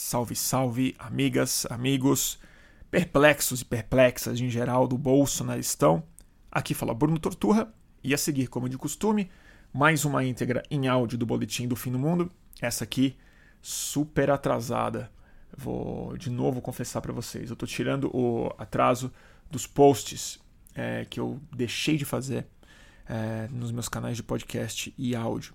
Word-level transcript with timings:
Salve, 0.00 0.36
salve, 0.36 0.94
amigas, 0.96 1.66
amigos, 1.68 2.38
perplexos 2.88 3.62
e 3.62 3.64
perplexas 3.64 4.40
em 4.40 4.48
geral 4.48 4.86
do 4.86 4.96
bolsonaristão. 4.96 6.04
Aqui 6.52 6.72
fala 6.72 6.94
Bruno 6.94 7.18
Torturra 7.18 7.74
e 8.02 8.14
a 8.14 8.16
seguir, 8.16 8.46
como 8.46 8.68
de 8.68 8.78
costume, 8.78 9.28
mais 9.72 10.04
uma 10.04 10.24
íntegra 10.24 10.62
em 10.70 10.86
áudio 10.86 11.18
do 11.18 11.26
Boletim 11.26 11.66
do 11.66 11.74
Fim 11.74 11.90
do 11.90 11.98
Mundo. 11.98 12.30
Essa 12.60 12.84
aqui, 12.84 13.16
super 13.60 14.30
atrasada. 14.30 15.10
Vou 15.54 16.16
de 16.16 16.30
novo 16.30 16.62
confessar 16.62 17.00
para 17.00 17.12
vocês. 17.12 17.50
Eu 17.50 17.54
estou 17.54 17.68
tirando 17.68 18.08
o 18.16 18.54
atraso 18.56 19.12
dos 19.50 19.66
posts 19.66 20.38
é, 20.76 21.06
que 21.10 21.18
eu 21.18 21.40
deixei 21.52 21.96
de 21.96 22.04
fazer 22.04 22.46
é, 23.04 23.48
nos 23.50 23.72
meus 23.72 23.88
canais 23.88 24.16
de 24.16 24.22
podcast 24.22 24.94
e 24.96 25.16
áudio. 25.16 25.54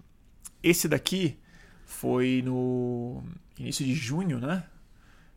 Esse 0.62 0.90
daqui 0.90 1.40
foi 1.86 2.42
no 2.44 3.24
início 3.58 3.86
de 3.86 3.94
junho, 3.94 4.40
né? 4.40 4.64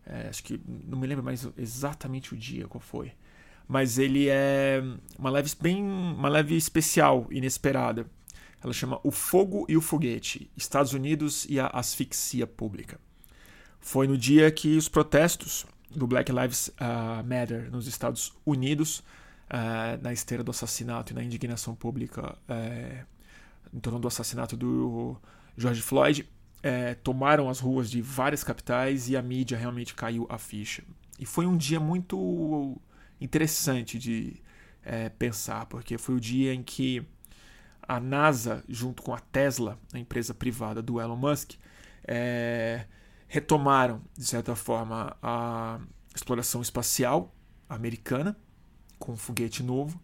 É, 0.07 0.29
acho 0.29 0.43
que 0.43 0.61
não 0.67 0.99
me 0.99 1.07
lembro 1.07 1.25
mais 1.25 1.49
exatamente 1.57 2.33
o 2.33 2.37
dia 2.37 2.67
qual 2.69 2.81
foi. 2.81 3.13
Mas 3.69 3.99
ele 3.99 4.29
é 4.29 4.81
uma 5.19 5.31
leve 5.31 5.51
bem 5.61 5.83
uma 5.83 6.29
leve 6.29 6.57
especial, 6.57 7.27
inesperada. 7.31 8.07
Ela 8.63 8.73
chama 8.73 9.01
O 9.03 9.11
Fogo 9.11 9.67
e 9.69 9.77
o 9.77 9.81
Foguete: 9.81 10.49
Estados 10.57 10.93
Unidos 10.93 11.47
e 11.49 11.59
a 11.59 11.67
Asfixia 11.67 12.47
Pública. 12.47 12.99
Foi 13.81 14.07
no 14.07 14.17
dia 14.17 14.51
que 14.51 14.77
os 14.77 14.89
protestos 14.89 15.67
do 15.91 16.07
Black 16.07 16.31
Lives 16.33 16.69
uh, 16.69 17.25
Matter 17.25 17.71
nos 17.71 17.87
Estados 17.87 18.33
Unidos, 18.45 19.01
uh, 19.51 20.03
na 20.03 20.13
esteira 20.13 20.43
do 20.45 20.51
assassinato 20.51 21.13
e 21.13 21.15
na 21.15 21.23
indignação 21.23 21.75
pública 21.75 22.37
uh, 22.49 23.07
em 23.73 23.81
torno 23.81 23.99
do 23.99 24.09
assassinato 24.09 24.57
do 24.57 25.17
George 25.57 25.83
Floyd, 25.83 26.29
é, 26.63 26.95
tomaram 26.95 27.49
as 27.49 27.61
ruas 27.61 27.91
de 27.91 28.01
várias 28.01 28.43
capitais 28.43 29.09
e 29.09 29.17
a 29.17 29.23
mídia 29.23 29.57
realmente 29.57 29.95
caiu 29.95 30.27
a 30.29 30.39
ficha. 30.39 30.83
E 31.19 31.25
foi 31.25 31.47
um 31.47 31.57
dia 31.57 31.81
muito 31.81 32.81
interessante 33.21 33.99
de 33.99 34.43
é, 34.83 35.09
pensar, 35.09 35.67
porque 35.67 35.99
foi 35.99 36.15
o 36.15 36.21
dia 36.21 36.55
em 36.55 36.63
que 36.63 37.07
a 37.83 38.01
NASA, 38.01 38.65
junto 38.69 39.03
com 39.03 39.15
a 39.15 39.19
Tesla, 39.21 39.79
a 39.93 39.99
empresa 39.99 40.35
privada 40.35 40.83
do 40.83 41.01
Elon 41.01 41.17
Musk, 41.17 41.53
é, 42.05 42.87
retomaram, 43.29 44.03
de 44.17 44.25
certa 44.25 44.55
forma, 44.55 45.17
a 45.23 45.81
exploração 46.15 46.63
espacial 46.63 47.35
americana 47.69 48.37
com 48.99 49.13
um 49.13 49.17
foguete 49.17 49.63
novo. 49.63 50.01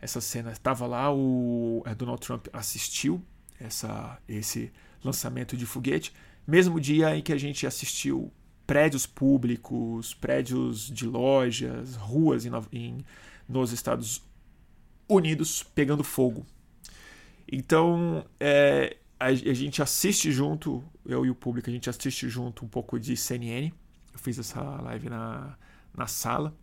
Essa 0.00 0.20
cena 0.20 0.52
estava 0.52 0.86
lá, 0.86 1.12
o 1.12 1.82
Donald 1.96 2.20
Trump 2.20 2.46
assistiu 2.52 3.24
essa, 3.58 4.18
esse 4.28 4.72
lançamento 5.04 5.56
de 5.56 5.66
foguete, 5.66 6.12
mesmo 6.46 6.80
dia 6.80 7.16
em 7.16 7.22
que 7.22 7.32
a 7.32 7.38
gente 7.38 7.66
assistiu 7.66 8.32
prédios 8.66 9.06
públicos, 9.06 10.14
prédios 10.14 10.90
de 10.90 11.06
lojas, 11.06 11.96
ruas 11.96 12.46
em, 12.46 12.50
em, 12.72 13.04
nos 13.48 13.72
Estados 13.72 14.22
Unidos 15.08 15.62
pegando 15.62 16.02
fogo. 16.02 16.46
Então, 17.50 18.24
é, 18.40 18.96
a, 19.20 19.26
a, 19.26 19.32
gente 19.32 19.82
assiste 19.82 20.32
junto, 20.32 20.82
eu 21.04 21.26
e 21.26 21.30
o 21.30 21.34
público, 21.34 21.68
a 21.68 21.72
gente 21.72 21.90
assiste 21.90 22.28
junto 22.28 22.64
um 22.64 22.68
pouco 22.68 22.98
de 22.98 23.16
CNN. 23.16 23.70
Eu 24.12 24.18
fiz 24.18 24.38
essa 24.38 24.62
live 24.62 25.10
na, 25.10 25.58
na 25.94 26.06
sala. 26.06 26.56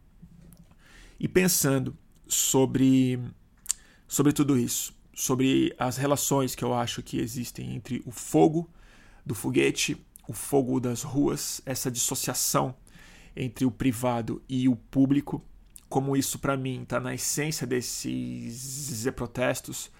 E 1.19 1.27
pensando 1.27 1.95
sobre, 2.27 3.19
sobre 4.07 4.33
tudo 4.33 4.57
isso 4.57 4.99
sobre 5.21 5.71
as 5.77 5.97
relações 5.97 6.55
que 6.55 6.63
eu 6.63 6.73
acho 6.73 7.03
que 7.03 7.19
existem 7.19 7.75
entre 7.75 8.01
o 8.07 8.11
fogo 8.11 8.67
do 9.23 9.35
foguete, 9.35 10.03
o 10.27 10.33
fogo 10.33 10.79
das 10.79 11.03
ruas, 11.03 11.61
essa 11.63 11.91
dissociação 11.91 12.73
entre 13.35 13.63
o 13.63 13.69
privado 13.69 14.41
e 14.49 14.67
o 14.67 14.75
público, 14.75 15.45
como 15.87 16.17
isso 16.17 16.39
para 16.39 16.57
mim 16.57 16.81
está 16.81 16.99
na 16.99 17.13
essência 17.13 17.67
desses 17.67 19.05
protestos 19.15 19.91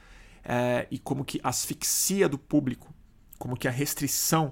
é, 0.43 0.87
e 0.89 0.97
como 0.97 1.23
que 1.23 1.39
asfixia 1.43 2.27
do 2.27 2.39
público, 2.39 2.91
como 3.37 3.55
que 3.55 3.67
a 3.67 3.71
restrição 3.71 4.51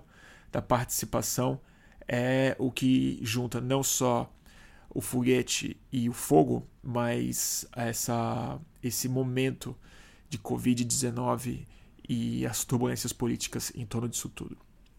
da 0.52 0.62
participação 0.62 1.60
é 2.08 2.56
o 2.60 2.70
que 2.70 3.18
junta 3.24 3.60
não 3.60 3.82
só 3.82 4.32
o 4.88 5.02
foguete 5.02 5.82
e 5.92 6.08
o 6.08 6.14
fogo, 6.14 6.68
mas 6.84 7.66
essa, 7.76 8.60
esse 8.84 9.10
momento 9.10 9.76
de 10.30 10.38
Covid-19 10.38 11.66
e 12.08 12.46
as 12.46 12.64
turbulências 12.64 13.12
políticas 13.12 13.72
em 13.76 13.86
torno 13.86 14.08
disso 14.08 14.30
tudo. 14.30 14.58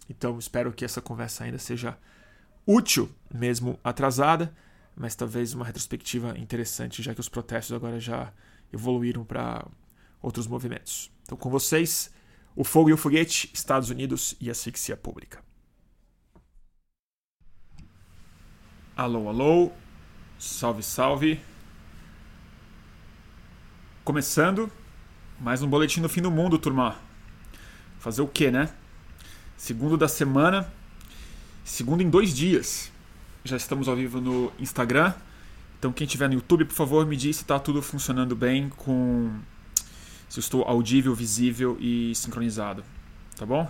Então, 0.08 0.38
espero 0.38 0.72
que 0.72 0.84
essa 0.84 1.00
conversa 1.00 1.44
ainda 1.44 1.58
seja 1.58 1.96
útil, 2.66 3.10
mesmo 3.32 3.78
atrasada, 3.82 4.54
mas 4.96 5.14
talvez 5.14 5.54
uma 5.54 5.64
retrospectiva 5.64 6.36
interessante, 6.38 7.02
já 7.02 7.14
que 7.14 7.20
os 7.20 7.28
protestos 7.28 7.74
agora 7.74 7.98
já 8.00 8.32
evoluíram 8.72 9.24
para 9.24 9.66
outros 10.20 10.46
movimentos. 10.46 11.10
Então, 11.22 11.38
com 11.38 11.48
vocês, 11.48 12.12
o 12.54 12.64
Fogo 12.64 12.90
e 12.90 12.92
o 12.92 12.96
Foguete, 12.96 13.50
Estados 13.54 13.90
Unidos 13.90 14.34
e 14.40 14.50
asfixia 14.50 14.96
pública. 14.96 15.42
Alô, 18.96 19.28
alô, 19.28 19.72
salve, 20.38 20.82
salve. 20.82 21.40
Começando 24.04 24.70
mais 25.40 25.62
um 25.62 25.66
boletim 25.66 26.02
do 26.02 26.08
fim 26.08 26.20
do 26.20 26.30
mundo, 26.30 26.58
turma. 26.58 26.96
Fazer 27.98 28.20
o 28.20 28.28
que, 28.28 28.50
né? 28.50 28.68
Segundo 29.56 29.96
da 29.96 30.06
semana. 30.06 30.70
Segundo 31.64 32.02
em 32.02 32.10
dois 32.10 32.36
dias. 32.36 32.92
Já 33.42 33.56
estamos 33.56 33.88
ao 33.88 33.96
vivo 33.96 34.20
no 34.20 34.52
Instagram. 34.58 35.14
Então 35.78 35.92
quem 35.92 36.04
estiver 36.04 36.28
no 36.28 36.34
YouTube, 36.34 36.66
por 36.66 36.74
favor, 36.74 37.06
me 37.06 37.16
diz 37.16 37.36
se 37.36 37.42
está 37.42 37.58
tudo 37.58 37.80
funcionando 37.80 38.36
bem 38.36 38.68
com. 38.68 39.34
Se 40.28 40.38
eu 40.38 40.42
estou 40.42 40.62
audível, 40.64 41.14
visível 41.14 41.78
e 41.80 42.14
sincronizado. 42.14 42.84
Tá 43.36 43.46
bom? 43.46 43.68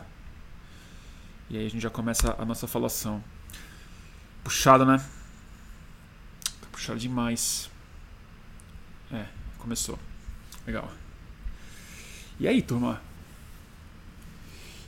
E 1.48 1.56
aí 1.56 1.66
a 1.66 1.70
gente 1.70 1.82
já 1.82 1.90
começa 1.90 2.34
a 2.36 2.44
nossa 2.44 2.66
falação. 2.66 3.22
Puxado, 4.42 4.84
né? 4.84 4.98
Tá 6.60 6.66
puxado 6.72 6.98
demais. 6.98 7.70
É, 9.12 9.24
começou. 9.58 9.98
Legal. 10.66 10.99
E 12.40 12.48
aí, 12.48 12.62
turma? 12.62 13.02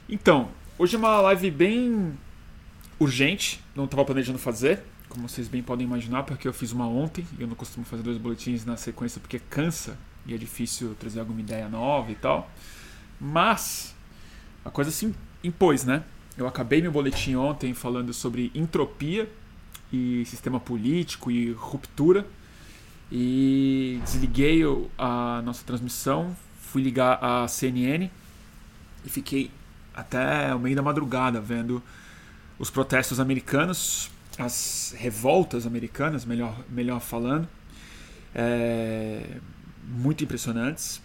Então, 0.08 0.48
hoje 0.78 0.96
é 0.96 0.98
uma 0.98 1.20
live 1.20 1.50
bem 1.50 2.18
urgente, 2.98 3.60
não 3.76 3.84
estava 3.84 4.06
planejando 4.06 4.38
fazer, 4.38 4.82
como 5.06 5.28
vocês 5.28 5.48
bem 5.48 5.62
podem 5.62 5.86
imaginar, 5.86 6.22
porque 6.22 6.48
eu 6.48 6.52
fiz 6.54 6.72
uma 6.72 6.88
ontem 6.88 7.26
e 7.38 7.42
eu 7.42 7.46
não 7.46 7.54
costumo 7.54 7.84
fazer 7.84 8.02
dois 8.02 8.16
boletins 8.16 8.64
na 8.64 8.78
sequência 8.78 9.20
porque 9.20 9.38
cansa 9.38 9.98
e 10.24 10.32
é 10.32 10.38
difícil 10.38 10.96
trazer 10.98 11.20
alguma 11.20 11.40
ideia 11.40 11.68
nova 11.68 12.10
e 12.10 12.14
tal. 12.14 12.50
Mas 13.20 13.94
a 14.64 14.70
coisa 14.70 14.90
se 14.90 15.14
impôs, 15.44 15.84
né? 15.84 16.04
Eu 16.38 16.46
acabei 16.46 16.80
meu 16.80 16.90
boletim 16.90 17.34
ontem 17.34 17.74
falando 17.74 18.14
sobre 18.14 18.50
entropia 18.54 19.30
e 19.92 20.24
sistema 20.24 20.58
político 20.58 21.30
e 21.30 21.52
ruptura 21.52 22.26
e 23.10 24.00
desliguei 24.04 24.62
a 24.96 25.42
nossa 25.44 25.62
transmissão, 25.66 26.34
fui 26.72 26.82
ligar 26.82 27.18
a 27.22 27.46
CNN 27.46 28.08
e 29.04 29.10
fiquei 29.10 29.50
até 29.94 30.54
o 30.54 30.58
meio 30.58 30.74
da 30.74 30.80
madrugada 30.80 31.38
vendo 31.38 31.82
os 32.58 32.70
protestos 32.70 33.20
americanos, 33.20 34.10
as 34.38 34.94
revoltas 34.96 35.66
americanas, 35.66 36.24
melhor, 36.24 36.58
melhor 36.70 36.98
falando, 37.00 37.46
é, 38.34 39.36
muito 39.86 40.24
impressionantes. 40.24 41.02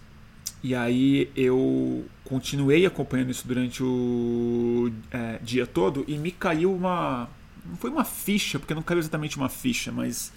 E 0.63 0.73
aí 0.73 1.29
eu 1.35 2.05
continuei 2.23 2.85
acompanhando 2.85 3.31
isso 3.31 3.45
durante 3.45 3.83
o 3.83 4.89
é, 5.11 5.37
dia 5.43 5.67
todo 5.67 6.05
e 6.07 6.17
me 6.17 6.31
caiu 6.31 6.73
uma. 6.73 7.29
Não 7.65 7.75
foi 7.75 7.89
uma 7.89 8.05
ficha, 8.05 8.57
porque 8.57 8.73
não 8.73 8.81
caiu 8.81 8.99
exatamente 8.99 9.35
uma 9.35 9.49
ficha, 9.49 9.91
mas 9.91 10.31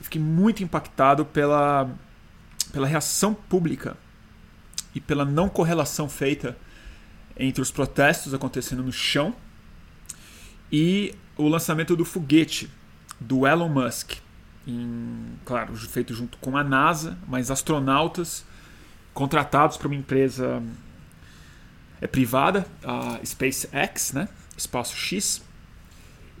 fiquei 0.00 0.20
muito 0.20 0.64
impactado 0.64 1.24
pela, 1.24 1.88
pela 2.72 2.88
reação 2.88 3.32
pública 3.32 3.96
e 4.94 5.00
pela 5.00 5.24
não 5.24 5.48
correlação 5.48 6.08
feita 6.08 6.56
entre 7.36 7.62
os 7.62 7.70
protestos 7.70 8.34
acontecendo 8.34 8.82
no 8.82 8.92
chão 8.92 9.34
e 10.72 11.14
o 11.36 11.48
lançamento 11.48 11.96
do 11.96 12.04
foguete 12.04 12.70
do 13.20 13.46
Elon 13.46 13.68
Musk, 13.68 14.14
em, 14.66 15.38
claro, 15.44 15.74
feito 15.76 16.12
junto 16.12 16.36
com 16.38 16.56
a 16.56 16.64
NASA, 16.64 17.16
mas 17.26 17.50
astronautas 17.50 18.44
contratados 19.14 19.76
para 19.76 19.88
uma 19.88 19.96
empresa 19.96 20.62
é 22.00 22.06
privada, 22.06 22.66
a 22.84 23.18
SpaceX, 23.24 24.12
né, 24.12 24.28
Espaço 24.56 24.96
X, 24.96 25.42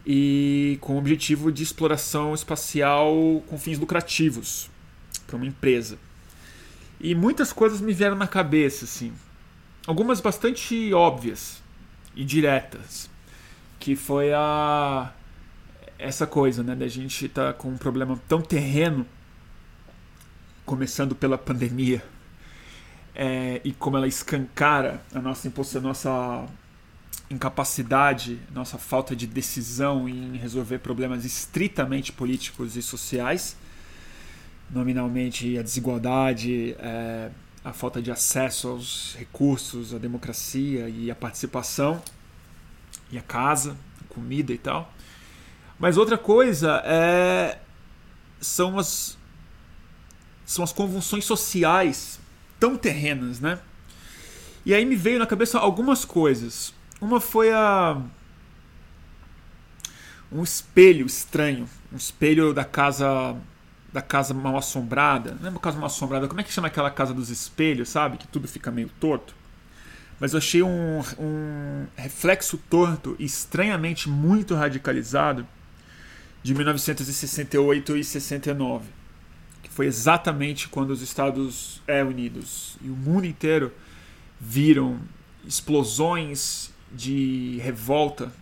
e 0.06 0.78
com 0.80 0.94
o 0.94 0.98
objetivo 0.98 1.50
de 1.50 1.62
exploração 1.62 2.34
espacial 2.34 3.42
com 3.46 3.58
fins 3.58 3.78
lucrativos 3.78 4.70
para 5.26 5.36
uma 5.36 5.46
empresa. 5.46 5.98
E 7.00 7.14
muitas 7.14 7.52
coisas 7.52 7.80
me 7.80 7.92
vieram 7.92 8.16
na 8.16 8.26
cabeça, 8.26 8.84
assim. 8.84 9.12
Algumas 9.86 10.20
bastante 10.20 10.92
óbvias 10.92 11.62
e 12.14 12.24
diretas. 12.24 13.08
Que 13.78 13.94
foi 13.94 14.32
a, 14.32 15.12
essa 15.98 16.26
coisa, 16.26 16.62
né, 16.62 16.74
da 16.74 16.88
gente 16.88 17.26
estar 17.26 17.52
tá 17.52 17.52
com 17.52 17.68
um 17.68 17.76
problema 17.76 18.18
tão 18.28 18.40
terreno, 18.40 19.06
começando 20.64 21.14
pela 21.14 21.38
pandemia, 21.38 22.04
é, 23.14 23.60
e 23.64 23.72
como 23.72 23.96
ela 23.96 24.06
escancara 24.06 25.02
a 25.12 25.20
nossa, 25.20 25.48
a 25.48 25.80
nossa 25.80 26.46
incapacidade, 27.30 28.38
nossa 28.52 28.78
falta 28.78 29.14
de 29.16 29.26
decisão 29.26 30.08
em 30.08 30.36
resolver 30.36 30.78
problemas 30.78 31.24
estritamente 31.24 32.12
políticos 32.12 32.76
e 32.76 32.82
sociais, 32.82 33.56
nominalmente 34.70 35.56
a 35.58 35.62
desigualdade, 35.62 36.76
é, 36.78 37.30
a 37.64 37.72
falta 37.72 38.00
de 38.00 38.10
acesso 38.10 38.68
aos 38.68 39.14
recursos, 39.18 39.94
a 39.94 39.98
democracia 39.98 40.88
e 40.88 41.10
a 41.10 41.14
participação, 41.14 42.02
e 43.10 43.18
a 43.18 43.22
casa, 43.22 43.76
comida 44.08 44.52
e 44.52 44.58
tal. 44.58 44.92
Mas 45.78 45.96
outra 45.96 46.18
coisa 46.18 46.82
é, 46.84 47.58
são 48.40 48.78
as 48.78 49.16
são 50.44 50.64
as 50.64 50.72
convulsões 50.72 51.26
sociais 51.26 52.18
tão 52.58 52.74
terrenas, 52.74 53.38
né? 53.38 53.58
E 54.64 54.72
aí 54.72 54.84
me 54.84 54.96
veio 54.96 55.18
na 55.18 55.26
cabeça 55.26 55.58
algumas 55.58 56.06
coisas. 56.06 56.72
Uma 57.00 57.20
foi 57.20 57.52
a 57.52 58.00
um 60.32 60.42
espelho 60.42 61.06
estranho, 61.06 61.68
um 61.92 61.96
espelho 61.96 62.52
da 62.52 62.64
casa 62.64 63.36
da 63.98 64.02
casa 64.02 64.32
mal 64.32 64.56
assombrada. 64.56 65.36
Não 65.40 65.50
é 65.50 65.58
casa 65.58 65.76
mal 65.76 65.86
assombrada, 65.86 66.28
como 66.28 66.40
é 66.40 66.44
que 66.44 66.52
chama 66.52 66.68
aquela 66.68 66.90
casa 66.90 67.12
dos 67.12 67.30
espelhos, 67.30 67.88
sabe? 67.88 68.16
Que 68.16 68.28
tudo 68.28 68.46
fica 68.46 68.70
meio 68.70 68.88
torto. 69.00 69.34
Mas 70.20 70.32
eu 70.32 70.38
achei 70.38 70.62
um, 70.62 71.00
um 71.18 71.86
reflexo 71.96 72.58
torto, 72.70 73.16
estranhamente 73.18 74.08
muito 74.08 74.54
radicalizado, 74.54 75.46
de 76.42 76.54
1968 76.54 77.96
e 77.96 78.04
69, 78.04 78.86
que 79.62 79.68
foi 79.68 79.86
exatamente 79.86 80.68
quando 80.68 80.90
os 80.90 81.02
Estados 81.02 81.82
Unidos 82.08 82.76
e 82.80 82.88
o 82.88 82.94
mundo 82.94 83.26
inteiro 83.26 83.72
viram 84.40 85.00
explosões 85.44 86.72
de 86.92 87.58
revolta 87.62 88.32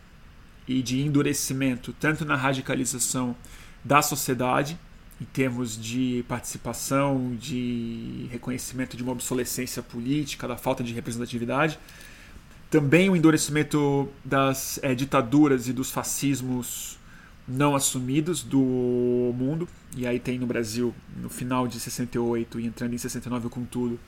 e 0.69 0.83
de 0.83 1.01
endurecimento, 1.01 1.95
tanto 1.99 2.25
na 2.25 2.37
radicalização 2.37 3.35
da 3.83 4.03
sociedade, 4.03 4.79
em 5.21 5.25
termos 5.25 5.81
de 5.81 6.25
participação, 6.29 7.35
de 7.37 8.29
reconhecimento 8.31 8.97
de 8.97 9.03
uma 9.03 9.13
obsolescência 9.13 9.83
política, 9.83 10.47
da 10.47 10.57
falta 10.57 10.85
de 10.85 10.93
representatividade, 10.93 11.79
também 12.71 13.09
o 13.09 13.17
endurecimento 13.17 14.09
das 14.25 14.79
é, 14.83 14.95
ditaduras 14.95 15.69
e 15.69 15.73
dos 15.73 15.91
fascismos 15.91 16.99
não 17.47 17.77
assumidos 17.77 18.43
do 18.43 19.33
mundo, 19.37 19.69
e 19.97 20.07
aí 20.07 20.19
tem 20.19 20.39
no 20.39 20.47
Brasil, 20.47 20.93
no 21.17 21.31
final 21.31 21.69
de 21.69 21.79
68 21.79 22.59
e 22.59 22.67
entrando 22.67 22.93
em 22.93 22.99
69 22.99 23.49
com 23.49 23.65
tudo, 23.65 23.99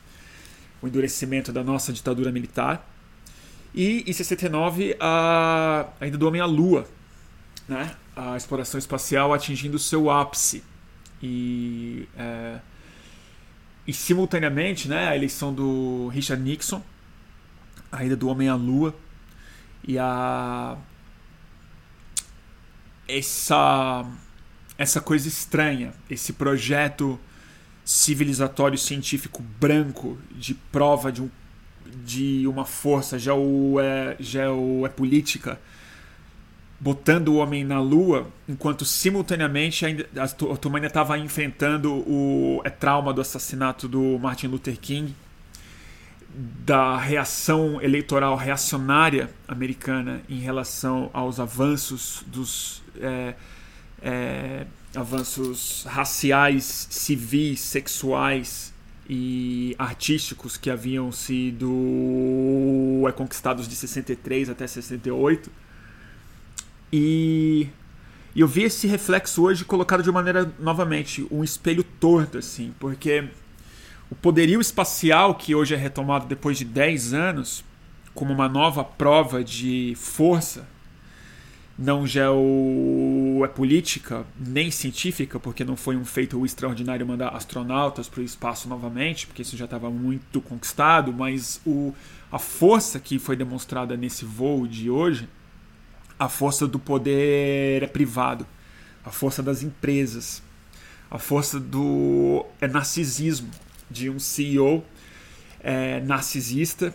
o 0.82 0.88
endurecimento 0.88 1.52
da 1.52 1.62
nossa 1.62 1.93
ditadura 1.93 2.32
militar. 2.32 2.87
E 3.75 4.02
em 4.06 4.12
69, 4.12 4.96
a, 4.99 5.87
ainda 6.00 6.19
do 6.19 6.26
Homem 6.26 6.40
à 6.40 6.46
Lua, 6.46 6.87
né? 7.69 7.94
a 8.16 8.37
exploração 8.37 8.78
espacial 8.78 9.32
atingindo 9.32 9.78
seu 9.78 10.11
ápice. 10.11 10.64
E, 11.22 12.08
é, 12.16 12.58
e 13.86 13.92
simultaneamente 13.92 14.88
né, 14.88 15.08
a 15.08 15.16
eleição 15.16 15.52
do 15.52 16.08
Richard 16.08 16.42
Nixon, 16.42 16.82
a 17.90 18.04
ida 18.04 18.16
do 18.16 18.28
Homem 18.28 18.48
à 18.48 18.54
Lua 18.54 18.94
e 19.86 19.98
a 19.98 20.76
essa 23.08 24.04
essa 24.76 25.00
coisa 25.00 25.26
estranha, 25.26 25.92
esse 26.08 26.32
projeto 26.32 27.18
civilizatório 27.84 28.78
científico 28.78 29.42
branco 29.42 30.16
de 30.30 30.54
prova 30.54 31.10
de, 31.10 31.22
um, 31.22 31.30
de 32.04 32.46
uma 32.46 32.64
força 32.64 33.18
geo, 33.18 33.80
é, 33.80 34.14
geo, 34.20 34.86
é 34.86 34.88
política 34.88 35.58
botando 36.80 37.28
o 37.28 37.36
homem 37.36 37.64
na 37.64 37.80
lua, 37.80 38.28
enquanto 38.48 38.84
simultaneamente 38.84 39.84
a 39.84 39.88
ainda 39.88 40.86
estava 40.86 41.19
enfrentando 41.19 41.92
o 41.92 42.60
é, 42.64 42.70
trauma 42.70 43.12
do 43.12 43.20
assassinato 43.20 43.88
do 43.88 44.19
Martin 44.19 44.46
Luther 44.46 44.78
King 44.78 45.14
da 46.30 46.96
reação 46.96 47.80
eleitoral 47.82 48.36
reacionária 48.36 49.30
americana 49.48 50.22
em 50.28 50.38
relação 50.38 51.10
aos 51.12 51.40
avanços 51.40 52.22
dos 52.26 52.82
é, 53.00 53.34
é, 54.00 54.66
avanços 54.94 55.84
raciais, 55.88 56.86
civis, 56.90 57.60
sexuais 57.60 58.72
e 59.08 59.75
artísticos 59.78 60.56
que 60.56 60.70
haviam 60.70 61.10
sido 61.10 63.02
é, 63.08 63.12
conquistados 63.12 63.66
de 63.66 63.75
63 63.75 64.50
até 64.50 64.66
68. 64.66 65.50
E, 66.93 67.69
eu 68.37 68.46
vi 68.46 68.62
esse 68.62 68.87
reflexo 68.87 69.43
hoje 69.43 69.64
colocado 69.64 70.02
de 70.02 70.12
maneira 70.12 70.52
novamente 70.61 71.26
um 71.31 71.43
espelho 71.43 71.82
torto 71.82 72.38
assim, 72.38 72.73
porque 72.79 73.25
o 74.11 74.14
poderio 74.14 74.61
espacial, 74.61 75.35
que 75.35 75.55
hoje 75.55 75.75
é 75.75 75.76
retomado 75.76 76.26
depois 76.26 76.58
de 76.58 76.64
10 76.64 77.14
anos, 77.14 77.64
como 78.14 78.32
uma 78.32 78.49
nova 78.49 78.85
prova 78.85 79.43
de 79.43 79.94
força, 79.96 80.67
não 81.79 82.06
geopolítica 82.06 84.26
nem 84.38 84.70
científica, 84.70 85.40
porque 85.40 85.64
não 85.64 85.76
foi 85.76 85.96
um 85.96 86.05
feito 86.05 86.44
extraordinário 86.44 87.06
mandar 87.06 87.29
astronautas 87.29 88.08
para 88.08 88.20
o 88.20 88.25
espaço 88.25 88.69
novamente, 88.69 89.26
porque 89.26 89.43
isso 89.43 89.56
já 89.56 89.64
estava 89.64 89.88
muito 89.90 90.40
conquistado, 90.40 91.12
mas 91.12 91.61
o, 91.64 91.94
a 92.31 92.38
força 92.38 92.99
que 92.99 93.19
foi 93.19 93.37
demonstrada 93.37 93.96
nesse 93.96 94.25
voo 94.25 94.67
de 94.67 94.90
hoje, 94.90 95.29
a 96.18 96.28
força 96.28 96.66
do 96.66 96.78
poder 96.78 97.82
é 97.82 97.86
privado, 97.86 98.46
a 99.04 99.10
força 99.10 99.42
das 99.42 99.62
empresas, 99.62 100.42
a 101.10 101.18
força 101.18 101.60
do 101.60 102.44
é 102.60 102.66
narcisismo, 102.66 103.50
de 103.90 104.10
um 104.10 104.18
CEO 104.18 104.84
é, 105.60 106.00
narcisista, 106.00 106.94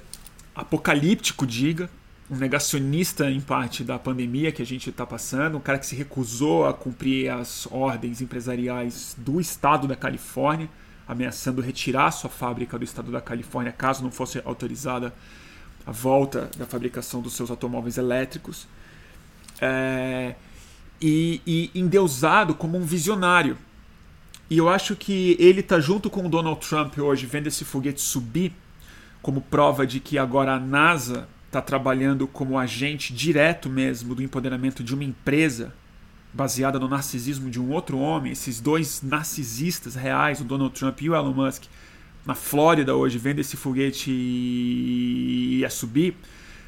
apocalíptico, 0.53 1.47
diga, 1.47 1.89
um 2.29 2.35
negacionista 2.35 3.29
em 3.29 3.41
parte 3.41 3.83
da 3.83 3.99
pandemia 3.99 4.51
que 4.51 4.61
a 4.61 4.65
gente 4.65 4.89
está 4.89 5.05
passando, 5.05 5.57
um 5.57 5.61
cara 5.61 5.79
que 5.79 5.85
se 5.85 5.95
recusou 5.95 6.65
a 6.65 6.73
cumprir 6.73 7.29
as 7.29 7.67
ordens 7.71 8.21
empresariais 8.21 9.15
do 9.17 9.39
estado 9.39 9.87
da 9.87 9.95
Califórnia, 9.95 10.69
ameaçando 11.07 11.61
retirar 11.61 12.11
sua 12.11 12.29
fábrica 12.29 12.77
do 12.77 12.83
estado 12.83 13.11
da 13.11 13.19
Califórnia 13.19 13.71
caso 13.71 14.03
não 14.03 14.11
fosse 14.11 14.41
autorizada 14.45 15.13
a 15.85 15.91
volta 15.91 16.49
da 16.57 16.65
fabricação 16.65 17.21
dos 17.21 17.33
seus 17.33 17.49
automóveis 17.49 17.97
elétricos. 17.97 18.67
É, 19.65 20.35
e, 21.01 21.41
e 21.45 21.71
endeusado 21.73 22.53
como 22.53 22.77
um 22.77 22.81
visionário 22.81 23.57
e 24.53 24.57
eu 24.59 24.69
acho 24.69 24.95
que 24.95 25.35
ele 25.39 25.63
tá 25.63 25.79
junto 25.79 26.11
com 26.11 26.25
o 26.25 26.29
Donald 26.29 26.59
Trump 26.59 26.97
hoje, 26.99 27.25
vendo 27.25 27.47
esse 27.47 27.65
foguete 27.65 27.99
subir, 27.99 28.53
como 29.19 29.41
prova 29.41 29.87
de 29.87 29.99
que 29.99 30.15
agora 30.17 30.53
a 30.53 30.59
NASA 30.59 31.27
está 31.47 31.59
trabalhando 31.59 32.27
como 32.27 32.59
agente 32.59 33.13
direto 33.13 33.67
mesmo 33.67 34.13
do 34.13 34.21
empoderamento 34.21 34.83
de 34.83 34.93
uma 34.93 35.03
empresa 35.03 35.73
baseada 36.31 36.77
no 36.77 36.87
narcisismo 36.87 37.49
de 37.49 37.59
um 37.59 37.71
outro 37.71 37.97
homem. 37.97 38.31
Esses 38.31 38.61
dois 38.61 39.01
narcisistas 39.01 39.95
reais, 39.95 40.39
o 40.41 40.43
Donald 40.43 40.77
Trump 40.77 41.01
e 41.01 41.09
o 41.09 41.15
Elon 41.15 41.33
Musk, 41.33 41.63
na 42.23 42.35
Flórida 42.35 42.95
hoje, 42.95 43.17
vendo 43.17 43.39
esse 43.39 43.57
foguete 43.57 44.11
ia 44.11 45.69
subir. 45.71 46.15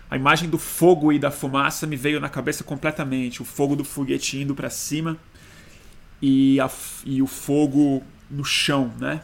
A 0.10 0.16
imagem 0.16 0.50
do 0.50 0.58
fogo 0.58 1.12
e 1.12 1.20
da 1.20 1.32
fumaça 1.32 1.88
me 1.88 1.96
veio 1.96 2.20
na 2.20 2.30
cabeça 2.30 2.64
completamente. 2.64 3.42
O 3.42 3.46
fogo 3.46 3.76
do 3.76 3.84
foguete 3.84 4.40
indo 4.40 4.54
para 4.54 4.70
cima 4.70 5.18
e, 6.22 6.60
a, 6.60 6.70
e 7.06 7.22
o 7.22 7.28
fogo 7.28 8.04
no 8.30 8.44
chão, 8.44 8.94
né? 9.00 9.22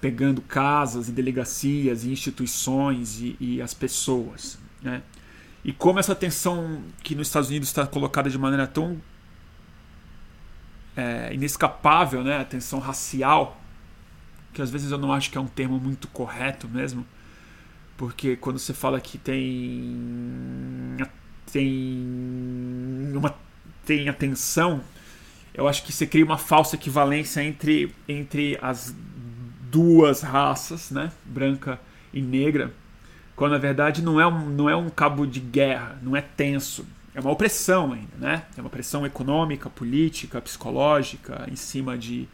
pegando 0.00 0.40
casas 0.40 1.08
e 1.08 1.12
delegacias 1.12 2.04
e 2.04 2.12
instituições 2.12 3.20
e, 3.20 3.36
e 3.40 3.62
as 3.62 3.74
pessoas. 3.74 4.58
Né? 4.80 5.02
E 5.64 5.72
como 5.72 5.98
essa 5.98 6.14
tensão 6.14 6.82
que 7.02 7.14
nos 7.14 7.26
Estados 7.26 7.48
Unidos 7.48 7.68
está 7.68 7.86
colocada 7.86 8.30
de 8.30 8.38
maneira 8.38 8.66
tão 8.66 9.00
é, 10.96 11.34
inescapável, 11.34 12.22
né? 12.22 12.38
a 12.38 12.44
tensão 12.44 12.78
racial, 12.78 13.60
que 14.52 14.62
às 14.62 14.70
vezes 14.70 14.90
eu 14.90 14.98
não 14.98 15.12
acho 15.12 15.30
que 15.30 15.38
é 15.38 15.40
um 15.40 15.48
termo 15.48 15.78
muito 15.80 16.06
correto 16.08 16.68
mesmo, 16.68 17.04
porque 17.98 18.36
quando 18.36 18.58
você 18.58 18.72
fala 18.72 18.98
que 19.00 19.18
tem 19.18 20.96
tem 21.52 23.12
uma 23.14 23.34
tem 23.84 24.08
a 24.08 24.14
tensão 24.14 24.82
eu 25.58 25.66
acho 25.66 25.82
que 25.82 25.92
você 25.92 26.06
cria 26.06 26.24
uma 26.24 26.38
falsa 26.38 26.76
equivalência 26.76 27.42
entre, 27.42 27.92
entre 28.08 28.56
as 28.62 28.94
duas 29.68 30.22
raças, 30.22 30.92
né? 30.92 31.10
branca 31.24 31.80
e 32.14 32.22
negra, 32.22 32.72
quando 33.34 33.52
na 33.52 33.58
verdade 33.58 34.00
não 34.00 34.20
é 34.20 34.26
um, 34.26 34.48
não 34.50 34.70
é 34.70 34.76
um 34.76 34.88
cabo 34.88 35.26
de 35.26 35.40
guerra, 35.40 35.98
não 36.00 36.14
é 36.14 36.20
tenso. 36.20 36.86
é 37.12 37.20
uma 37.20 37.32
opressão 37.32 37.92
ainda, 37.92 38.16
né? 38.18 38.44
É 38.56 38.60
uma 38.60 38.70
pressão 38.70 39.04
econômica, 39.04 39.68
política, 39.68 40.40
psicológica 40.40 41.44
em 41.50 41.56
cima 41.56 41.98
de 41.98 42.28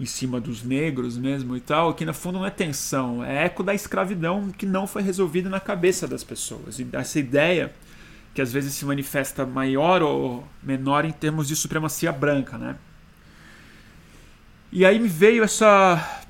em 0.00 0.04
cima 0.04 0.40
dos 0.40 0.62
negros 0.62 1.16
mesmo 1.16 1.56
e 1.56 1.60
tal, 1.60 1.92
que 1.94 2.04
no 2.04 2.14
fundo 2.14 2.38
não 2.38 2.46
é 2.46 2.50
tensão, 2.50 3.24
é 3.24 3.44
eco 3.44 3.62
da 3.62 3.74
escravidão 3.74 4.50
que 4.50 4.64
não 4.64 4.86
foi 4.86 5.02
resolvida 5.02 5.48
na 5.48 5.58
cabeça 5.58 6.06
das 6.06 6.22
pessoas. 6.22 6.78
E 6.78 6.86
essa 6.92 7.18
ideia 7.18 7.72
que 8.34 8.40
às 8.40 8.52
vezes 8.52 8.74
se 8.74 8.84
manifesta 8.84 9.44
maior 9.44 10.00
ou 10.00 10.46
menor 10.62 11.04
em 11.04 11.10
termos 11.10 11.48
de 11.48 11.56
supremacia 11.56 12.12
branca, 12.12 12.56
né? 12.56 12.76
E 14.70 14.84
aí 14.84 14.98
me 14.98 15.08
veio 15.08 15.42
essa 15.42 16.22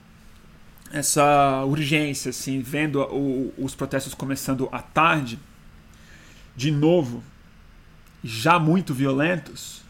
essa 0.91 1.65
urgência, 1.65 2.31
assim, 2.31 2.63
vendo 2.63 3.03
o, 3.03 3.53
os 3.59 3.75
protestos 3.75 4.15
começando 4.15 4.71
à 4.73 4.81
tarde, 4.81 5.39
de 6.57 6.71
novo, 6.71 7.23
já 8.25 8.59
muito 8.59 8.95
violentos, 8.95 9.83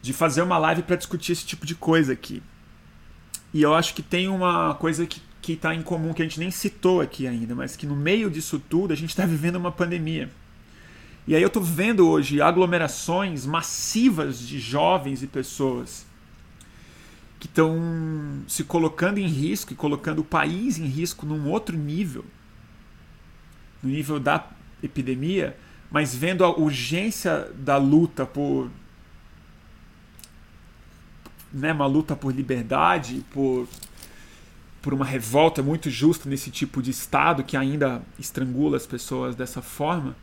de 0.00 0.12
fazer 0.12 0.42
uma 0.42 0.58
live 0.58 0.82
para 0.82 0.94
discutir 0.94 1.32
esse 1.32 1.44
tipo 1.44 1.66
de 1.66 1.74
coisa 1.74 2.12
aqui. 2.12 2.40
E 3.56 3.62
eu 3.62 3.72
acho 3.72 3.94
que 3.94 4.02
tem 4.02 4.28
uma 4.28 4.74
coisa 4.74 5.06
que 5.06 5.18
que 5.40 5.52
está 5.52 5.72
em 5.72 5.80
comum 5.80 6.12
que 6.12 6.20
a 6.20 6.24
gente 6.24 6.40
nem 6.40 6.50
citou 6.50 7.00
aqui 7.00 7.24
ainda, 7.24 7.54
mas 7.54 7.76
que 7.76 7.86
no 7.86 7.94
meio 7.94 8.28
disso 8.28 8.60
tudo 8.68 8.92
a 8.92 8.96
gente 8.96 9.10
está 9.10 9.24
vivendo 9.24 9.54
uma 9.54 9.70
pandemia. 9.70 10.28
E 11.24 11.36
aí 11.36 11.40
eu 11.40 11.46
estou 11.46 11.62
vendo 11.62 12.08
hoje 12.08 12.42
aglomerações 12.42 13.46
massivas 13.46 14.40
de 14.40 14.58
jovens 14.58 15.22
e 15.22 15.28
pessoas 15.28 16.04
que 17.38 17.46
estão 17.46 18.42
se 18.48 18.64
colocando 18.64 19.18
em 19.18 19.28
risco 19.28 19.72
e 19.72 19.76
colocando 19.76 20.18
o 20.18 20.24
país 20.24 20.78
em 20.78 20.86
risco 20.86 21.24
num 21.24 21.48
outro 21.48 21.78
nível, 21.78 22.24
no 23.80 23.88
nível 23.88 24.18
da 24.18 24.44
epidemia, 24.82 25.56
mas 25.92 26.12
vendo 26.12 26.44
a 26.44 26.50
urgência 26.50 27.52
da 27.54 27.76
luta 27.76 28.26
por 28.26 28.68
né, 31.56 31.72
uma 31.72 31.86
luta 31.86 32.14
por 32.14 32.34
liberdade, 32.34 33.24
por, 33.30 33.66
por 34.82 34.92
uma 34.92 35.06
revolta 35.06 35.62
muito 35.62 35.88
justa 35.88 36.28
nesse 36.28 36.50
tipo 36.50 36.82
de 36.82 36.90
Estado 36.90 37.42
que 37.42 37.56
ainda 37.56 38.02
estrangula 38.18 38.76
as 38.76 38.86
pessoas 38.86 39.34
dessa 39.34 39.62
forma, 39.62 40.14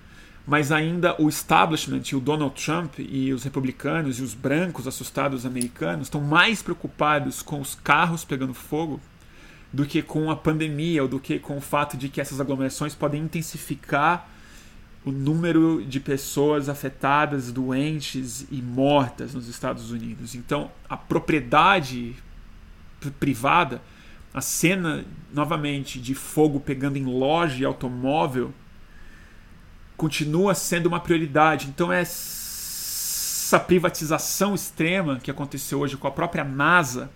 mas 0.46 0.72
ainda 0.72 1.20
o 1.20 1.28
establishment, 1.28 2.04
o 2.14 2.20
Donald 2.20 2.54
Trump 2.64 3.00
e 3.00 3.34
os 3.34 3.44
republicanos 3.44 4.20
e 4.20 4.22
os 4.22 4.36
brancos 4.36 4.88
assustados 4.88 5.46
americanos 5.46 6.08
estão 6.08 6.22
mais 6.22 6.62
preocupados 6.62 7.42
com 7.42 7.60
os 7.60 7.74
carros 7.74 8.24
pegando 8.24 8.54
fogo 8.54 9.00
do 9.72 9.86
que 9.86 10.04
com 10.04 10.30
a 10.30 10.36
pandemia 10.36 11.02
ou 11.02 11.08
do 11.08 11.20
que 11.20 11.40
com 11.40 11.58
o 11.58 11.62
fato 11.62 11.98
de 11.98 12.10
que 12.10 12.22
essas 12.22 12.40
aglomerações 12.40 12.94
podem 12.94 13.24
intensificar 13.24 14.30
o 15.06 15.12
número 15.12 15.84
de 15.84 16.00
pessoas 16.00 16.70
afetadas, 16.70 17.52
doentes 17.52 18.48
e 18.50 18.62
mortas 18.62 19.34
nos 19.34 19.48
Estados 19.48 19.92
Unidos. 19.92 20.34
Então, 20.34 20.72
a 20.88 20.96
propriedade 20.96 22.16
privada, 23.20 23.82
a 24.34 24.40
cena 24.40 25.04
novamente 25.34 26.00
de 26.00 26.16
fogo 26.16 26.60
pegando 26.60 26.98
em 26.98 27.06
loja 27.06 27.62
e 27.62 27.66
automóvel, 27.66 28.54
continua 29.98 30.56
sendo 30.56 30.88
uma 30.88 31.02
prioridade. 31.02 31.68
Então, 31.68 31.92
essa 31.92 33.60
privatização 33.60 34.56
extrema 34.56 35.20
que 35.20 35.30
aconteceu 35.30 35.80
hoje 35.80 35.98
com 35.98 36.08
a 36.08 36.12
própria 36.12 36.44
NASA 36.46 37.12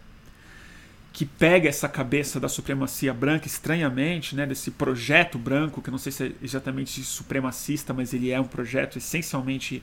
que 1.17 1.25
pega 1.25 1.67
essa 1.67 1.89
cabeça 1.89 2.39
da 2.39 2.47
supremacia 2.47 3.11
branca 3.11 3.47
estranhamente, 3.47 4.35
né, 4.35 4.45
desse 4.45 4.69
projeto 4.69 5.39
branco, 5.39 5.81
que 5.81 5.89
eu 5.89 5.91
não 5.91 5.97
sei 5.97 6.11
se 6.11 6.25
é 6.25 6.31
exatamente 6.43 7.03
supremacista, 7.03 7.91
mas 7.91 8.13
ele 8.13 8.29
é 8.29 8.39
um 8.39 8.45
projeto 8.45 8.99
essencialmente 8.99 9.81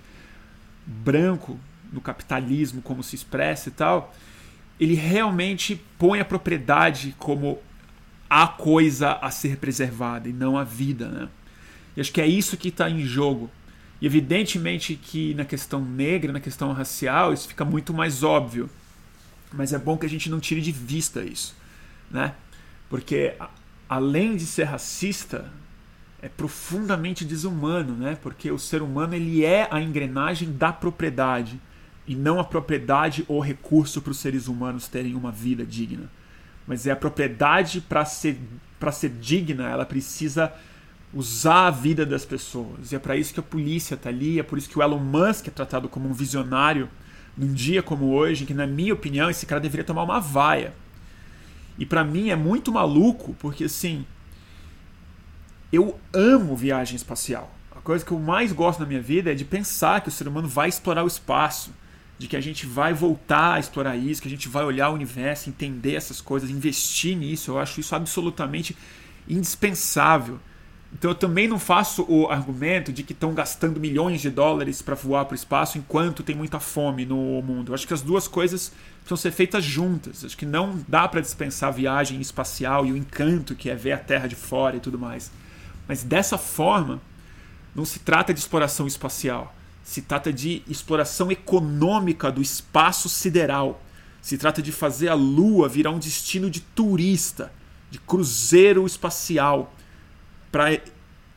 branco 0.87 1.59
no 1.93 2.01
capitalismo, 2.01 2.81
como 2.81 3.03
se 3.03 3.17
expressa 3.17 3.69
e 3.69 3.73
tal, 3.73 4.15
ele 4.79 4.95
realmente 4.95 5.83
põe 5.99 6.21
a 6.21 6.25
propriedade 6.25 7.17
como 7.19 7.59
a 8.31 8.47
coisa 8.47 9.15
a 9.15 9.29
ser 9.33 9.57
preservada 9.57 10.29
e 10.29 10.33
não 10.33 10.57
a 10.57 10.63
vida, 10.63 11.09
né? 11.09 11.29
E 11.97 12.01
acho 12.01 12.13
que 12.13 12.21
é 12.21 12.29
isso 12.29 12.57
que 12.57 12.69
está 12.69 12.89
em 12.89 13.05
jogo. 13.05 13.51
E 14.01 14.07
evidentemente 14.07 14.95
que 14.95 15.35
na 15.35 15.45
questão 15.45 15.85
negra, 15.85 16.33
na 16.33 16.39
questão 16.39 16.73
racial, 16.73 17.33
isso 17.33 17.49
fica 17.49 17.65
muito 17.65 17.93
mais 17.93 18.23
óbvio 18.23 18.71
mas 19.57 19.73
é 19.73 19.79
bom 19.79 19.97
que 19.97 20.07
a 20.07 20.09
gente 20.09 20.29
não 20.29 20.41
tire 20.41 20.61
de 20.61 20.73
vista 20.73 21.23
isso, 21.23 21.55
né? 22.11 22.35
Porque 22.89 23.35
além 23.89 24.37
de 24.37 24.45
ser 24.45 24.65
racista, 24.65 25.51
é 26.21 26.29
profundamente 26.29 27.25
desumano, 27.25 27.95
né? 27.95 28.19
Porque 28.21 28.51
o 28.51 28.59
ser 28.59 28.83
humano 28.83 29.15
ele 29.15 29.45
é 29.45 29.69
a 29.71 29.81
engrenagem 29.81 30.53
da 30.53 30.73
propriedade 30.73 31.61
e 32.07 32.15
não 32.15 32.41
a 32.41 32.45
propriedade 32.45 33.25
ou 33.29 33.41
recurso 33.41 34.03
para 34.03 34.11
os 34.11 34.19
seres 34.19 34.49
humanos 34.49 34.89
terem 34.89 35.15
uma 35.15 35.31
vida 35.31 35.65
digna. 35.65 36.11
Mas 36.67 36.87
é 36.87 36.91
a 36.91 36.97
propriedade 36.97 37.81
para 37.81 38.05
ser 38.05 38.39
para 38.79 38.93
ser 38.93 39.11
digna, 39.11 39.71
ela 39.71 39.87
precisa 39.87 40.53
usar 41.15 41.69
a 41.69 41.71
vida 41.71 42.05
das 42.05 42.25
pessoas. 42.25 42.93
E 42.93 42.97
é 42.97 42.99
para 42.99 43.17
isso 43.17 43.33
que 43.33 43.41
a 43.41 43.43
polícia 43.43 43.95
está 43.95 44.11
ali, 44.11 44.39
é 44.39 44.43
por 44.43 44.59
isso 44.59 44.69
que 44.69 44.79
o 44.79 44.83
Elon 44.83 44.99
Musk 44.99 45.49
é 45.49 45.51
tratado 45.51 45.89
como 45.89 46.09
um 46.09 46.13
visionário 46.13 46.89
num 47.37 47.53
dia 47.53 47.83
como 47.83 48.13
hoje, 48.13 48.45
em 48.45 48.47
que, 48.47 48.55
na 48.55 48.67
minha 48.67 48.95
opinião, 48.95 49.29
esse 49.29 49.47
cara 49.47 49.61
deveria 49.61 49.85
tomar 49.85 50.03
uma 50.03 50.21
vaia. 50.21 50.73
E 51.79 51.85
para 51.85 52.05
mim 52.05 52.31
é 52.31 52.37
muito 52.37 52.73
maluco, 52.73 53.35
porque 53.39 53.65
assim. 53.65 54.07
Eu 55.73 55.99
amo 56.13 56.55
viagem 56.55 56.95
espacial. 56.95 57.53
A 57.73 57.81
coisa 57.81 58.05
que 58.05 58.13
eu 58.13 58.19
mais 58.19 58.53
gosto 58.53 58.79
na 58.79 58.87
minha 58.87 59.03
vida 59.03 59.33
é 59.33 59.35
de 59.35 59.45
pensar 59.45 60.01
que 60.01 60.09
o 60.09 60.13
ser 60.13 60.29
humano 60.29 60.47
vai 60.47 60.69
explorar 60.69 61.03
o 61.03 61.09
espaço, 61.09 61.73
de 62.17 62.29
que 62.29 62.37
a 62.37 62.41
gente 62.41 62.65
vai 62.65 62.95
voltar 62.95 63.55
a 63.55 63.59
explorar 63.59 63.97
isso, 63.97 64.23
que 64.23 64.29
a 64.29 64.31
gente 64.31 64.49
vai 64.49 64.65
olhar 64.65 64.91
o 64.91 64.95
universo, 64.95 65.51
entender 65.51 65.97
essas 65.97 66.21
coisas, 66.21 66.49
investir 66.49 67.17
nisso. 67.17 67.51
Eu 67.51 67.59
acho 67.59 67.81
isso 67.81 67.95
absolutamente 67.95 68.77
indispensável. 69.29 70.39
Então 70.97 71.11
eu 71.11 71.15
também 71.15 71.49
não 71.49 71.59
faço 71.59 72.07
o 72.09 72.29
argumento 72.29 72.93
de 72.93 73.03
que 73.03 73.13
estão 73.13 73.35
gastando 73.35 73.81
milhões 73.81 74.21
de 74.21 74.31
dólares 74.31 74.81
para 74.81 74.95
voar 74.95 75.25
para 75.25 75.33
o 75.33 75.35
espaço 75.35 75.77
enquanto 75.77 76.23
tem 76.23 76.37
muita 76.37 76.61
fome 76.61 77.05
no 77.05 77.43
mundo. 77.43 77.73
Eu 77.73 77.75
acho 77.75 77.87
que 77.87 77.93
as 77.93 78.01
duas 78.01 78.29
coisas 78.29 78.73
precisam 78.99 79.17
ser 79.17 79.33
feitas 79.33 79.65
juntas. 79.65 80.25
Acho 80.25 80.37
que 80.37 80.47
não 80.47 80.79
dá 80.87 81.09
para 81.09 81.21
dispensar 81.21 81.71
a 81.71 81.73
viagem 81.73 82.21
espacial 82.21 82.87
e 82.87 82.93
o 82.93 82.97
encanto 82.97 83.57
que 83.57 83.69
é 83.69 83.75
ver 83.75 83.93
a 83.93 83.99
Terra 83.99 84.29
de 84.29 84.37
fora 84.37 84.77
e 84.77 84.81
tudo 84.81 84.97
mais. 84.97 85.33
Mas 85.89 86.05
dessa 86.05 86.39
forma, 86.39 87.03
não 87.75 87.85
se 87.85 87.99
trata 87.99 88.33
de 88.33 88.39
exploração 88.39 88.87
espacial. 88.87 89.53
Se 89.83 90.01
trata 90.01 90.33
de 90.33 90.63
exploração 90.69 91.31
econômica 91.31 92.31
do 92.31 92.41
espaço 92.41 93.09
sideral. 93.09 93.83
Se 94.23 94.39
trata 94.39 94.63
de 94.63 94.71
fazer 94.71 95.09
a 95.09 95.15
Lua 95.15 95.69
virar 95.69 95.91
um 95.91 95.99
destino 95.99 96.49
de 96.49 96.61
turista, 96.61 97.53
de 97.91 97.99
cruzeiro 97.99 98.87
espacial 98.87 99.74
para 100.55 100.81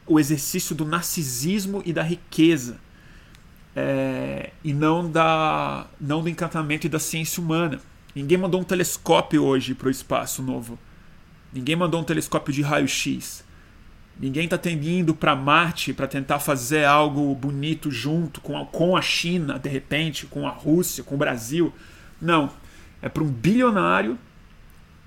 o 0.05 0.19
exercício 0.19 0.75
do 0.75 0.85
narcisismo 0.85 1.81
e 1.83 1.91
da 1.91 2.03
riqueza, 2.03 2.77
é, 3.75 4.51
e 4.63 4.75
não, 4.75 5.09
da, 5.09 5.87
não 5.99 6.21
do 6.21 6.29
encantamento 6.29 6.85
e 6.85 6.89
da 6.89 6.99
ciência 6.99 7.41
humana. 7.41 7.81
Ninguém 8.13 8.37
mandou 8.37 8.61
um 8.61 8.63
telescópio 8.63 9.43
hoje 9.43 9.73
para 9.73 9.87
o 9.87 9.89
espaço 9.89 10.43
novo. 10.43 10.77
Ninguém 11.51 11.75
mandou 11.75 11.99
um 11.99 12.03
telescópio 12.03 12.53
de 12.53 12.61
raio-x. 12.61 13.43
Ninguém 14.19 14.45
está 14.45 14.59
indo 14.69 15.15
para 15.15 15.35
Marte 15.35 15.93
para 15.93 16.07
tentar 16.07 16.37
fazer 16.37 16.85
algo 16.85 17.33
bonito 17.33 17.89
junto 17.89 18.39
com 18.39 18.55
a, 18.55 18.67
com 18.67 18.95
a 18.95 19.01
China, 19.01 19.57
de 19.57 19.67
repente, 19.67 20.27
com 20.27 20.47
a 20.47 20.51
Rússia, 20.51 21.03
com 21.03 21.15
o 21.15 21.17
Brasil. 21.17 21.73
Não. 22.21 22.51
É 23.01 23.09
para 23.09 23.23
um 23.23 23.31
bilionário, 23.31 24.15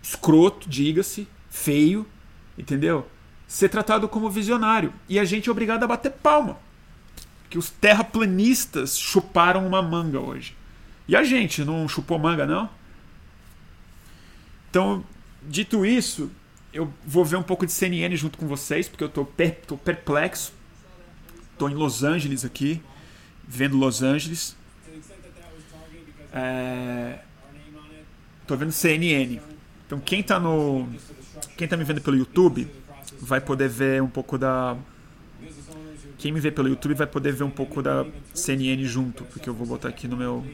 escroto, 0.03 0.69
diga-se, 0.69 1.29
feio, 1.49 2.05
entendeu? 2.59 3.07
Ser 3.51 3.69
tratado 3.69 4.09
como 4.09 4.31
visionário. 4.31 4.95
E 5.09 5.19
a 5.19 5.25
gente 5.25 5.49
é 5.49 5.51
obrigado 5.53 5.83
a 5.83 5.87
bater 5.89 6.13
palma. 6.13 6.57
Que 7.51 7.59
os 7.59 7.69
terraplanistas 7.69 8.97
chuparam 8.97 9.67
uma 9.67 9.83
manga 9.83 10.21
hoje. 10.21 10.57
E 11.09 11.17
a 11.17 11.25
gente 11.25 11.65
não 11.65 11.89
chupou 11.89 12.17
manga, 12.17 12.47
não? 12.47 12.71
Então, 14.71 15.05
dito 15.43 15.85
isso, 15.85 16.31
eu 16.73 16.95
vou 17.05 17.25
ver 17.25 17.35
um 17.35 17.43
pouco 17.43 17.67
de 17.67 17.73
CNN 17.73 18.15
junto 18.15 18.39
com 18.39 18.47
vocês, 18.47 18.89
porque 18.89 19.03
eu 19.03 19.09
tô, 19.09 19.25
per 19.25 19.57
tô 19.67 19.77
perplexo. 19.77 20.53
Tô 21.59 21.69
em 21.69 21.75
Los 21.75 22.05
Angeles 22.05 22.45
aqui, 22.45 22.81
vendo 23.43 23.77
Los 23.77 24.01
Angeles. 24.01 24.57
É... 26.33 27.19
Tô 28.47 28.57
vendo 28.57 28.71
CNN. 28.71 29.41
Então 29.89 29.99
quem 29.99 30.23
tá 30.23 30.39
no. 30.39 30.89
Quem 31.57 31.67
tá 31.67 31.77
me 31.77 31.83
vendo 31.83 32.01
pelo 32.01 32.17
YouTube, 32.17 32.71
vai 33.21 33.41
poder 33.41 33.69
ver 33.69 34.03
um 34.03 34.09
pouco 34.09 34.39
da. 34.39 34.77
Quem 36.19 36.33
me 36.33 36.41
vê 36.41 36.51
pelo 36.51 36.69
YouTube 36.69 36.95
vai 36.95 37.07
poder 37.07 37.33
ver 37.33 37.45
um 37.45 37.51
pouco 37.51 37.83
da 37.83 38.07
CNN 38.35 38.85
junto, 38.85 39.25
porque 39.25 39.49
eu 39.49 39.55
vou 39.55 39.67
botar 39.67 39.89
aqui 39.89 40.09
no 40.09 40.17
meu. 40.17 40.45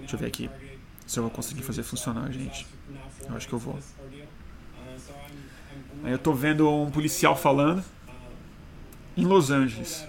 Deixa 0.00 0.14
eu 0.14 0.18
ver 0.18 0.26
aqui 0.26 0.50
se 1.06 1.18
eu 1.18 1.22
vou 1.22 1.30
conseguir 1.30 1.62
fazer 1.62 1.82
funcionar, 1.82 2.30
gente. 2.32 2.66
Eu 3.26 3.36
acho 3.36 3.48
que 3.48 3.52
eu 3.52 3.58
vou. 3.58 3.78
Aí 6.04 6.12
eu 6.12 6.18
tô 6.18 6.32
vendo 6.32 6.70
um 6.70 6.90
policial 6.90 7.36
falando 7.36 7.84
em 9.16 9.24
Los 9.24 9.50
Angeles. 9.50 10.06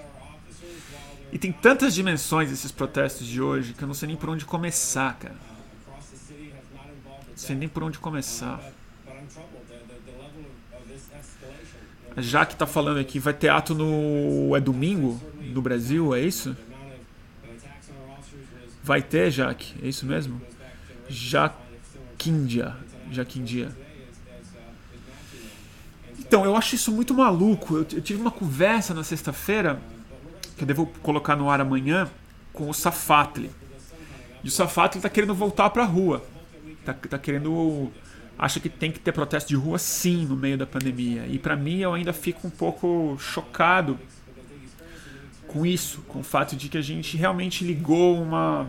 E 1.32 1.38
tem 1.38 1.51
tantas 1.51 1.94
dimensões 1.94 2.51
esses 2.51 2.72
protestos 2.72 3.27
de 3.27 3.41
hoje 3.41 3.74
que 3.74 3.84
eu 3.84 3.88
não 3.88 3.94
sei 3.94 4.08
nem 4.08 4.18
por 4.18 4.29
onde 4.29 4.46
começar, 4.46 5.18
cara. 5.18 5.36
Não 7.29 7.38
sei 7.38 7.56
nem 7.56 7.70
por 7.70 7.84
onde 7.84 8.00
começar. 8.00 8.60
A 12.19 12.21
Jaque 12.21 12.53
tá 12.53 12.67
falando 12.67 12.99
aqui, 12.99 13.17
vai 13.17 13.33
ter 13.33 13.47
ato 13.47 13.73
no. 13.73 14.53
É 14.53 14.59
domingo? 14.59 15.17
No 15.53 15.61
Brasil, 15.61 16.13
é 16.13 16.19
isso? 16.19 16.53
Vai 18.83 19.01
ter, 19.01 19.31
Jaque? 19.31 19.73
É 19.81 19.88
isso 19.88 20.05
mesmo? 20.05 20.41
Jaquindia. 21.07 22.75
Jaquindia. 23.09 23.69
Então, 26.19 26.43
eu 26.43 26.57
acho 26.57 26.75
isso 26.75 26.91
muito 26.91 27.13
maluco. 27.13 27.77
Eu, 27.77 27.88
eu 27.93 28.01
tive 28.01 28.19
uma 28.19 28.31
conversa 28.31 28.93
na 28.93 29.05
sexta-feira, 29.05 29.79
que 30.57 30.63
eu 30.63 30.67
devo 30.67 30.88
colocar 31.01 31.38
no 31.38 31.49
ar 31.49 31.61
amanhã, 31.61 32.09
com 32.51 32.69
o 32.69 32.73
Safatli. 32.73 33.49
E 34.43 34.49
o 34.49 34.51
Safatli 34.51 34.99
tá 34.99 35.07
querendo 35.07 35.33
voltar 35.33 35.69
pra 35.69 35.85
rua. 35.85 36.21
Tá, 36.83 36.93
tá 36.93 37.17
querendo. 37.17 37.89
Acha 38.39 38.60
que 38.60 38.69
tem 38.69 38.91
que 38.91 39.00
ter 39.00 39.12
protesto 39.12 39.50
de 39.50 39.55
rua 39.55 39.77
sim 39.77 40.25
no 40.25 40.36
meio 40.36 40.58
da 40.58 40.65
pandemia. 40.65 41.27
E 41.27 41.38
para 41.38 41.55
mim 41.55 41.79
eu 41.79 41.93
ainda 41.93 42.13
fico 42.13 42.48
um 42.48 42.50
pouco 42.50 43.17
chocado 43.19 44.00
com 45.46 45.65
isso, 45.65 46.01
com 46.08 46.19
o 46.19 46.24
fato 46.24 46.55
de 46.55 46.69
que 46.69 46.77
a 46.77 46.81
gente 46.81 47.17
realmente 47.17 47.65
ligou 47.65 48.22
uma 48.22 48.67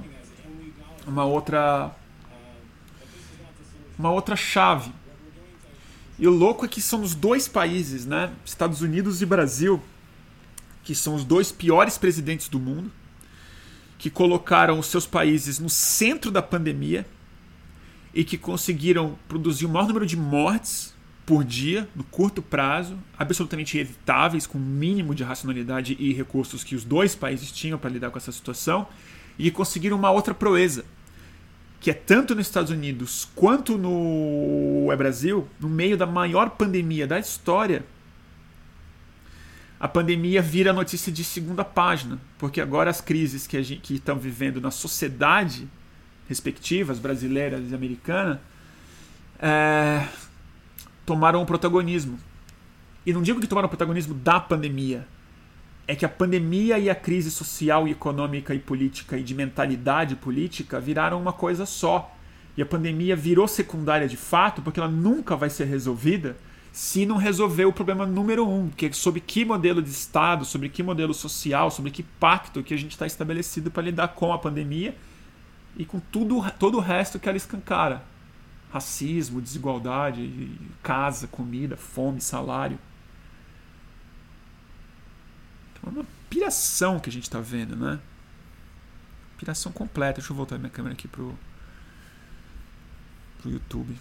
uma 1.07 1.25
outra 1.25 1.91
uma 3.97 4.11
outra 4.11 4.35
chave 4.35 4.93
e 6.21 6.29
o 6.29 6.31
louco 6.31 6.67
é 6.67 6.69
que 6.69 6.83
são 6.83 7.01
os 7.01 7.15
dois 7.15 7.49
países, 7.49 8.05
né? 8.05 8.31
Estados 8.45 8.83
Unidos 8.83 9.23
e 9.23 9.27
Brasil, 9.27 9.83
que 10.85 10.95
são 10.95 11.15
os 11.15 11.25
dois 11.25 11.51
piores 11.51 11.97
presidentes 11.97 12.47
do 12.47 12.61
mundo, 12.61 12.93
que 13.97 14.11
colocaram 14.11 14.79
os 14.79 14.87
seus 14.87 15.07
países 15.07 15.59
no 15.59 15.71
centro 15.71 16.31
da 16.31 16.43
pandemia 16.43 17.07
e 18.13 18.25
que 18.25 18.37
conseguiram 18.37 19.17
produzir 19.29 19.67
o 19.67 19.69
maior 19.69 19.87
número 19.87 20.07
de 20.07 20.17
mortes 20.17 20.95
por 21.25 21.45
dia, 21.45 21.89
no 21.95 22.03
curto 22.03 22.43
prazo, 22.43 22.99
absolutamente 23.17 23.79
evitáveis, 23.79 24.47
com 24.47 24.59
o 24.59 24.61
mínimo 24.61 25.15
de 25.15 25.23
racionalidade 25.23 25.97
e 25.99 26.13
recursos 26.13 26.65
que 26.65 26.75
os 26.75 26.83
dois 26.83 27.15
países 27.15 27.53
tinham 27.53 27.79
para 27.79 27.91
lidar 27.91 28.11
com 28.11 28.19
essa 28.19 28.33
situação, 28.33 28.89
e 29.39 29.51
conseguiram 29.51 29.97
uma 29.97 30.11
outra 30.11 30.35
proeza, 30.35 30.85
que 31.79 31.91
é 31.91 31.95
tanto 31.95 32.35
nos 32.35 32.47
Estados 32.47 32.71
Unidos 32.71 33.29
quanto 33.35 33.79
no 33.79 34.91
é 34.91 34.97
Brasil, 34.97 35.49
no 35.61 35.69
meio 35.69 35.97
da 35.97 36.05
maior 36.05 36.51
pandemia 36.51 37.07
da 37.07 37.19
história, 37.19 37.85
a 39.79 39.89
pandemia 39.89 40.43
vira 40.43 40.75
notícia 40.75 41.11
de 41.11 41.25
segunda 41.25 41.65
página, 41.65 42.21
porque 42.39 42.61
agora 42.61 42.91
as 42.91 43.01
crises 43.01 43.47
que, 43.47 43.57
estão 43.95 44.19
vivendo 44.19 44.61
na 44.61 44.71
sociedade 44.71 45.67
respectivas, 46.31 47.01
brasileira 47.01 47.59
e 47.59 47.75
americana, 47.75 48.41
é, 49.37 50.07
tomaram 51.05 51.43
o 51.43 51.45
protagonismo. 51.45 52.21
E 53.05 53.13
não 53.13 53.21
digo 53.21 53.41
que 53.41 53.49
tomaram 53.49 53.67
o 53.67 53.69
protagonismo 53.69 54.15
da 54.15 54.39
pandemia, 54.39 55.05
é 55.89 55.97
que 55.97 56.05
a 56.05 56.09
pandemia 56.09 56.79
e 56.79 56.89
a 56.89 56.95
crise 56.95 57.33
social 57.33 57.89
e 57.89 57.91
econômica 57.91 58.55
e 58.55 58.61
política 58.61 59.19
e 59.19 59.25
de 59.25 59.35
mentalidade 59.35 60.15
política 60.15 60.79
viraram 60.79 61.21
uma 61.21 61.33
coisa 61.33 61.67
só. 61.67 62.15
E 62.57 62.63
a 62.63 62.67
pandemia 62.67 63.17
virou 63.17 63.49
secundária 63.49 64.07
de 64.07 64.17
fato 64.17 64.63
porque 64.63 64.79
ela 64.79 64.89
nunca 64.89 65.35
vai 65.35 65.51
ser 65.51 65.65
resolvida 65.65 66.37
se 66.71 67.05
não 67.05 67.17
resolver 67.17 67.65
o 67.65 67.73
problema 67.73 68.07
número 68.07 68.49
um, 68.49 68.69
que 68.69 68.87
é 68.87 68.93
sobre 68.93 69.19
que 69.19 69.45
modelo 69.45 69.83
de 69.83 69.91
Estado, 69.91 70.45
sobre 70.45 70.69
que 70.69 70.81
modelo 70.81 71.13
social, 71.13 71.73
sobre 71.73 71.91
que 71.91 72.05
pacto 72.05 72.63
que 72.63 72.73
a 72.73 72.77
gente 72.77 72.93
está 72.93 73.05
estabelecido 73.05 73.69
para 73.69 73.83
lidar 73.83 74.09
com 74.09 74.33
a 74.33 74.39
pandemia 74.39 74.95
e 75.77 75.85
com 75.85 76.01
tudo, 76.01 76.51
todo 76.59 76.79
o 76.79 76.81
resto 76.81 77.19
que 77.19 77.29
ela 77.29 77.37
escancara. 77.37 78.03
Racismo, 78.73 79.41
desigualdade, 79.41 80.57
casa, 80.83 81.27
comida, 81.27 81.77
fome, 81.77 82.21
salário. 82.21 82.79
É 85.85 85.89
uma 85.89 86.07
piração 86.29 87.01
que 87.01 87.09
a 87.09 87.13
gente 87.13 87.25
está 87.25 87.41
vendo, 87.41 87.75
né? 87.75 87.99
Piração 89.39 89.73
completa. 89.73 90.21
Deixa 90.21 90.33
eu 90.33 90.37
voltar 90.37 90.59
minha 90.59 90.71
câmera 90.71 90.93
aqui 90.93 91.09
pro, 91.09 91.37
pro 93.41 93.51
YouTube. 93.51 93.97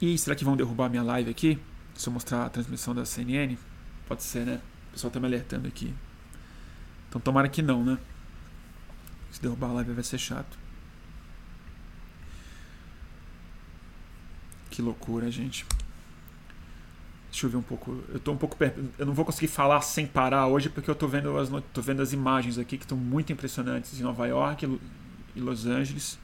E 0.00 0.18
será 0.18 0.34
que 0.34 0.44
vão 0.44 0.56
derrubar 0.56 0.88
minha 0.88 1.02
live 1.02 1.30
aqui? 1.30 1.60
Se 1.94 2.08
eu 2.08 2.12
mostrar 2.12 2.46
a 2.46 2.50
transmissão 2.50 2.94
da 2.94 3.04
CNN? 3.04 3.56
Pode 4.06 4.22
ser, 4.22 4.44
né? 4.44 4.60
O 4.88 4.92
pessoal 4.92 5.10
tá 5.10 5.20
me 5.20 5.26
alertando 5.26 5.68
aqui. 5.68 5.94
Então 7.08 7.20
tomara 7.20 7.48
que 7.48 7.62
não, 7.62 7.84
né? 7.84 7.98
Se 9.30 9.40
derrubar 9.40 9.70
a 9.70 9.72
live 9.74 9.92
vai 9.92 10.04
ser 10.04 10.18
chato. 10.18 10.58
Que 14.70 14.80
loucura, 14.80 15.30
gente. 15.30 15.66
Deixa 17.30 17.46
eu 17.46 17.50
ver 17.50 17.56
um 17.56 17.62
pouco. 17.62 18.02
Eu 18.08 18.20
tô 18.20 18.32
um 18.32 18.36
pouco 18.36 18.56
eu 18.98 19.06
não 19.06 19.14
vou 19.14 19.24
conseguir 19.24 19.48
falar 19.48 19.80
sem 19.80 20.06
parar 20.06 20.46
hoje 20.46 20.68
porque 20.68 20.90
eu 20.90 20.94
tô 20.94 21.08
vendo 21.08 21.36
as 21.38 21.48
tô 21.72 21.80
vendo 21.80 22.02
as 22.02 22.12
imagens 22.12 22.58
aqui 22.58 22.76
que 22.76 22.84
estão 22.84 22.96
muito 22.96 23.32
impressionantes 23.32 23.98
em 23.98 24.02
Nova 24.02 24.26
York 24.26 24.80
e 25.34 25.40
Los 25.40 25.66
Angeles. 25.66 26.18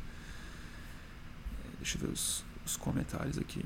Deixa 1.78 1.96
eu 1.96 2.02
ver 2.02 2.12
os, 2.12 2.44
os 2.64 2.76
comentários 2.76 3.38
aqui. 3.38 3.64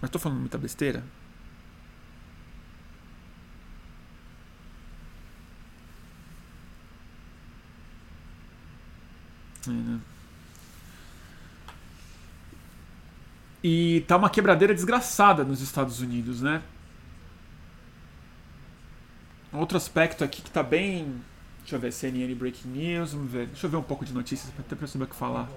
Mas 0.00 0.10
tô 0.10 0.18
falando 0.18 0.40
muita 0.40 0.58
besteira? 0.58 1.04
É, 9.66 9.70
né? 9.70 10.00
E 13.62 14.04
tá 14.06 14.16
uma 14.16 14.30
quebradeira 14.30 14.72
desgraçada 14.72 15.44
nos 15.44 15.60
Estados 15.60 16.00
Unidos, 16.00 16.40
né? 16.40 16.62
Outro 19.52 19.76
aspecto 19.76 20.22
aqui 20.22 20.42
que 20.42 20.50
tá 20.50 20.62
bem. 20.62 21.20
Deixa 21.60 21.76
eu 21.76 21.80
ver, 21.80 21.92
CNN 21.92 22.34
Breaking 22.34 22.68
News, 22.68 23.12
vamos 23.12 23.30
ver. 23.30 23.46
Deixa 23.48 23.66
eu 23.66 23.70
ver 23.70 23.76
um 23.76 23.82
pouco 23.82 24.04
de 24.04 24.12
notícias 24.12 24.52
até 24.58 24.76
pra 24.76 24.86
saber 24.86 25.04
o 25.04 25.08
que 25.08 25.16
falar. 25.16 25.48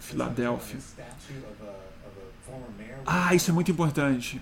Filadélfia. 0.00 0.78
Ah, 3.06 3.34
isso 3.34 3.50
é 3.50 3.54
muito 3.54 3.70
importante. 3.70 4.40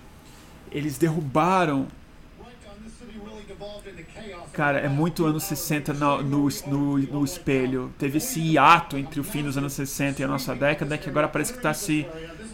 Eles 0.71 0.97
derrubaram 0.97 1.87
Cara, 4.51 4.79
é 4.79 4.87
muito 4.87 5.25
anos 5.25 5.43
60 5.45 5.93
no, 5.93 6.21
no, 6.21 6.47
no, 6.67 6.97
no, 6.97 7.25
espelho. 7.25 7.91
Teve 7.97 8.17
esse 8.17 8.39
hiato 8.39 8.97
entre 8.97 9.19
o 9.19 9.23
fim 9.23 9.43
dos 9.43 9.57
anos 9.57 9.73
60 9.73 10.21
e 10.21 10.25
a 10.25 10.27
nossa 10.27 10.55
década 10.55 10.97
que 10.97 11.09
agora 11.09 11.27
parece 11.27 11.51
que 11.51 11.59
está 11.59 11.73
se 11.73 12.05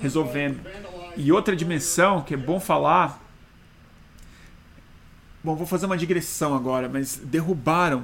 resolvendo. 0.02 0.60
E 1.18 1.32
outra 1.32 1.56
dimensão 1.56 2.22
que 2.22 2.34
é 2.34 2.38
bom 2.38 2.60
falar. 2.60 3.22
Bom, 5.44 5.56
vou 5.56 5.68
fazer 5.68 5.86
uma 5.86 5.98
digressão 5.98 6.56
agora, 6.56 6.88
mas 6.88 7.18
derrubaram 7.18 8.04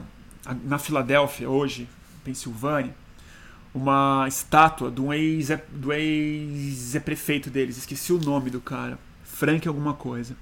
na 0.63 0.77
Filadélfia, 0.77 1.49
hoje, 1.49 1.87
Pensilvânia, 2.25 2.93
uma 3.73 4.25
estátua 4.27 4.91
do 4.91 5.13
ex-prefeito 5.93 7.47
ex 7.47 7.53
deles. 7.53 7.77
Esqueci 7.77 8.11
o 8.11 8.19
nome 8.19 8.49
do 8.49 8.59
cara. 8.59 8.97
Frank 9.23 9.67
alguma 9.67 9.93
coisa. 9.93 10.35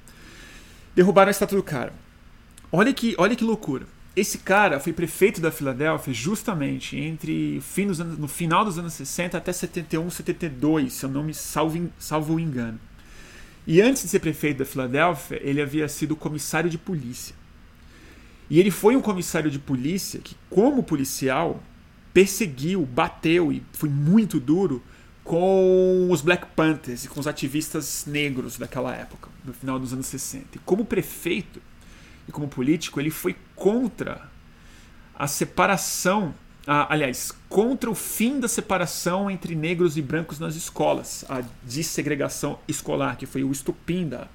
Derrubaram 0.96 1.28
a 1.30 1.32
estátua 1.32 1.58
do 1.58 1.63
cara. 1.63 1.93
Olha 2.72 2.93
que, 2.93 3.13
olha 3.17 3.36
que 3.36 3.43
loucura. 3.43 3.86
Esse 4.15 4.38
cara 4.38 4.80
foi 4.80 4.93
prefeito 4.93 5.41
da 5.41 5.52
Filadélfia 5.52 6.13
justamente 6.13 6.96
entre 6.96 7.60
fim 7.62 7.88
dos 7.88 8.00
anos, 8.00 8.17
no 8.17 8.28
final 8.28 8.63
dos 8.63 8.78
anos 8.78 8.93
60 8.93 9.36
até 9.38 9.52
71, 9.52 10.08
72, 10.10 10.93
se 10.93 11.04
eu 11.04 11.10
não 11.10 11.24
me 11.24 11.34
salvo, 11.34 11.89
salvo 11.98 12.36
o 12.36 12.39
engano. 12.39 12.80
E 13.65 13.82
antes 13.82 14.04
de 14.04 14.10
ser 14.10 14.19
prefeito 14.19 14.60
da 14.60 14.65
Filadélfia, 14.65 15.39
ele 15.41 15.60
havia 15.60 15.88
sido 15.89 16.15
comissário 16.15 16.69
de 16.69 16.78
polícia. 16.78 17.36
E 18.50 18.60
ele 18.60 18.69
foi 18.69 18.96
um 18.96 19.02
comissário 19.02 19.50
de 19.50 19.58
polícia 19.58 20.19
que, 20.19 20.36
como 20.48 20.84
policial, 20.84 21.63
perseguiu, 22.13 22.86
bateu 22.86 23.52
e 23.52 23.63
foi 23.73 23.89
muito 23.89 24.39
duro 24.39 24.82
com 25.23 26.10
os 26.12 26.21
Black 26.21 26.45
Panthers 26.56 27.06
e 27.06 27.08
com 27.08 27.19
os 27.19 27.28
ativistas 27.28 28.06
negros 28.06 28.58
daquela 28.58 28.93
época, 28.93 29.30
no 29.43 29.54
final 29.54 29.80
dos 29.80 29.93
anos 29.93 30.06
60. 30.08 30.58
E 30.58 30.60
como 30.60 30.86
prefeito, 30.86 31.62
e 32.28 32.32
como 32.32 32.47
político, 32.47 32.99
ele 32.99 33.10
foi 33.10 33.36
contra 33.56 34.30
a 35.15 35.28
separação, 35.28 36.34
aliás, 36.65 37.32
contra 37.47 37.89
o 37.89 37.95
fim 37.95 38.39
da 38.39 38.47
separação 38.47 39.32
entre 39.32 39.56
negros 39.56 39.97
e 39.97 40.02
brancos 40.02 40.39
nas 40.39 40.56
escolas, 40.56 41.23
a 41.30 41.41
dessegregação 41.63 42.60
escolar, 42.67 43.17
que 43.17 43.26
foi 43.26 43.43
o 43.43 43.52
estupim 43.52 44.08
da, 44.08 44.28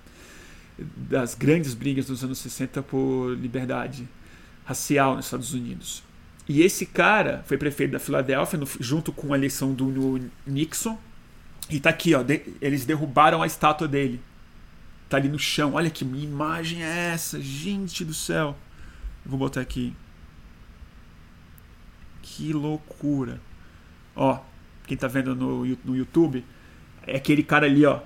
das 0.78 1.34
grandes 1.34 1.74
brigas 1.74 2.06
dos 2.06 2.24
anos 2.24 2.38
60 2.38 2.82
por 2.82 3.34
liberdade 3.34 4.08
racial 4.64 5.16
nos 5.16 5.26
Estados 5.26 5.52
Unidos. 5.52 6.07
E 6.48 6.62
esse 6.62 6.87
cara 6.87 7.42
foi 7.44 7.58
prefeito 7.58 7.92
da 7.92 7.98
Filadélfia, 7.98 8.58
no, 8.58 8.66
junto 8.80 9.12
com 9.12 9.34
a 9.34 9.37
eleição 9.37 9.74
do 9.74 10.30
Nixon. 10.46 10.98
E 11.68 11.78
tá 11.78 11.90
aqui, 11.90 12.14
ó. 12.14 12.22
De, 12.22 12.42
eles 12.61 12.87
derrubaram 12.87 13.42
a 13.42 13.46
estátua 13.46 13.87
dele. 13.87 14.20
Tá 15.11 15.18
ali 15.18 15.28
no 15.28 15.38
chão. 15.38 15.74
Olha 15.74 15.90
que 15.90 16.04
imagem 16.04 16.82
é 16.82 17.11
essa, 17.12 17.38
gente 17.38 18.02
do 18.02 18.14
céu. 18.14 18.56
vou 19.26 19.38
botar 19.38 19.61
aqui. 19.61 19.94
Que 22.22 22.52
loucura. 22.54 23.40
Ó, 24.16 24.40
quem 24.87 24.96
tá 24.96 25.06
vendo 25.06 25.34
no, 25.34 25.66
no 25.84 25.94
YouTube, 25.94 26.44
é 27.06 27.16
aquele 27.16 27.42
cara 27.42 27.66
ali, 27.66 27.84
ó. 27.84 28.00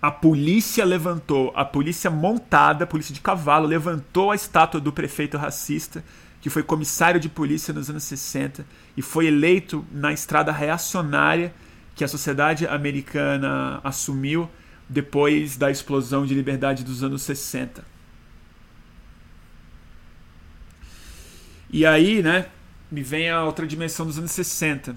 A 0.00 0.10
polícia 0.10 0.84
levantou, 0.84 1.50
a 1.56 1.64
polícia 1.64 2.10
montada, 2.10 2.84
a 2.84 2.86
polícia 2.86 3.14
de 3.14 3.22
cavalo, 3.22 3.66
levantou 3.66 4.30
a 4.30 4.34
estátua 4.34 4.78
do 4.78 4.92
prefeito 4.92 5.38
racista 5.38 6.04
que 6.44 6.50
foi 6.50 6.62
comissário 6.62 7.18
de 7.18 7.26
polícia 7.26 7.72
nos 7.72 7.88
anos 7.88 8.04
60 8.04 8.66
e 8.94 9.00
foi 9.00 9.28
eleito 9.28 9.82
na 9.90 10.12
estrada 10.12 10.52
reacionária 10.52 11.54
que 11.94 12.04
a 12.04 12.08
sociedade 12.08 12.66
americana 12.66 13.80
assumiu 13.82 14.50
depois 14.86 15.56
da 15.56 15.70
explosão 15.70 16.26
de 16.26 16.34
liberdade 16.34 16.84
dos 16.84 17.02
anos 17.02 17.22
60. 17.22 17.82
E 21.70 21.86
aí, 21.86 22.22
né, 22.22 22.44
me 22.92 23.02
vem 23.02 23.30
a 23.30 23.42
outra 23.42 23.66
dimensão 23.66 24.04
dos 24.04 24.18
anos 24.18 24.32
60, 24.32 24.94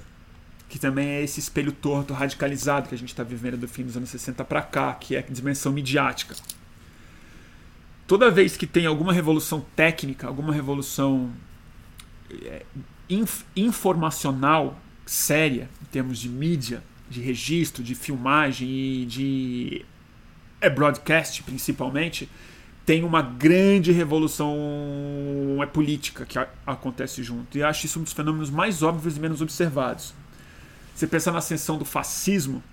que 0.68 0.78
também 0.78 1.08
é 1.08 1.24
esse 1.24 1.40
espelho 1.40 1.72
torto 1.72 2.14
radicalizado 2.14 2.90
que 2.90 2.96
a 2.96 2.98
gente 2.98 3.14
está 3.14 3.24
vivendo 3.24 3.56
do 3.56 3.70
fim 3.70 3.86
dos 3.86 3.96
anos 3.96 4.10
60 4.10 4.44
para 4.44 4.62
cá, 4.64 4.94
que 4.96 5.16
é 5.16 5.20
a 5.20 5.22
dimensão 5.22 5.72
midiática 5.72 6.36
toda 8.08 8.32
vez 8.32 8.56
que 8.56 8.66
tem 8.66 8.86
alguma 8.86 9.12
revolução 9.12 9.64
técnica, 9.76 10.26
alguma 10.26 10.54
revolução 10.54 11.32
é, 12.44 12.66
inf 13.10 13.44
informacional 13.56 14.80
séria, 15.06 15.70
em 15.82 15.86
termos 15.86 16.18
de 16.18 16.30
mídia, 16.30 16.82
de 17.10 17.22
registro, 17.22 17.84
de 17.84 17.94
filmagem 17.94 18.68
e 18.70 19.06
de 19.06 19.86
é, 20.60 20.70
broadcast 20.70 21.44
principalmente, 21.44 22.30
tem 22.86 23.04
uma 23.04 23.22
grande 23.22 23.92
revolução 23.92 24.58
é, 25.62 25.66
política 25.66 26.26
que 26.26 26.40
acontece 26.66 27.22
junto. 27.22 27.58
E 27.58 27.64
acho 27.64 27.86
isso 27.86 28.00
um 28.00 28.04
dos 28.04 28.14
fenômenos 28.14 28.50
mais 28.50 28.82
óbvios 28.82 29.18
e 29.18 29.20
menos 29.20 29.42
observados. 29.42 30.14
Você 30.96 31.06
pensa 31.06 31.32
na 31.32 31.40
ascensão 31.40 31.78
do 31.78 31.86
fascismo, 31.86 32.64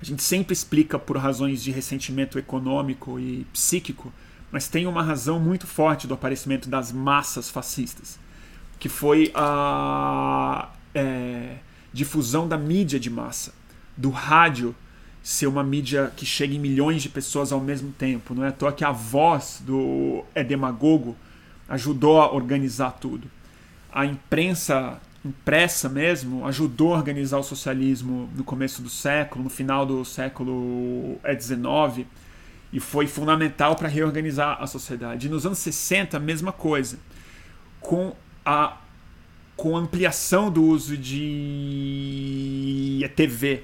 a 0.00 0.04
gente 0.04 0.22
sempre 0.22 0.52
explica 0.52 0.98
por 0.98 1.16
razões 1.16 1.62
de 1.62 1.70
ressentimento 1.70 2.38
econômico 2.38 3.18
e 3.18 3.46
psíquico 3.52 4.12
mas 4.54 4.68
tem 4.68 4.86
uma 4.86 5.02
razão 5.02 5.40
muito 5.40 5.66
forte 5.66 6.06
do 6.06 6.14
aparecimento 6.14 6.68
das 6.68 6.92
massas 6.92 7.50
fascistas, 7.50 8.20
que 8.78 8.88
foi 8.88 9.32
a 9.34 10.68
é, 10.94 11.56
difusão 11.92 12.46
da 12.46 12.56
mídia 12.56 13.00
de 13.00 13.10
massa, 13.10 13.52
do 13.96 14.10
rádio 14.10 14.72
ser 15.24 15.48
uma 15.48 15.64
mídia 15.64 16.12
que 16.16 16.24
chega 16.24 16.54
em 16.54 16.60
milhões 16.60 17.02
de 17.02 17.08
pessoas 17.08 17.50
ao 17.50 17.58
mesmo 17.58 17.90
tempo. 17.90 18.32
Não 18.32 18.44
é 18.44 18.48
à 18.50 18.52
toa 18.52 18.72
que 18.72 18.84
a 18.84 18.92
voz 18.92 19.60
do 19.66 20.24
é 20.36 20.44
demagogo 20.44 21.16
ajudou 21.68 22.22
a 22.22 22.32
organizar 22.32 22.92
tudo. 22.92 23.28
A 23.92 24.06
imprensa 24.06 25.00
impressa 25.24 25.88
mesmo 25.88 26.46
ajudou 26.46 26.94
a 26.94 26.98
organizar 26.98 27.38
o 27.38 27.42
socialismo 27.42 28.30
no 28.36 28.44
começo 28.44 28.82
do 28.82 28.88
século, 28.88 29.42
no 29.42 29.50
final 29.50 29.84
do 29.84 30.04
século 30.04 31.18
XIX 31.24 32.06
e 32.74 32.80
foi 32.80 33.06
fundamental 33.06 33.76
para 33.76 33.88
reorganizar 33.88 34.60
a 34.60 34.66
sociedade. 34.66 35.28
E 35.28 35.30
nos 35.30 35.46
anos 35.46 35.58
60, 35.58 36.16
a 36.16 36.20
mesma 36.20 36.50
coisa. 36.50 36.98
Com 37.80 38.16
a 38.44 38.78
com 39.56 39.76
a 39.76 39.78
ampliação 39.78 40.50
do 40.50 40.64
uso 40.64 40.96
de 40.96 43.08
TV 43.14 43.62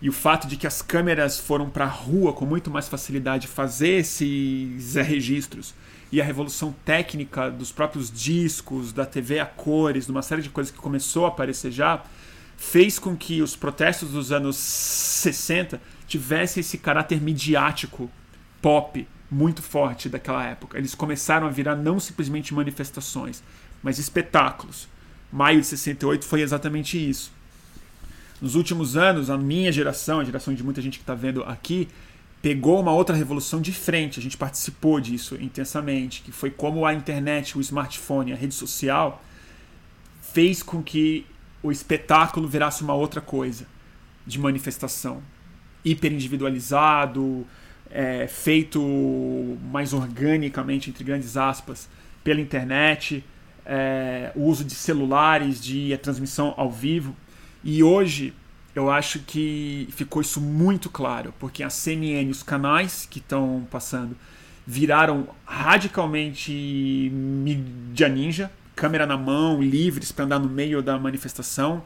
e 0.00 0.08
o 0.08 0.12
fato 0.12 0.46
de 0.46 0.56
que 0.56 0.68
as 0.68 0.80
câmeras 0.80 1.40
foram 1.40 1.68
para 1.68 1.84
a 1.84 1.88
rua 1.88 2.32
com 2.32 2.46
muito 2.46 2.70
mais 2.70 2.86
facilidade 2.86 3.48
fazer 3.48 3.98
esses 3.98 4.94
registros 4.94 5.74
e 6.12 6.20
a 6.20 6.24
revolução 6.24 6.72
técnica 6.84 7.50
dos 7.50 7.72
próprios 7.72 8.08
discos, 8.08 8.92
da 8.92 9.04
TV 9.04 9.40
a 9.40 9.46
cores, 9.46 10.06
de 10.06 10.12
uma 10.12 10.22
série 10.22 10.42
de 10.42 10.48
coisas 10.48 10.72
que 10.72 10.78
começou 10.78 11.24
a 11.24 11.28
aparecer 11.28 11.72
já, 11.72 12.04
fez 12.56 13.00
com 13.00 13.16
que 13.16 13.42
os 13.42 13.56
protestos 13.56 14.10
dos 14.10 14.30
anos 14.30 14.54
60 14.54 15.82
tivessem 16.06 16.60
esse 16.60 16.78
caráter 16.78 17.20
midiático 17.20 18.08
pop 18.62 19.06
muito 19.30 19.60
forte 19.62 20.08
daquela 20.08 20.44
época. 20.44 20.78
Eles 20.78 20.94
começaram 20.94 21.46
a 21.46 21.50
virar 21.50 21.76
não 21.76 21.98
simplesmente 21.98 22.54
manifestações, 22.54 23.42
mas 23.82 23.98
espetáculos. 23.98 24.88
Maio 25.32 25.60
de 25.60 25.66
68 25.66 26.24
foi 26.24 26.40
exatamente 26.40 26.96
isso. 26.96 27.32
Nos 28.40 28.54
últimos 28.54 28.96
anos, 28.96 29.30
a 29.30 29.38
minha 29.38 29.72
geração, 29.72 30.20
a 30.20 30.24
geração 30.24 30.54
de 30.54 30.62
muita 30.62 30.82
gente 30.82 30.98
que 30.98 31.02
está 31.02 31.14
vendo 31.14 31.42
aqui, 31.44 31.88
pegou 32.42 32.80
uma 32.80 32.92
outra 32.92 33.14
revolução 33.14 33.60
de 33.60 33.72
frente. 33.72 34.18
A 34.18 34.22
gente 34.22 34.36
participou 34.36 35.00
disso 35.00 35.36
intensamente, 35.40 36.22
que 36.22 36.32
foi 36.32 36.50
como 36.50 36.84
a 36.84 36.92
internet, 36.92 37.56
o 37.56 37.60
smartphone, 37.60 38.32
a 38.32 38.36
rede 38.36 38.54
social 38.54 39.22
fez 40.20 40.62
com 40.62 40.82
que 40.82 41.26
o 41.62 41.70
espetáculo 41.70 42.48
virasse 42.48 42.82
uma 42.82 42.94
outra 42.94 43.20
coisa 43.20 43.66
de 44.26 44.38
manifestação, 44.38 45.22
hiper 45.84 46.12
individualizado, 46.12 47.46
é, 47.92 48.26
feito 48.26 48.80
mais 49.70 49.92
organicamente, 49.92 50.88
entre 50.88 51.04
grandes 51.04 51.36
aspas, 51.36 51.88
pela 52.24 52.40
internet, 52.40 53.22
é, 53.66 54.32
o 54.34 54.44
uso 54.44 54.64
de 54.64 54.74
celulares, 54.74 55.62
de 55.62 55.96
transmissão 55.98 56.54
ao 56.56 56.70
vivo. 56.70 57.14
E 57.62 57.82
hoje 57.82 58.32
eu 58.74 58.90
acho 58.90 59.20
que 59.20 59.86
ficou 59.90 60.22
isso 60.22 60.40
muito 60.40 60.88
claro, 60.88 61.34
porque 61.38 61.62
a 61.62 61.68
CNN, 61.68 62.30
os 62.30 62.42
canais 62.42 63.06
que 63.08 63.18
estão 63.18 63.66
passando, 63.70 64.16
viraram 64.66 65.28
radicalmente 65.44 67.10
mídia 67.12 68.08
ninja, 68.08 68.50
câmera 68.74 69.06
na 69.06 69.18
mão, 69.18 69.60
livres 69.60 70.10
para 70.10 70.24
andar 70.24 70.38
no 70.38 70.48
meio 70.48 70.82
da 70.82 70.98
manifestação. 70.98 71.84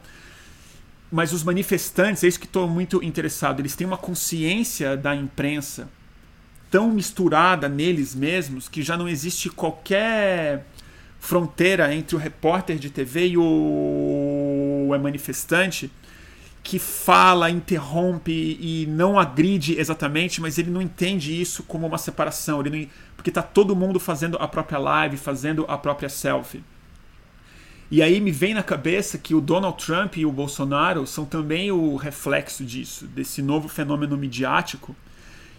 Mas 1.11 1.33
os 1.33 1.43
manifestantes, 1.43 2.23
é 2.23 2.27
isso 2.27 2.39
que 2.39 2.45
estou 2.45 2.67
muito 2.67 3.03
interessado, 3.03 3.59
eles 3.59 3.75
têm 3.75 3.87
uma 3.87 3.97
consciência 3.97 4.95
da 4.95 5.15
imprensa 5.15 5.89
tão 6.69 6.91
misturada 6.91 7.69
neles 7.69 8.13
mesmos 8.13 8.67
que 8.67 8.81
já 8.81 8.97
não 8.97 9.07
existe 9.07 9.49
qualquer 9.49 10.65
fronteira 11.19 11.93
entre 11.93 12.15
o 12.15 12.19
repórter 12.19 12.77
de 12.77 12.89
TV 12.89 13.29
e 13.29 13.37
o 13.37 14.97
manifestante 15.01 15.91
que 16.63 16.79
fala, 16.79 17.49
interrompe 17.49 18.57
e 18.59 18.85
não 18.87 19.17
agride 19.17 19.79
exatamente, 19.79 20.41
mas 20.41 20.57
ele 20.57 20.69
não 20.69 20.81
entende 20.81 21.39
isso 21.39 21.63
como 21.63 21.87
uma 21.87 21.97
separação, 21.97 22.59
ele 22.59 22.69
não, 22.69 22.87
porque 23.15 23.29
está 23.29 23.41
todo 23.41 23.73
mundo 23.73 24.01
fazendo 24.01 24.35
a 24.37 24.49
própria 24.49 24.77
live, 24.77 25.15
fazendo 25.15 25.63
a 25.69 25.77
própria 25.77 26.09
selfie. 26.09 26.61
E 27.89 28.01
aí 28.01 28.19
me 28.19 28.31
vem 28.31 28.53
na 28.53 28.63
cabeça 28.63 29.17
que 29.17 29.33
o 29.33 29.39
Donald 29.39 29.77
Trump 29.83 30.17
e 30.17 30.25
o 30.25 30.31
Bolsonaro 30.31 31.07
são 31.07 31.23
também 31.23 31.71
o 31.71 31.95
reflexo 31.95 32.65
disso, 32.65 33.07
desse 33.07 33.41
novo 33.41 33.69
fenômeno 33.69 34.17
midiático 34.17 34.93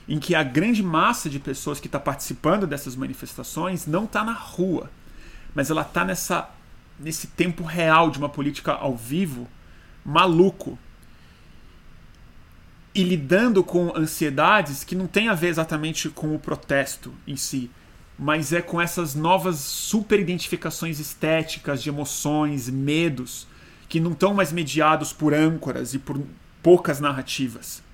em 0.09 0.18
que 0.18 0.35
a 0.35 0.42
grande 0.42 0.83
massa 0.83 1.29
de 1.29 1.38
pessoas 1.38 1.79
que 1.79 1.87
está 1.87 2.01
participando 2.01 2.66
dessas 2.66 2.97
manifestações 2.97 3.87
não 3.87 4.05
está 4.05 4.25
na 4.25 4.33
rua, 4.33 4.90
mas 5.55 5.71
ela 5.71 5.83
está 5.83 6.05
nessa 6.05 6.51
nesse 6.99 7.29
tempo 7.29 7.62
real 7.62 8.11
de 8.11 8.18
uma 8.18 8.29
política 8.29 8.73
ao 8.73 8.97
vivo 8.97 9.47
maluco 10.05 10.77
e 12.92 13.05
lidando 13.05 13.62
com 13.62 13.97
ansiedades 13.97 14.83
que 14.83 14.97
não 14.97 15.07
tem 15.07 15.29
a 15.29 15.35
ver 15.35 15.47
exatamente 15.47 16.09
com 16.09 16.35
o 16.35 16.40
protesto 16.40 17.14
em 17.25 17.37
si, 17.37 17.71
mas 18.18 18.53
é 18.53 18.61
com 18.61 18.81
essas 18.81 19.14
novas 19.14 19.59
super 19.59 20.18
identificações 20.18 20.99
estéticas 20.99 21.81
de 21.81 21.88
emoções, 21.88 22.68
medos 22.68 23.47
que 23.88 24.01
não 24.01 24.11
estão 24.11 24.35
mais 24.35 24.51
mediados 24.51 25.12
por 25.12 25.33
âncoras 25.33 25.94
e 25.94 26.01
por 26.01 26.21
poucas 26.61 26.99
narrativas 26.99 27.87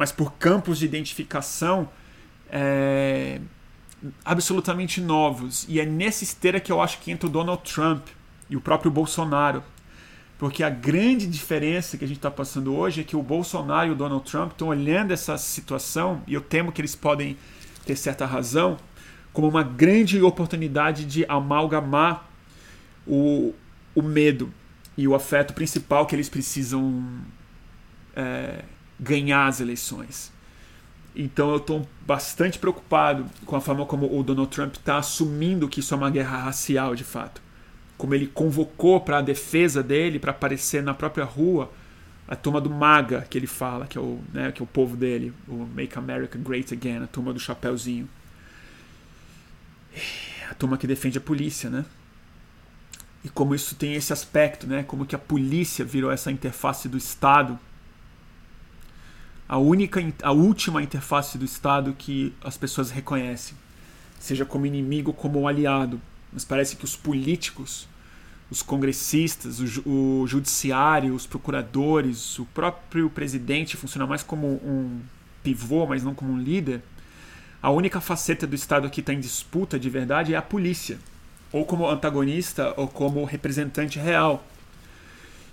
mas 0.00 0.10
por 0.10 0.32
campos 0.32 0.78
de 0.78 0.86
identificação 0.86 1.86
é, 2.50 3.38
absolutamente 4.24 4.98
novos. 4.98 5.66
E 5.68 5.78
é 5.78 5.84
nessa 5.84 6.24
esteira 6.24 6.58
que 6.58 6.72
eu 6.72 6.80
acho 6.80 7.00
que 7.00 7.10
entra 7.10 7.28
o 7.28 7.30
Donald 7.30 7.62
Trump 7.70 8.06
e 8.48 8.56
o 8.56 8.62
próprio 8.62 8.90
Bolsonaro. 8.90 9.62
Porque 10.38 10.64
a 10.64 10.70
grande 10.70 11.26
diferença 11.26 11.98
que 11.98 12.04
a 12.06 12.08
gente 12.08 12.16
está 12.16 12.30
passando 12.30 12.74
hoje 12.74 13.02
é 13.02 13.04
que 13.04 13.14
o 13.14 13.22
Bolsonaro 13.22 13.88
e 13.88 13.90
o 13.90 13.94
Donald 13.94 14.24
Trump 14.24 14.52
estão 14.52 14.68
olhando 14.68 15.12
essa 15.12 15.36
situação, 15.36 16.22
e 16.26 16.32
eu 16.32 16.40
temo 16.40 16.72
que 16.72 16.80
eles 16.80 16.96
podem 16.96 17.36
ter 17.84 17.94
certa 17.94 18.24
razão, 18.24 18.78
como 19.34 19.48
uma 19.48 19.62
grande 19.62 20.18
oportunidade 20.22 21.04
de 21.04 21.26
amalgamar 21.26 22.26
o, 23.06 23.52
o 23.94 24.00
medo 24.00 24.50
e 24.96 25.06
o 25.06 25.14
afeto 25.14 25.52
principal 25.52 26.06
que 26.06 26.16
eles 26.16 26.30
precisam 26.30 27.04
é, 28.16 28.64
ganhar 29.00 29.46
as 29.46 29.60
eleições. 29.60 30.30
Então 31.16 31.50
eu 31.50 31.56
estou 31.56 31.88
bastante 32.06 32.58
preocupado 32.58 33.26
com 33.44 33.56
a 33.56 33.60
forma 33.60 33.84
como 33.86 34.06
o 34.16 34.22
Donald 34.22 34.50
Trump 34.50 34.74
está 34.74 34.98
assumindo 34.98 35.68
que 35.68 35.80
isso 35.80 35.94
é 35.94 35.96
uma 35.96 36.10
guerra 36.10 36.38
racial 36.38 36.94
de 36.94 37.02
fato. 37.02 37.42
Como 37.96 38.14
ele 38.14 38.26
convocou 38.26 39.00
para 39.00 39.18
a 39.18 39.22
defesa 39.22 39.82
dele, 39.82 40.18
para 40.18 40.30
aparecer 40.30 40.82
na 40.82 40.94
própria 40.94 41.24
rua, 41.24 41.70
a 42.28 42.36
turma 42.36 42.60
do 42.60 42.70
MAGA, 42.70 43.26
que 43.28 43.36
ele 43.36 43.46
fala, 43.46 43.86
que 43.86 43.98
é 43.98 44.00
o, 44.00 44.20
né, 44.32 44.52
que 44.52 44.62
é 44.62 44.64
o 44.64 44.66
povo 44.66 44.96
dele, 44.96 45.32
o 45.48 45.66
Make 45.74 45.98
America 45.98 46.38
Great 46.38 46.72
Again, 46.72 47.02
a 47.02 47.06
turma 47.06 47.32
do 47.32 47.40
Chapeuzinho. 47.40 48.08
A 50.48 50.54
turma 50.54 50.78
que 50.78 50.86
defende 50.86 51.18
a 51.18 51.20
polícia, 51.20 51.68
né? 51.68 51.84
E 53.24 53.28
como 53.28 53.54
isso 53.54 53.74
tem 53.74 53.94
esse 53.94 54.12
aspecto, 54.12 54.66
né? 54.66 54.82
Como 54.84 55.04
que 55.04 55.14
a 55.14 55.18
polícia 55.18 55.84
virou 55.84 56.10
essa 56.10 56.30
interface 56.30 56.88
do 56.88 56.96
Estado 56.96 57.58
a 59.50 59.58
única, 59.58 60.00
a 60.22 60.30
última 60.30 60.80
interface 60.80 61.36
do 61.36 61.44
Estado 61.44 61.92
que 61.98 62.32
as 62.40 62.56
pessoas 62.56 62.92
reconhecem, 62.92 63.56
seja 64.20 64.44
como 64.44 64.64
inimigo 64.64 65.12
como 65.12 65.48
aliado. 65.48 66.00
Mas 66.32 66.44
parece 66.44 66.76
que 66.76 66.84
os 66.84 66.94
políticos, 66.94 67.88
os 68.48 68.62
congressistas, 68.62 69.58
o, 69.58 70.22
o 70.22 70.26
judiciário, 70.28 71.12
os 71.12 71.26
procuradores, 71.26 72.38
o 72.38 72.44
próprio 72.44 73.10
presidente 73.10 73.76
funciona 73.76 74.06
mais 74.06 74.22
como 74.22 74.46
um 74.46 75.00
pivô, 75.42 75.84
mas 75.84 76.04
não 76.04 76.14
como 76.14 76.32
um 76.32 76.38
líder. 76.38 76.80
A 77.60 77.70
única 77.70 78.00
faceta 78.00 78.46
do 78.46 78.54
Estado 78.54 78.88
que 78.88 79.00
está 79.00 79.12
em 79.12 79.18
disputa 79.18 79.80
de 79.80 79.90
verdade 79.90 80.32
é 80.32 80.36
a 80.36 80.42
polícia, 80.42 80.96
ou 81.50 81.64
como 81.64 81.90
antagonista 81.90 82.72
ou 82.76 82.86
como 82.86 83.24
representante 83.24 83.98
real. 83.98 84.46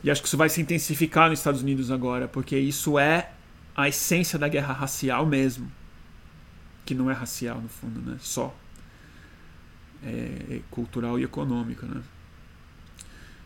E 0.03 0.11
acho 0.11 0.21
que 0.21 0.27
isso 0.27 0.37
vai 0.37 0.49
se 0.49 0.61
intensificar 0.61 1.31
nos 1.31 1.39
Estados 1.39 1.63
Unidos 1.63 1.89
agora, 1.89 2.27
porque 2.27 2.55
isso 2.59 2.99
é 2.99 3.31
a 3.77 3.87
essência 3.87 4.39
da 4.39 4.47
guerra 4.47 4.73
racial 4.73 5.23
mesmo. 5.23 5.71
Que 6.83 6.95
não 6.95 7.11
é 7.11 7.13
racial, 7.13 7.61
no 7.61 7.69
fundo, 7.69 8.01
né? 8.01 8.17
Só. 8.19 8.53
É, 10.03 10.55
é 10.55 10.61
cultural 10.71 11.19
e 11.19 11.23
econômica, 11.23 11.85
né? 11.85 12.01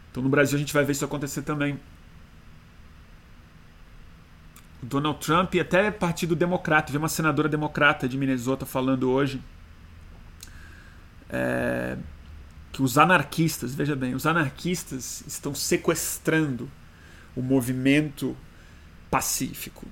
Então 0.10 0.24
no 0.24 0.30
Brasil 0.30 0.56
a 0.56 0.60
gente 0.60 0.74
vai 0.74 0.86
ver 0.86 0.94
isso 0.94 1.04
acontecer 1.04 1.42
também. 1.42 1.78
O 4.82 4.86
Donald 4.86 5.20
Trump 5.20 5.54
e 5.56 5.60
até 5.60 5.92
Partido 5.92 6.36
Democrata. 6.36 6.92
Vi 6.92 6.98
uma 6.98 7.10
senadora 7.10 7.50
democrata 7.50 8.08
de 8.08 8.18
Minnesota 8.18 8.66
falando 8.66 9.10
hoje 9.10 9.42
é, 11.30 11.98
que 12.72 12.82
os 12.82 12.98
anarquistas, 12.98 13.74
veja 13.74 13.96
bem, 13.96 14.16
os 14.16 14.26
anarquistas 14.26 15.24
estão 15.28 15.54
sequestrando 15.54 16.70
o 17.36 17.42
movimento 17.42 18.36
pacífico 19.10 19.88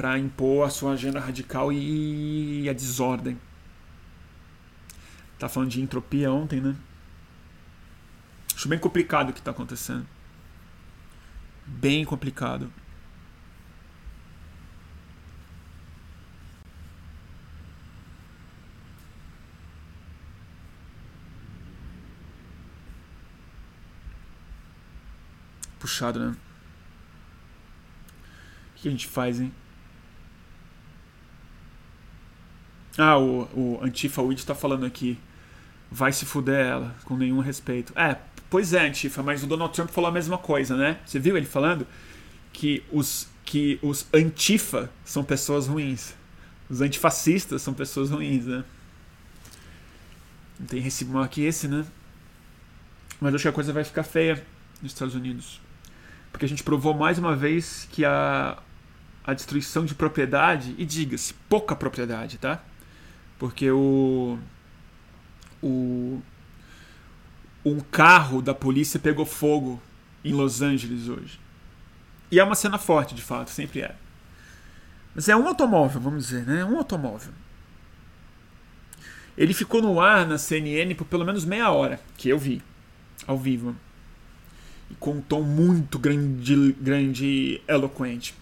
para 0.00 0.18
impor 0.18 0.66
a 0.66 0.70
sua 0.70 0.92
agenda 0.92 1.20
radical 1.20 1.70
e 1.70 2.66
a 2.70 2.72
desordem. 2.72 3.38
Tá 5.38 5.46
falando 5.46 5.68
de 5.72 5.82
entropia 5.82 6.32
ontem, 6.32 6.58
né? 6.58 6.74
Acho 8.54 8.66
bem 8.66 8.78
complicado 8.78 9.28
o 9.28 9.32
que 9.34 9.40
está 9.40 9.50
acontecendo. 9.50 10.06
Bem 11.66 12.02
complicado. 12.02 12.72
Puxado, 25.78 26.18
né? 26.20 26.36
O 28.70 28.80
que 28.80 28.88
a 28.88 28.90
gente 28.90 29.06
faz, 29.06 29.40
hein? 29.40 29.52
Ah, 32.98 33.18
o, 33.18 33.42
o 33.54 33.80
Antifa 33.82 34.22
Weed 34.22 34.44
tá 34.44 34.54
falando 34.54 34.84
aqui. 34.84 35.18
Vai 35.90 36.12
se 36.12 36.24
fuder 36.24 36.66
ela, 36.66 36.94
com 37.04 37.16
nenhum 37.16 37.40
respeito. 37.40 37.92
É, 37.96 38.16
pois 38.48 38.72
é, 38.72 38.86
Antifa, 38.86 39.22
mas 39.22 39.42
o 39.42 39.46
Donald 39.46 39.74
Trump 39.74 39.90
falou 39.90 40.08
a 40.08 40.12
mesma 40.12 40.38
coisa, 40.38 40.76
né? 40.76 40.98
Você 41.04 41.18
viu 41.18 41.36
ele 41.36 41.46
falando? 41.46 41.86
Que 42.52 42.84
os, 42.92 43.28
que 43.44 43.78
os 43.82 44.06
Antifa 44.12 44.90
são 45.04 45.24
pessoas 45.24 45.66
ruins. 45.66 46.14
Os 46.70 46.80
antifascistas 46.80 47.62
são 47.62 47.74
pessoas 47.74 48.10
ruins, 48.10 48.46
né? 48.46 48.62
Não 50.58 50.66
tem 50.66 50.80
recibo 50.80 51.12
maior 51.12 51.26
que 51.26 51.42
esse, 51.42 51.66
né? 51.66 51.84
Mas 53.20 53.34
acho 53.34 53.42
que 53.42 53.48
a 53.48 53.52
coisa 53.52 53.72
vai 53.72 53.82
ficar 53.82 54.04
feia 54.04 54.40
nos 54.80 54.92
Estados 54.92 55.16
Unidos. 55.16 55.60
Porque 56.30 56.44
a 56.44 56.48
gente 56.48 56.62
provou 56.62 56.94
mais 56.94 57.18
uma 57.18 57.34
vez 57.34 57.88
que 57.90 58.04
a, 58.04 58.56
a 59.24 59.34
destruição 59.34 59.84
de 59.84 59.96
propriedade, 59.96 60.76
e 60.78 60.86
diga-se, 60.86 61.34
pouca 61.48 61.74
propriedade, 61.74 62.38
tá? 62.38 62.62
Porque 63.40 63.70
o, 63.70 64.38
o 65.62 66.20
um 67.64 67.80
carro 67.80 68.42
da 68.42 68.52
polícia 68.52 69.00
pegou 69.00 69.24
fogo 69.24 69.80
em 70.22 70.34
Los 70.34 70.60
Angeles 70.60 71.08
hoje. 71.08 71.40
E 72.30 72.38
é 72.38 72.44
uma 72.44 72.54
cena 72.54 72.76
forte, 72.76 73.14
de 73.14 73.22
fato, 73.22 73.48
sempre 73.48 73.80
é. 73.80 73.96
Mas 75.14 75.26
é 75.26 75.34
um 75.34 75.48
automóvel, 75.48 76.02
vamos 76.02 76.26
dizer, 76.26 76.44
né? 76.44 76.62
Um 76.66 76.76
automóvel. 76.76 77.32
Ele 79.38 79.54
ficou 79.54 79.80
no 79.80 79.98
ar 79.98 80.26
na 80.26 80.36
CNN 80.36 80.94
por 80.94 81.06
pelo 81.06 81.24
menos 81.24 81.46
meia 81.46 81.70
hora, 81.70 81.98
que 82.18 82.28
eu 82.28 82.38
vi, 82.38 82.60
ao 83.26 83.38
vivo. 83.38 83.74
E 84.90 84.94
com 84.96 85.12
um 85.12 85.20
tom 85.22 85.40
muito 85.40 85.98
grande, 85.98 86.72
grande 86.78 87.62
eloquente. 87.66 88.34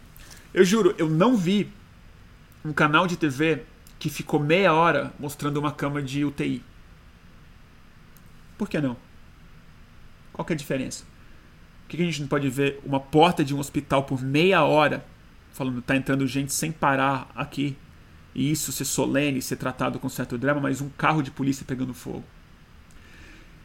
Eu 0.53 0.65
juro, 0.65 0.93
eu 0.99 1.09
não 1.09 1.37
vi 1.37 1.71
um 2.65 2.73
canal 2.73 3.07
de 3.07 3.17
TV 3.17 3.63
que 3.99 4.09
ficou 4.09 4.39
meia 4.39 4.73
hora 4.73 5.13
mostrando 5.19 5.59
uma 5.59 5.73
cama 5.73 6.03
de 6.03 6.25
UTI. 6.25 6.63
Por 8.57 8.69
que 8.69 8.81
não? 8.81 8.97
Qual 10.33 10.45
que 10.45 10.53
é 10.53 10.55
a 10.55 10.57
diferença? 10.57 11.05
Por 11.83 11.97
que 11.97 12.03
a 12.03 12.05
gente 12.05 12.21
não 12.21 12.29
pode 12.29 12.49
ver 12.49 12.81
uma 12.85 13.01
porta 13.01 13.45
de 13.45 13.55
um 13.55 13.59
hospital 13.59 14.05
por 14.05 14.23
meia 14.23 14.63
hora 14.63 15.05
falando 15.53 15.83
tá 15.83 15.97
entrando 15.97 16.27
gente 16.27 16.53
sem 16.53 16.71
parar 16.71 17.29
aqui 17.35 17.77
e 18.35 18.51
isso 18.51 18.71
ser 18.71 18.85
solene, 18.85 19.43
ser 19.43 19.57
tratado 19.57 19.99
com 19.99 20.09
certo 20.09 20.39
drama, 20.39 20.61
mas 20.61 20.81
um 20.81 20.89
carro 20.91 21.23
de 21.23 21.31
polícia 21.31 21.65
pegando 21.67 21.93
fogo? 21.93 22.23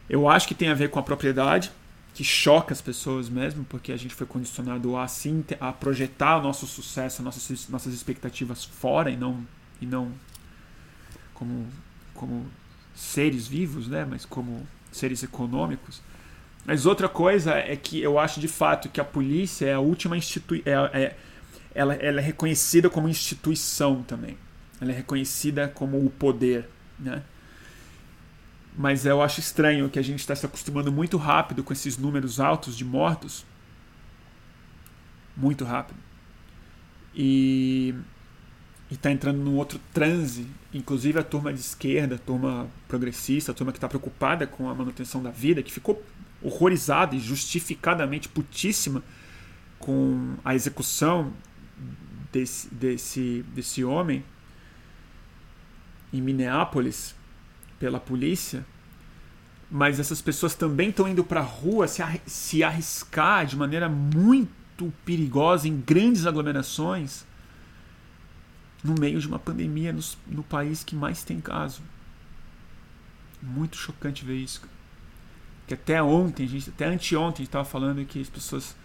Eu 0.08 0.28
acho 0.28 0.48
que 0.48 0.54
tem 0.54 0.68
a 0.68 0.74
ver 0.74 0.90
com 0.90 0.98
a 0.98 1.02
propriedade, 1.02 1.70
que 2.12 2.24
choca 2.24 2.72
as 2.72 2.80
pessoas 2.80 3.28
mesmo, 3.28 3.64
porque 3.64 3.92
a 3.92 3.96
gente 3.96 4.14
foi 4.14 4.26
condicionado 4.26 4.96
a 4.96 5.04
assim 5.04 5.44
a 5.60 5.72
projetar 5.72 6.38
o 6.38 6.42
nosso 6.42 6.66
sucesso, 6.66 7.22
nossas 7.22 7.68
nossas 7.68 7.94
expectativas 7.94 8.64
fora 8.64 9.10
e 9.10 9.16
não 9.16 9.46
e 9.84 9.86
não 9.86 10.12
como, 11.34 11.68
como 12.14 12.46
seres 12.94 13.46
vivos, 13.46 13.86
né? 13.86 14.06
mas 14.08 14.24
como 14.24 14.66
seres 14.90 15.22
econômicos. 15.22 16.00
Mas 16.64 16.86
outra 16.86 17.08
coisa 17.08 17.52
é 17.54 17.76
que 17.76 18.00
eu 18.00 18.18
acho 18.18 18.40
de 18.40 18.48
fato 18.48 18.88
que 18.88 19.00
a 19.00 19.04
polícia 19.04 19.66
é 19.66 19.74
a 19.74 19.80
última 19.80 20.16
instituição. 20.16 20.72
É, 20.92 21.02
é, 21.02 21.16
ela, 21.74 21.94
ela 21.94 22.20
é 22.20 22.22
reconhecida 22.22 22.88
como 22.88 23.08
instituição 23.08 24.02
também. 24.02 24.38
Ela 24.80 24.92
é 24.92 24.94
reconhecida 24.94 25.68
como 25.68 26.04
o 26.04 26.08
poder. 26.08 26.68
Né? 26.98 27.22
Mas 28.76 29.04
eu 29.04 29.20
acho 29.20 29.40
estranho 29.40 29.90
que 29.90 29.98
a 29.98 30.02
gente 30.02 30.20
está 30.20 30.34
se 30.34 30.46
acostumando 30.46 30.90
muito 30.90 31.16
rápido 31.16 31.62
com 31.62 31.72
esses 31.72 31.98
números 31.98 32.40
altos 32.40 32.76
de 32.76 32.84
mortos. 32.84 33.44
Muito 35.36 35.64
rápido. 35.64 35.98
E 37.14 37.94
e 38.90 38.94
está 38.94 39.10
entrando 39.10 39.38
num 39.38 39.56
outro 39.56 39.80
transe, 39.92 40.46
inclusive 40.72 41.18
a 41.18 41.22
turma 41.22 41.52
de 41.52 41.60
esquerda, 41.60 42.16
a 42.16 42.18
turma 42.18 42.68
progressista, 42.86 43.52
a 43.52 43.54
turma 43.54 43.72
que 43.72 43.78
está 43.78 43.88
preocupada 43.88 44.46
com 44.46 44.68
a 44.68 44.74
manutenção 44.74 45.22
da 45.22 45.30
vida, 45.30 45.62
que 45.62 45.72
ficou 45.72 46.02
horrorizada 46.42 47.16
e 47.16 47.18
justificadamente 47.18 48.28
putíssima 48.28 49.02
com 49.78 50.34
a 50.44 50.54
execução 50.54 51.32
desse, 52.30 52.68
desse, 52.74 53.44
desse 53.54 53.84
homem 53.84 54.22
em 56.12 56.20
Minneapolis 56.20 57.14
pela 57.78 57.98
polícia. 57.98 58.64
Mas 59.70 59.98
essas 59.98 60.20
pessoas 60.20 60.54
também 60.54 60.90
estão 60.90 61.08
indo 61.08 61.24
para 61.24 61.40
a 61.40 61.44
rua 61.44 61.88
se, 61.88 62.02
se 62.26 62.62
arriscar 62.62 63.46
de 63.46 63.56
maneira 63.56 63.88
muito 63.88 64.92
perigosa 65.04 65.66
em 65.66 65.80
grandes 65.80 66.26
aglomerações 66.26 67.24
no 68.84 68.94
meio 69.00 69.18
de 69.18 69.26
uma 69.26 69.38
pandemia 69.38 69.94
no, 69.94 70.02
no 70.26 70.42
país 70.42 70.84
que 70.84 70.94
mais 70.94 71.24
tem 71.24 71.40
caso. 71.40 71.82
Muito 73.40 73.76
chocante 73.78 74.24
ver 74.24 74.36
isso. 74.36 74.60
Que 75.66 75.72
até 75.72 76.02
ontem, 76.02 76.46
gente, 76.46 76.68
até 76.68 76.84
anteontem, 76.84 77.36
a 77.36 77.38
gente 77.38 77.46
estava 77.46 77.64
falando 77.64 78.04
que 78.04 78.20
as 78.20 78.28
pessoas 78.28 78.76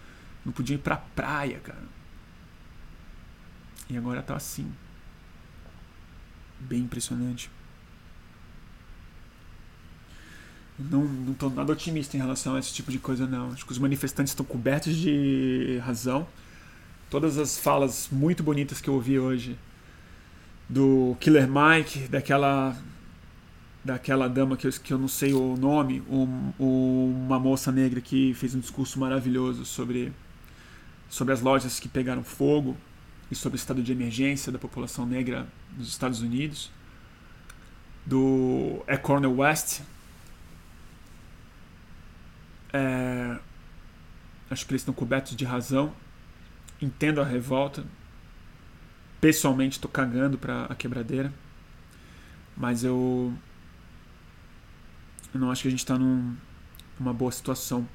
não 0.44 0.52
podiam 0.52 0.76
ir 0.76 0.80
pra 0.80 0.96
praia, 0.96 1.60
cara. 1.60 1.84
E 3.90 3.96
agora 3.96 4.22
tá 4.22 4.34
assim. 4.34 4.72
Bem 6.58 6.80
impressionante. 6.80 7.50
Não, 10.78 11.04
não 11.04 11.34
tô 11.34 11.50
nada 11.50 11.72
otimista 11.72 12.16
em 12.16 12.20
relação 12.20 12.54
a 12.54 12.58
esse 12.58 12.72
tipo 12.72 12.90
de 12.90 12.98
coisa, 12.98 13.26
não. 13.26 13.52
Acho 13.52 13.66
que 13.66 13.72
os 13.72 13.78
manifestantes 13.78 14.30
estão 14.30 14.46
cobertos 14.46 14.96
de 14.96 15.78
razão. 15.84 16.26
Todas 17.10 17.36
as 17.36 17.58
falas 17.58 18.08
muito 18.10 18.42
bonitas 18.42 18.80
que 18.80 18.88
eu 18.88 18.94
ouvi 18.94 19.18
hoje 19.18 19.58
do 20.70 21.16
Killer 21.18 21.48
Mike, 21.48 22.06
daquela 22.08 22.76
daquela 23.84 24.28
dama 24.28 24.56
que 24.56 24.66
eu, 24.66 24.72
que 24.72 24.92
eu 24.92 24.98
não 24.98 25.08
sei 25.08 25.32
o 25.32 25.56
nome, 25.56 26.02
um, 26.08 26.52
um, 26.60 27.24
uma 27.26 27.40
moça 27.40 27.72
negra 27.72 28.00
que 28.00 28.34
fez 28.34 28.54
um 28.54 28.60
discurso 28.60 29.00
maravilhoso 29.00 29.64
sobre, 29.64 30.12
sobre 31.08 31.32
as 31.32 31.40
lojas 31.40 31.80
que 31.80 31.88
pegaram 31.88 32.22
fogo 32.22 32.76
e 33.30 33.34
sobre 33.34 33.56
o 33.56 33.58
estado 33.58 33.82
de 33.82 33.90
emergência 33.90 34.52
da 34.52 34.58
população 34.58 35.06
negra 35.06 35.46
nos 35.76 35.88
Estados 35.88 36.20
Unidos, 36.20 36.70
do 38.04 38.82
é 38.86 38.98
Cornel 38.98 39.34
West. 39.34 39.80
É, 42.72 43.38
acho 44.50 44.66
que 44.66 44.72
eles 44.72 44.82
estão 44.82 44.92
cobertos 44.92 45.34
de 45.34 45.44
razão. 45.44 45.92
Entendo 46.82 47.20
a 47.20 47.24
revolta. 47.24 47.84
Pessoalmente, 49.20 49.76
estou 49.76 49.90
cagando 49.90 50.38
para 50.38 50.64
a 50.64 50.74
quebradeira. 50.74 51.32
Mas 52.56 52.84
eu 52.84 53.32
não 55.34 55.50
acho 55.50 55.62
que 55.62 55.68
a 55.68 55.70
gente 55.70 55.80
está 55.80 55.98
num, 55.98 56.36
numa 56.98 57.12
boa 57.12 57.30
situação. 57.30 57.86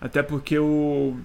Até 0.00 0.22
porque 0.22 0.58
o, 0.58 1.16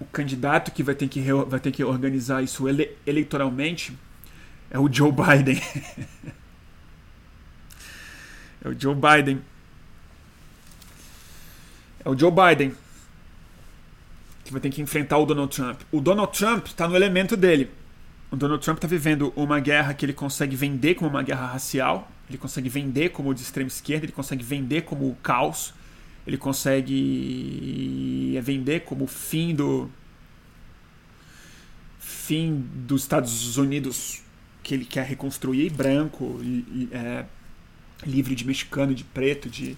o 0.00 0.04
candidato 0.06 0.70
que 0.70 0.82
vai 0.82 0.94
ter 0.94 1.08
que, 1.08 1.20
vai 1.46 1.60
ter 1.60 1.72
que 1.72 1.84
organizar 1.84 2.42
isso 2.42 2.68
ele, 2.68 2.96
eleitoralmente 3.06 3.96
é 4.70 4.78
o 4.78 4.92
Joe 4.92 5.12
Biden. 5.12 5.60
é 8.64 8.68
o 8.68 8.78
Joe 8.78 8.94
Biden. 8.94 9.42
É 12.04 12.08
o 12.08 12.18
Joe 12.18 12.30
Biden 12.30 12.74
que 14.46 14.52
vai 14.52 14.60
ter 14.60 14.70
que 14.70 14.80
enfrentar 14.80 15.18
o 15.18 15.26
Donald 15.26 15.54
Trump. 15.54 15.80
O 15.90 16.00
Donald 16.00 16.36
Trump 16.36 16.66
está 16.66 16.86
no 16.88 16.94
elemento 16.94 17.36
dele. 17.36 17.68
O 18.30 18.36
Donald 18.36 18.62
Trump 18.62 18.78
está 18.78 18.88
vivendo 18.88 19.32
uma 19.36 19.60
guerra 19.60 19.94
que 19.94 20.04
ele 20.04 20.12
consegue 20.12 20.56
vender 20.56 20.96
como 20.96 21.10
uma 21.10 21.22
guerra 21.22 21.46
racial, 21.46 22.10
ele 22.28 22.38
consegue 22.38 22.68
vender 22.68 23.10
como 23.10 23.32
de 23.32 23.42
extrema 23.42 23.68
esquerda, 23.68 24.04
ele 24.04 24.12
consegue 24.12 24.42
vender 24.42 24.82
como 24.82 25.14
caos, 25.22 25.72
ele 26.26 26.36
consegue 26.36 28.38
vender 28.42 28.80
como 28.80 29.04
o 29.04 29.06
fim 29.06 29.54
do 29.54 29.88
fim 32.00 32.66
dos 32.74 33.02
Estados 33.02 33.56
Unidos 33.56 34.22
que 34.62 34.74
ele 34.74 34.84
quer 34.84 35.06
reconstruir, 35.06 35.70
branco, 35.70 36.40
e, 36.42 36.88
é, 36.90 37.24
livre 38.04 38.34
de 38.34 38.44
mexicano, 38.44 38.92
de 38.92 39.04
preto, 39.04 39.48
de, 39.48 39.76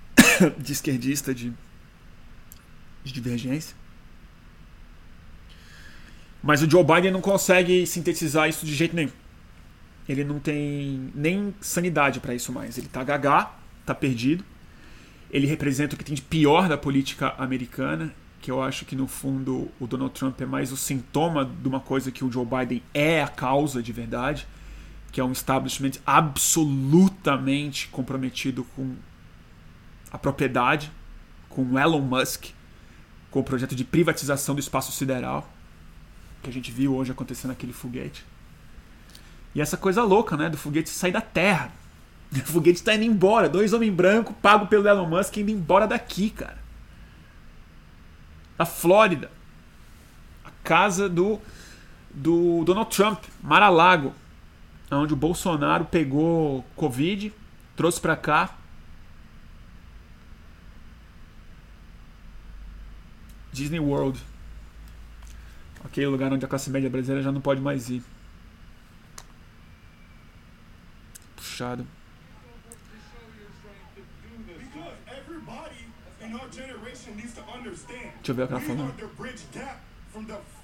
de 0.58 0.72
esquerdista, 0.72 1.34
de, 1.34 1.52
de 3.04 3.12
divergência. 3.12 3.76
Mas 6.42 6.62
o 6.62 6.70
Joe 6.70 6.84
Biden 6.84 7.10
não 7.10 7.20
consegue 7.20 7.86
sintetizar 7.86 8.48
isso 8.48 8.64
de 8.64 8.74
jeito 8.74 8.94
nenhum. 8.94 9.10
Ele 10.08 10.24
não 10.24 10.38
tem 10.38 11.10
nem 11.14 11.54
sanidade 11.60 12.20
para 12.20 12.34
isso 12.34 12.52
mais. 12.52 12.78
Ele 12.78 12.88
tá 12.88 13.02
gagá, 13.02 13.54
tá 13.84 13.94
perdido. 13.94 14.44
Ele 15.30 15.46
representa 15.46 15.94
o 15.94 15.98
que 15.98 16.04
tem 16.04 16.14
de 16.14 16.22
pior 16.22 16.68
da 16.68 16.78
política 16.78 17.34
americana, 17.36 18.14
que 18.40 18.50
eu 18.50 18.62
acho 18.62 18.86
que 18.86 18.96
no 18.96 19.06
fundo 19.06 19.68
o 19.78 19.86
Donald 19.86 20.14
Trump 20.14 20.40
é 20.40 20.46
mais 20.46 20.72
o 20.72 20.76
sintoma 20.76 21.44
de 21.44 21.68
uma 21.68 21.80
coisa 21.80 22.10
que 22.10 22.24
o 22.24 22.32
Joe 22.32 22.46
Biden 22.46 22.82
é 22.94 23.22
a 23.22 23.28
causa 23.28 23.82
de 23.82 23.92
verdade, 23.92 24.46
que 25.12 25.20
é 25.20 25.24
um 25.24 25.32
establishment 25.32 25.92
absolutamente 26.06 27.88
comprometido 27.88 28.64
com 28.74 28.94
a 30.10 30.16
propriedade, 30.16 30.90
com 31.50 31.78
Elon 31.78 32.00
Musk, 32.00 32.46
com 33.30 33.40
o 33.40 33.44
projeto 33.44 33.74
de 33.74 33.84
privatização 33.84 34.54
do 34.54 34.60
espaço 34.60 34.92
sideral 34.92 35.46
que 36.42 36.50
a 36.50 36.52
gente 36.52 36.70
viu 36.70 36.94
hoje 36.94 37.12
acontecendo 37.12 37.50
naquele 37.50 37.72
foguete. 37.72 38.24
E 39.54 39.60
essa 39.60 39.76
coisa 39.76 40.02
louca, 40.02 40.36
né? 40.36 40.48
Do 40.48 40.56
foguete 40.56 40.88
sair 40.90 41.12
da 41.12 41.20
Terra. 41.20 41.72
O 42.30 42.52
foguete 42.52 42.78
está 42.78 42.94
indo 42.94 43.04
embora. 43.04 43.48
Dois 43.48 43.72
homens 43.72 43.92
brancos, 43.92 44.36
pago 44.42 44.66
pelo 44.66 44.86
Elon 44.86 45.06
Musk, 45.06 45.38
indo 45.38 45.50
embora 45.50 45.86
daqui, 45.86 46.28
cara. 46.28 46.58
Da 48.56 48.66
Flórida. 48.66 49.30
A 50.44 50.50
casa 50.62 51.08
do, 51.08 51.40
do 52.12 52.62
Donald 52.64 52.94
Trump, 52.94 53.24
Mar-a-Lago. 53.42 54.14
Onde 54.90 55.14
o 55.14 55.16
Bolsonaro 55.16 55.86
pegou 55.86 56.64
Covid, 56.76 57.32
trouxe 57.74 58.00
para 58.00 58.16
cá. 58.16 58.56
Disney 63.52 63.80
World 63.80 64.20
aquele 65.84 66.06
lugar 66.06 66.32
onde 66.32 66.44
a 66.44 66.48
classe 66.48 66.70
média 66.70 66.90
brasileira 66.90 67.22
já 67.22 67.32
não 67.32 67.40
pode 67.40 67.60
mais 67.60 67.88
ir. 67.88 68.02
Puxado. 71.36 71.86
Deixa 78.16 78.32
eu 78.32 78.34
ver 78.34 78.42
o 78.42 78.46
que 78.46 78.52
ela 78.52 78.60
falou. 78.60 78.86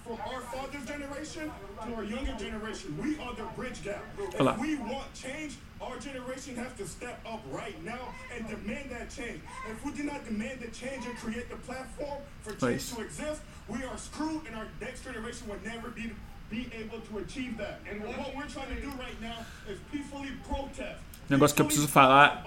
From 0.04 0.18
our 0.28 0.40
father's 0.52 0.84
generation 0.84 1.50
to 1.82 1.94
our 1.94 2.04
younger 2.04 2.34
generation. 2.34 2.96
We 3.02 3.18
are 3.24 3.34
the 3.34 3.44
bridge 3.56 3.82
gap. 3.82 4.04
If 4.18 4.58
we 4.58 4.76
want 4.76 5.08
change, 5.14 5.56
our 5.80 5.98
generation 5.98 6.56
has 6.56 6.72
to 6.76 6.86
step 6.86 7.18
up 7.26 7.40
right 7.50 7.82
now 7.82 8.12
and 8.36 8.46
demand 8.46 8.90
that 8.90 9.08
change. 9.08 9.40
If 9.70 9.84
we 9.84 9.92
do 9.92 10.04
not 10.04 10.24
demand 10.26 10.60
the 10.60 10.68
change 10.68 11.06
and 11.06 11.16
create 11.16 11.48
the 11.48 11.56
platform 11.56 12.20
for 12.42 12.52
change 12.52 12.92
to 12.92 13.00
exist, 13.00 13.40
we 13.66 13.82
are 13.84 13.96
screwed 13.96 14.42
and 14.46 14.54
our 14.56 14.68
next 14.80 15.04
generation 15.04 15.48
will 15.48 15.62
never 15.64 15.88
be 15.88 16.12
be 16.50 16.68
able 16.76 17.00
to 17.00 17.18
achieve 17.18 17.56
that. 17.56 17.80
And 17.90 18.04
what 18.04 18.36
we're 18.36 18.46
trying 18.46 18.68
to 18.76 18.80
do 18.80 18.90
right 19.00 19.18
now 19.22 19.38
is 19.66 19.78
peacefully 19.90 20.32
protest. 20.46 21.00
Negócio 21.30 21.56
que 21.56 21.62
eu 21.62 21.66
preciso 21.66 21.88
falar. 21.88 22.44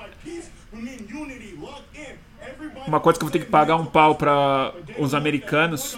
Uma 2.86 3.00
coisa 3.00 3.18
que 3.18 3.26
eu 3.26 3.28
vou 3.28 3.32
ter 3.32 3.44
que 3.44 3.50
pagar 3.50 3.76
um 3.76 3.86
pau 3.88 4.14
para 4.14 4.72
os 5.00 5.16
americanos 5.16 5.98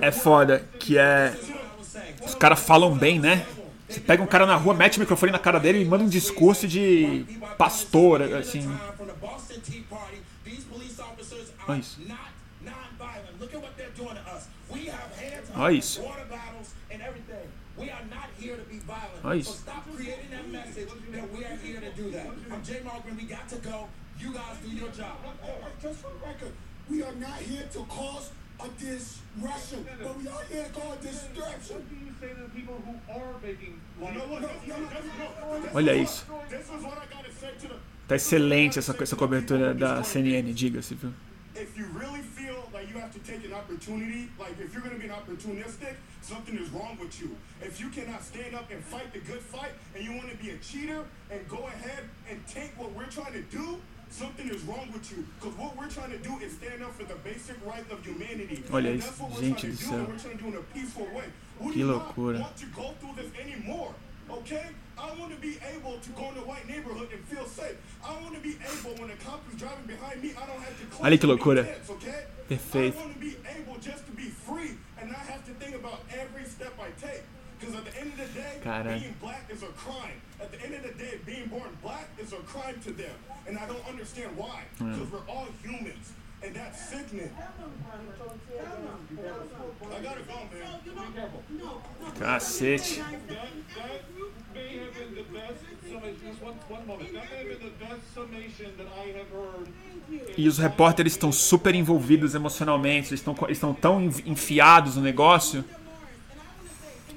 é 0.00 0.10
foda, 0.10 0.66
que 0.78 0.98
é. 0.98 1.34
Os 2.24 2.34
caras 2.34 2.60
falam 2.60 2.96
bem, 2.96 3.18
né? 3.18 3.46
Você 3.88 4.00
pega 4.00 4.22
um 4.22 4.26
cara 4.26 4.46
na 4.46 4.56
rua, 4.56 4.74
mete 4.74 4.96
o 4.96 5.00
microfone 5.00 5.30
na 5.30 5.38
cara 5.38 5.60
dele 5.60 5.80
e 5.80 5.84
manda 5.84 6.02
um 6.02 6.08
discurso 6.08 6.66
de 6.66 7.24
pastor, 7.56 8.22
assim. 8.22 8.68
Olha 11.68 11.78
isso. 11.78 12.00
Olha 15.54 15.76
isso. 15.76 16.02
Olha 19.24 19.38
isso. 19.38 19.64
We 26.88 27.02
are 27.02 27.16
not 27.16 27.42
here 27.42 27.66
to 27.72 27.84
cause 27.88 28.30
a 28.66 28.80
disruption, 28.80 29.86
but 30.02 30.18
we 30.18 30.28
are 30.28 30.44
here 30.50 30.64
to 30.64 30.70
cause 30.70 30.98
distraction. 30.98 31.76
What 31.76 31.88
do 31.88 31.96
you 31.96 32.12
say 32.20 32.28
to 32.34 32.40
the 32.42 32.48
people 32.50 32.74
who 32.84 32.94
are 33.12 33.34
making 33.42 33.80
Olha 35.72 35.94
isso. 35.94 36.26
Tá 38.08 38.14
excelente 38.14 38.78
essa, 38.78 38.96
essa 39.00 39.16
cobertura 39.16 39.74
da 39.74 40.02
CNN, 40.02 40.52
diga-se, 40.52 40.94
viu? 40.94 41.12
If 41.56 41.76
you 41.76 41.86
really 41.98 42.22
feel 42.22 42.68
like 42.72 42.86
you 42.92 43.00
have 43.00 43.12
to 43.12 43.18
take 43.20 43.44
an 43.46 43.54
opportunity, 43.54 44.28
like 44.38 44.60
if 44.60 44.72
you're 44.74 44.82
going 44.82 44.94
to 44.94 45.00
be 45.00 45.06
an 45.06 45.14
opportunistic, 45.14 45.96
something 46.20 46.54
is 46.58 46.68
wrong 46.68 46.98
with 47.00 47.18
you. 47.18 47.34
If 47.62 47.80
you 47.80 47.88
cannot 47.88 48.22
stand 48.22 48.54
up 48.54 48.70
and 48.70 48.84
fight 48.84 49.10
the 49.12 49.20
good 49.20 49.40
fight, 49.40 49.72
and 49.94 50.04
you 50.04 50.12
want 50.12 50.30
to 50.30 50.36
be 50.36 50.50
a 50.50 50.58
cheater 50.58 51.02
and 51.30 51.48
go 51.48 51.66
ahead 51.66 52.04
and 52.30 52.46
take 52.46 52.78
what 52.78 52.92
we're 52.92 53.08
trying 53.10 53.32
to 53.32 53.42
do, 53.50 53.80
Olha 58.72 58.90
isso, 58.90 59.12
gente 59.40 59.66
do 59.68 59.76
céu. 59.76 60.06
Que 61.72 61.82
loucura. 61.82 62.38
Okay? 64.28 64.62
I 64.98 65.10
want 65.20 65.30
to 65.30 65.40
be 65.40 65.56
able 65.76 65.98
to 66.00 66.10
go 66.10 66.30
in 66.32 66.38
a 66.38 66.42
white 66.42 66.66
neighborhood 66.66 67.08
and 67.12 67.22
feel 67.26 67.46
safe. 67.46 67.76
I 68.02 68.12
want 68.22 68.34
to 68.34 68.40
be 68.40 68.56
able 68.58 69.00
when 69.00 69.10
a 69.10 69.16
cop 69.16 69.40
is 69.52 69.56
driving 69.56 69.86
behind 69.86 70.20
me, 70.22 70.30
I 70.30 70.46
don't 70.46 70.60
have 70.60 70.74
to 70.80 71.02
Olha 71.02 71.18
que 71.18 71.26
loucura. 71.28 71.62
Okay? 71.88 72.26
Perfeito. 72.48 72.98
I 72.98 73.02
want 73.02 73.14
to 73.14 73.20
be 73.20 73.36
able 73.46 73.78
just 73.78 74.04
to 74.06 74.12
be 74.12 74.30
free 74.30 74.76
and 75.00 75.12
not 75.12 75.20
have 75.26 75.44
to 75.44 75.52
think 75.54 75.76
about 75.76 76.00
every 76.10 76.44
step 76.44 76.72
I 76.80 76.90
take. 77.00 77.22
Because 77.66 77.80
at 77.80 77.92
the 77.92 78.00
end 78.00 78.12
of 78.12 78.18
the 78.18 78.40
day, 78.40 78.58
Cara. 78.62 78.98
being 78.98 79.14
black 79.20 79.44
is 79.50 79.62
a 79.64 79.66
crime. 79.66 80.20
At 80.40 80.52
the 80.52 80.62
end 80.62 80.74
of 80.74 80.82
the 80.84 80.92
day, 81.02 81.18
being 81.26 81.46
born 81.48 81.68
black 81.82 82.08
is 82.16 82.32
a 82.32 82.36
crime 82.36 82.78
to 82.84 82.92
them. 82.92 83.10
And 83.48 83.58
I 83.58 83.66
don't 83.66 83.84
understand 83.88 84.36
why. 84.36 84.62
Because 84.78 84.98
yeah. 84.98 85.06
we're 85.12 85.28
all 85.28 85.48
humans. 85.64 86.12
And 86.44 86.54
that's 86.54 86.88
sickening. 86.88 87.30
I 89.82 90.00
gotta 90.00 90.22
go, 90.22 90.38
man. 90.52 90.80
Cacete. 92.20 93.02
E 100.36 100.46
os 100.46 100.58
repórteres 100.58 101.14
estão 101.14 101.32
super 101.32 101.74
envolvidos 101.74 102.34
emocionalmente, 102.34 103.08
eles 103.08 103.20
estão, 103.20 103.34
estão 103.48 103.74
tão 103.74 104.04
enfiados 104.24 104.96
no 104.96 105.02
negócio 105.02 105.64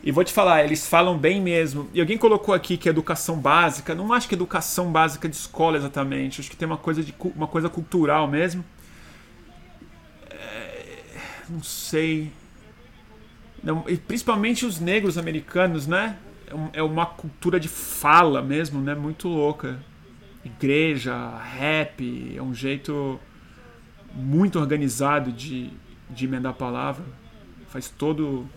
E 0.09 0.11
vou 0.11 0.23
te 0.23 0.33
falar, 0.33 0.63
eles 0.63 0.87
falam 0.87 1.15
bem 1.15 1.39
mesmo. 1.39 1.87
E 1.93 2.01
alguém 2.01 2.17
colocou 2.17 2.51
aqui 2.51 2.77
que 2.77 2.89
educação 2.89 3.39
básica. 3.39 3.93
Não 3.93 4.11
acho 4.11 4.27
que 4.27 4.33
educação 4.33 4.91
básica 4.91 5.29
de 5.29 5.35
escola 5.35 5.77
exatamente. 5.77 6.41
Acho 6.41 6.49
que 6.49 6.57
tem 6.57 6.65
uma 6.65 6.79
coisa, 6.79 7.03
de, 7.03 7.13
uma 7.35 7.45
coisa 7.45 7.69
cultural 7.69 8.27
mesmo. 8.27 8.65
É, 10.31 11.03
não 11.47 11.61
sei. 11.61 12.31
Não, 13.63 13.83
e 13.87 13.97
principalmente 13.97 14.65
os 14.65 14.79
negros 14.79 15.15
americanos, 15.15 15.85
né? 15.85 16.17
É, 16.73 16.79
é 16.79 16.81
uma 16.81 17.05
cultura 17.05 17.59
de 17.59 17.67
fala 17.67 18.41
mesmo, 18.41 18.81
né? 18.81 18.95
Muito 18.95 19.27
louca. 19.27 19.79
Igreja, 20.43 21.37
rap, 21.37 22.33
é 22.35 22.41
um 22.41 22.55
jeito 22.55 23.19
muito 24.15 24.57
organizado 24.57 25.31
de, 25.31 25.69
de 26.09 26.25
emendar 26.25 26.51
a 26.51 26.55
palavra. 26.55 27.05
Faz 27.67 27.89
todo 27.89 28.49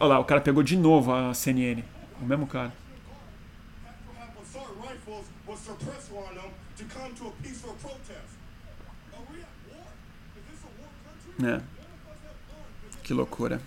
Olha 0.00 0.08
lá, 0.08 0.18
o 0.18 0.24
cara 0.24 0.40
pegou 0.40 0.62
de 0.62 0.76
novo 0.76 1.12
a 1.12 1.34
CNN. 1.34 1.82
O 2.20 2.24
mesmo 2.24 2.46
cara. 2.46 2.72
É. 11.44 11.60
Que 13.02 13.12
loucura. 13.12 13.60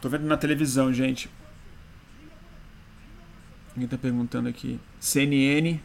Tô 0.00 0.08
vendo 0.08 0.24
na 0.24 0.36
televisão, 0.36 0.92
gente. 0.92 1.28
Ninguém 3.76 3.88
tá 3.88 3.98
perguntando 3.98 4.48
aqui. 4.48 4.80
CNN. 4.98 5.78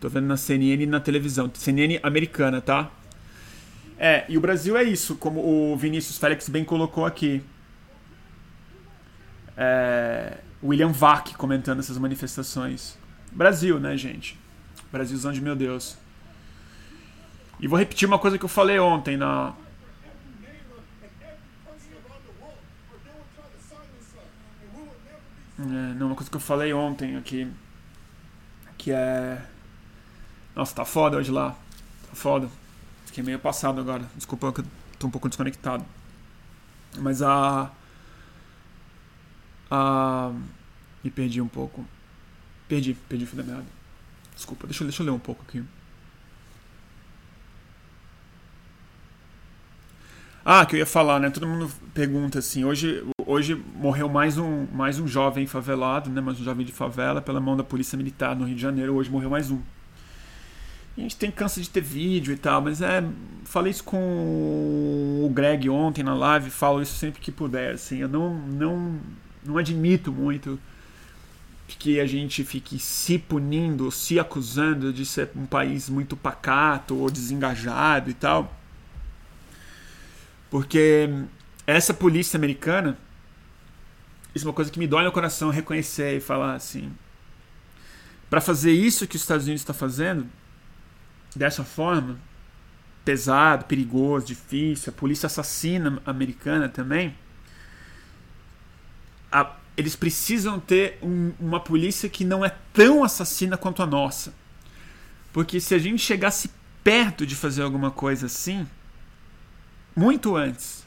Tô 0.00 0.08
vendo 0.08 0.26
na 0.26 0.36
CNN 0.36 0.86
na 0.86 1.00
televisão. 1.00 1.50
CNN 1.54 2.00
americana, 2.02 2.60
tá? 2.60 2.90
É, 3.98 4.24
e 4.28 4.38
o 4.38 4.40
Brasil 4.40 4.76
é 4.76 4.84
isso, 4.84 5.16
como 5.16 5.40
o 5.40 5.76
Vinícius 5.76 6.18
Félix 6.18 6.48
bem 6.48 6.64
colocou 6.64 7.04
aqui 7.04 7.42
é, 9.58 10.38
William 10.62 10.92
Vac 10.92 11.34
comentando 11.36 11.80
essas 11.80 11.98
manifestações. 11.98 12.96
Brasil, 13.32 13.80
né, 13.80 13.96
gente? 13.96 14.38
Brasilzão 14.92 15.32
de 15.32 15.40
meu 15.40 15.56
Deus. 15.56 15.98
E 17.58 17.66
vou 17.66 17.76
repetir 17.76 18.06
uma 18.06 18.20
coisa 18.20 18.38
que 18.38 18.44
eu 18.44 18.48
falei 18.48 18.78
ontem 18.78 19.16
na. 19.16 19.52
É, 25.58 25.62
não, 25.62 26.06
uma 26.06 26.14
coisa 26.14 26.30
que 26.30 26.36
eu 26.36 26.40
falei 26.40 26.72
ontem 26.72 27.16
aqui. 27.16 27.50
Que 28.78 28.92
é. 28.92 29.42
Nossa, 30.54 30.72
tá 30.72 30.84
foda 30.84 31.16
hoje 31.16 31.32
lá. 31.32 31.50
Tá 32.08 32.14
foda. 32.14 32.48
Fiquei 33.06 33.24
meio 33.24 33.40
passado 33.40 33.80
agora. 33.80 34.04
Desculpa 34.14 34.52
que 34.52 34.60
eu 34.60 34.64
tô 35.00 35.08
um 35.08 35.10
pouco 35.10 35.28
desconectado. 35.28 35.84
Mas 36.96 37.22
a. 37.22 37.72
Ah, 39.70 40.32
me 41.02 41.10
perdi 41.10 41.40
um 41.40 41.48
pouco. 41.48 41.84
Perdi, 42.68 42.94
perdi 43.08 43.24
o 43.24 43.26
fio 43.26 43.36
da 43.36 43.42
meada. 43.42 43.66
Desculpa, 44.34 44.66
deixa, 44.66 44.84
deixa 44.84 45.02
eu 45.02 45.06
ler 45.06 45.12
um 45.12 45.18
pouco 45.18 45.44
aqui. 45.46 45.64
Ah, 50.44 50.64
que 50.64 50.76
eu 50.76 50.78
ia 50.78 50.86
falar, 50.86 51.20
né? 51.20 51.28
Todo 51.28 51.46
mundo 51.46 51.70
pergunta 51.92 52.38
assim. 52.38 52.64
Hoje, 52.64 53.04
hoje 53.26 53.54
morreu 53.74 54.08
mais 54.08 54.38
um, 54.38 54.66
mais 54.72 54.98
um 54.98 55.06
jovem 55.06 55.46
favelado, 55.46 56.08
né? 56.08 56.20
Mais 56.20 56.40
um 56.40 56.44
jovem 56.44 56.64
de 56.64 56.72
favela 56.72 57.20
pela 57.20 57.40
mão 57.40 57.56
da 57.56 57.62
polícia 57.62 57.98
militar 57.98 58.34
no 58.34 58.46
Rio 58.46 58.54
de 58.54 58.62
Janeiro. 58.62 58.94
Hoje 58.94 59.10
morreu 59.10 59.28
mais 59.28 59.50
um. 59.50 59.60
E 60.96 61.00
a 61.00 61.02
gente 61.02 61.16
tem 61.16 61.30
cansa 61.30 61.60
de 61.60 61.68
ter 61.68 61.82
vídeo 61.82 62.32
e 62.32 62.36
tal, 62.36 62.62
mas 62.62 62.80
é. 62.80 63.04
Falei 63.44 63.70
isso 63.70 63.84
com 63.84 63.98
o 65.24 65.30
Greg 65.32 65.68
ontem 65.68 66.02
na 66.02 66.14
live, 66.14 66.50
falo 66.50 66.80
isso 66.80 66.94
sempre 66.94 67.20
que 67.20 67.30
puder. 67.30 67.74
Assim, 67.74 67.98
eu 67.98 68.08
não, 68.08 68.34
não, 68.34 68.98
não 69.44 69.58
admito 69.58 70.12
muito 70.12 70.58
que 71.76 72.00
a 72.00 72.06
gente 72.06 72.44
fique 72.44 72.78
se 72.78 73.18
punindo, 73.18 73.90
se 73.90 74.18
acusando 74.18 74.92
de 74.92 75.04
ser 75.04 75.30
um 75.36 75.44
país 75.44 75.88
muito 75.88 76.16
pacato 76.16 76.96
ou 76.96 77.10
desengajado 77.10 78.08
e 78.08 78.14
tal. 78.14 78.56
Porque 80.50 81.08
essa 81.66 81.92
polícia 81.92 82.36
americana, 82.38 82.96
isso 84.34 84.46
é 84.46 84.48
uma 84.48 84.54
coisa 84.54 84.70
que 84.70 84.78
me 84.78 84.86
dói 84.86 85.04
no 85.04 85.12
coração 85.12 85.50
reconhecer 85.50 86.16
e 86.16 86.20
falar 86.20 86.54
assim. 86.54 86.90
Para 88.30 88.40
fazer 88.40 88.72
isso 88.72 89.06
que 89.06 89.16
os 89.16 89.22
Estados 89.22 89.44
Unidos 89.44 89.62
está 89.62 89.74
fazendo, 89.74 90.26
dessa 91.36 91.64
forma, 91.64 92.18
pesado, 93.04 93.66
perigoso, 93.66 94.26
difícil, 94.26 94.92
a 94.92 94.98
polícia 94.98 95.26
assassina 95.26 96.00
americana 96.06 96.68
também 96.68 97.14
a, 99.30 99.52
eles 99.76 99.94
precisam 99.94 100.58
ter 100.58 100.98
um, 101.02 101.32
uma 101.38 101.60
polícia 101.60 102.08
que 102.08 102.24
não 102.24 102.44
é 102.44 102.54
tão 102.72 103.04
assassina 103.04 103.56
quanto 103.56 103.82
a 103.82 103.86
nossa. 103.86 104.34
Porque 105.32 105.60
se 105.60 105.74
a 105.74 105.78
gente 105.78 106.02
chegasse 106.02 106.50
perto 106.82 107.26
de 107.26 107.36
fazer 107.36 107.62
alguma 107.62 107.90
coisa 107.90 108.26
assim, 108.26 108.66
muito 109.94 110.36
antes, 110.36 110.86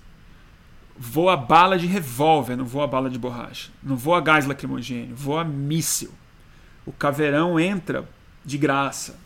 voa 0.98 1.38
bala 1.38 1.78
de 1.78 1.88
revólver, 1.88 2.56
não 2.56 2.66
voa 2.66 2.88
bala 2.88 3.10
de 3.10 3.18
borracha. 3.18 3.72
Não 3.82 3.96
voa 3.96 4.22
gás 4.22 4.46
lacrimogêneo, 4.46 5.16
voa 5.16 5.44
míssil. 5.44 6.12
O 6.86 6.92
caveirão 6.92 7.60
entra 7.60 8.08
de 8.44 8.58
graça. 8.58 9.20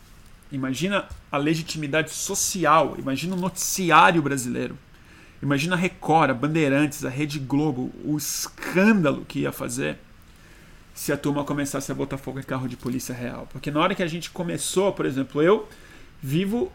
Imagina 0.51 1.07
a 1.32 1.38
legitimidade 1.38 2.11
social, 2.11 2.95
imagina 2.97 3.36
o 3.36 3.39
noticiário 3.39 4.22
brasileiro. 4.22 4.78
Imagina 5.45 5.75
a 5.75 5.77
Record, 5.77 6.31
a 6.31 6.33
Bandeirantes, 6.33 7.05
a 7.05 7.09
Rede 7.09 7.37
Globo, 7.37 7.93
o 8.03 8.17
escândalo 8.17 9.23
que 9.27 9.41
ia 9.41 9.51
fazer 9.51 9.99
se 10.91 11.13
a 11.13 11.17
turma 11.17 11.43
começasse 11.43 11.91
a 11.91 11.95
botar 11.95 12.17
fogo 12.17 12.39
em 12.39 12.43
carro 12.43 12.67
de 12.67 12.75
polícia 12.75 13.13
real. 13.13 13.47
Porque 13.51 13.69
na 13.69 13.79
hora 13.79 13.93
que 13.93 14.01
a 14.01 14.07
gente 14.07 14.31
começou, 14.31 14.91
por 14.91 15.05
exemplo, 15.05 15.43
eu 15.43 15.69
vivo 16.19 16.71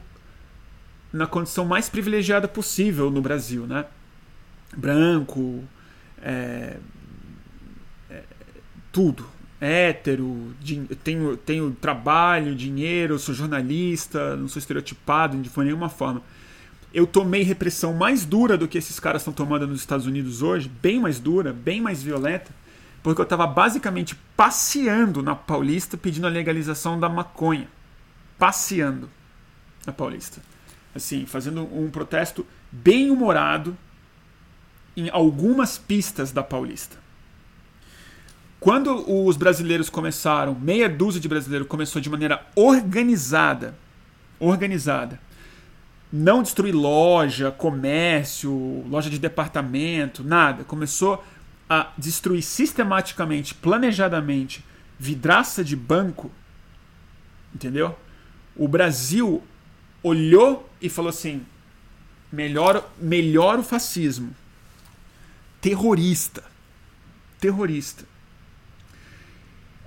na 1.12 1.26
condição 1.26 1.64
mais 1.64 1.88
privilegiada 1.88 2.46
possível 2.46 3.10
no 3.10 3.20
Brasil, 3.20 3.66
né? 3.66 3.86
Branco, 4.76 5.64
é, 6.22 6.76
é, 8.08 8.22
tudo. 8.92 9.26
Hétero, 9.60 10.54
tenho, 11.02 11.36
tenho 11.36 11.72
trabalho, 11.72 12.54
dinheiro, 12.54 13.18
sou 13.18 13.34
jornalista, 13.34 14.36
não 14.36 14.46
sou 14.46 14.60
estereotipado 14.60 15.36
de 15.36 15.50
nenhuma 15.58 15.88
forma 15.88 16.22
eu 16.92 17.06
tomei 17.06 17.42
repressão 17.42 17.92
mais 17.92 18.24
dura 18.24 18.56
do 18.56 18.66
que 18.66 18.78
esses 18.78 18.98
caras 18.98 19.22
estão 19.22 19.32
tomando 19.32 19.66
nos 19.66 19.80
Estados 19.80 20.06
Unidos 20.06 20.42
hoje, 20.42 20.68
bem 20.68 20.98
mais 21.00 21.20
dura, 21.20 21.52
bem 21.52 21.80
mais 21.80 22.02
violenta, 22.02 22.50
porque 23.02 23.20
eu 23.20 23.24
estava 23.24 23.46
basicamente 23.46 24.14
passeando 24.36 25.22
na 25.22 25.34
Paulista 25.34 25.96
pedindo 25.96 26.26
a 26.26 26.30
legalização 26.30 26.98
da 26.98 27.08
maconha. 27.08 27.68
Passeando 28.38 29.08
na 29.86 29.92
Paulista. 29.92 30.40
Assim, 30.94 31.24
fazendo 31.26 31.62
um 31.62 31.90
protesto 31.90 32.44
bem 32.70 33.10
humorado 33.10 33.76
em 34.96 35.08
algumas 35.10 35.78
pistas 35.78 36.32
da 36.32 36.42
Paulista. 36.42 36.98
Quando 38.58 39.10
os 39.10 39.36
brasileiros 39.36 39.88
começaram, 39.88 40.54
meia 40.54 40.88
dúzia 40.88 41.20
de 41.20 41.28
brasileiros 41.28 41.66
começou 41.66 42.02
de 42.02 42.10
maneira 42.10 42.46
organizada, 42.54 43.74
organizada, 44.38 45.18
não 46.12 46.42
destruir 46.42 46.74
loja, 46.74 47.50
comércio, 47.50 48.84
loja 48.88 49.08
de 49.08 49.18
departamento, 49.18 50.24
nada. 50.24 50.64
Começou 50.64 51.24
a 51.68 51.92
destruir 51.96 52.42
sistematicamente, 52.42 53.54
planejadamente, 53.54 54.64
vidraça 54.98 55.62
de 55.62 55.76
banco. 55.76 56.30
Entendeu? 57.54 57.96
O 58.56 58.66
Brasil 58.66 59.42
olhou 60.02 60.68
e 60.80 60.88
falou 60.88 61.10
assim: 61.10 61.46
melhor, 62.32 62.90
melhor 62.98 63.58
o 63.58 63.62
fascismo. 63.62 64.34
Terrorista. 65.60 66.42
Terrorista. 67.38 68.04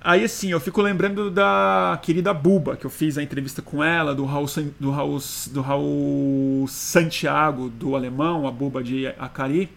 Aí 0.05 0.25
assim, 0.25 0.49
eu 0.49 0.59
fico 0.59 0.81
lembrando 0.81 1.31
da 1.31 1.97
querida 2.01 2.33
Buba, 2.33 2.75
que 2.75 2.85
eu 2.85 2.89
fiz 2.89 3.17
a 3.17 3.23
entrevista 3.23 3.61
com 3.61 3.81
ela, 3.81 4.13
do 4.13 4.25
Raul, 4.25 4.47
do 4.77 4.91
Raul, 4.91 5.17
do 5.49 5.61
Raul 5.61 6.67
Santiago, 6.67 7.69
do 7.69 7.95
alemão, 7.95 8.45
a 8.45 8.51
Buba 8.51 8.83
de 8.83 9.07
Acari. 9.07 9.69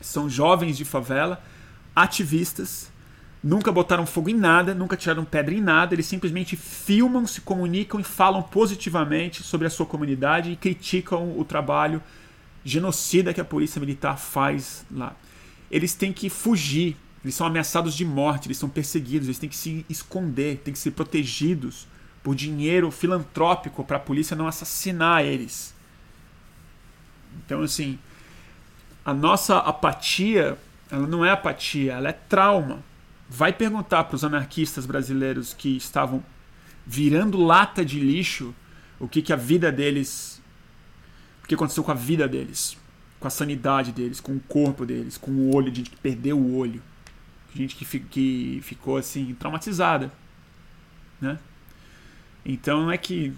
São 0.00 0.26
jovens 0.30 0.78
de 0.78 0.86
favela, 0.86 1.38
ativistas, 1.94 2.90
nunca 3.44 3.70
botaram 3.70 4.06
fogo 4.06 4.30
em 4.30 4.34
nada, 4.34 4.74
nunca 4.74 4.96
tiraram 4.96 5.22
pedra 5.22 5.54
em 5.54 5.60
nada, 5.60 5.94
eles 5.94 6.06
simplesmente 6.06 6.56
filmam, 6.56 7.26
se 7.26 7.42
comunicam 7.42 8.00
e 8.00 8.04
falam 8.04 8.42
positivamente 8.42 9.42
sobre 9.42 9.66
a 9.66 9.70
sua 9.70 9.84
comunidade 9.84 10.50
e 10.50 10.56
criticam 10.56 11.38
o 11.38 11.44
trabalho 11.44 12.02
genocida 12.64 13.34
que 13.34 13.40
a 13.40 13.44
polícia 13.44 13.78
militar 13.78 14.18
faz 14.18 14.86
lá. 14.90 15.14
Eles 15.70 15.94
têm 15.94 16.10
que 16.10 16.30
fugir 16.30 16.96
eles 17.24 17.34
são 17.34 17.46
ameaçados 17.46 17.94
de 17.94 18.04
morte, 18.04 18.48
eles 18.48 18.58
são 18.58 18.68
perseguidos, 18.68 19.28
eles 19.28 19.38
têm 19.38 19.48
que 19.48 19.56
se 19.56 19.86
esconder, 19.88 20.58
têm 20.58 20.72
que 20.72 20.78
ser 20.78 20.90
protegidos 20.90 21.86
por 22.22 22.34
dinheiro 22.34 22.90
filantrópico 22.90 23.84
para 23.84 23.96
a 23.96 24.00
polícia 24.00 24.36
não 24.36 24.46
assassinar 24.46 25.24
eles. 25.24 25.74
Então, 27.44 27.62
assim, 27.62 27.98
a 29.04 29.12
nossa 29.12 29.58
apatia, 29.58 30.58
Ela 30.90 31.06
não 31.06 31.24
é 31.24 31.30
apatia, 31.30 31.94
ela 31.94 32.10
é 32.10 32.12
trauma. 32.12 32.82
Vai 33.28 33.50
perguntar 33.50 34.04
para 34.04 34.16
os 34.16 34.24
anarquistas 34.24 34.84
brasileiros 34.84 35.54
que 35.54 35.74
estavam 35.76 36.22
virando 36.86 37.42
lata 37.42 37.82
de 37.84 37.98
lixo 37.98 38.54
o 39.00 39.08
que, 39.08 39.22
que 39.22 39.32
a 39.32 39.36
vida 39.36 39.72
deles. 39.72 40.42
O 41.42 41.46
que 41.46 41.54
aconteceu 41.54 41.82
com 41.82 41.90
a 41.90 41.94
vida 41.94 42.28
deles, 42.28 42.76
com 43.18 43.26
a 43.26 43.30
sanidade 43.30 43.90
deles, 43.90 44.20
com 44.20 44.36
o 44.36 44.40
corpo 44.40 44.84
deles, 44.84 45.16
com 45.16 45.30
o 45.30 45.54
olho, 45.54 45.70
de 45.70 45.78
gente 45.78 45.90
que 45.90 45.96
perdeu 45.96 46.38
o 46.38 46.56
olho, 46.56 46.82
gente 47.54 47.76
que, 47.76 48.00
que 48.00 48.60
ficou 48.62 48.96
assim, 48.96 49.34
traumatizada. 49.34 50.12
Né? 51.20 51.38
Então 52.44 52.82
não 52.82 52.90
é 52.90 52.98
que 52.98 53.32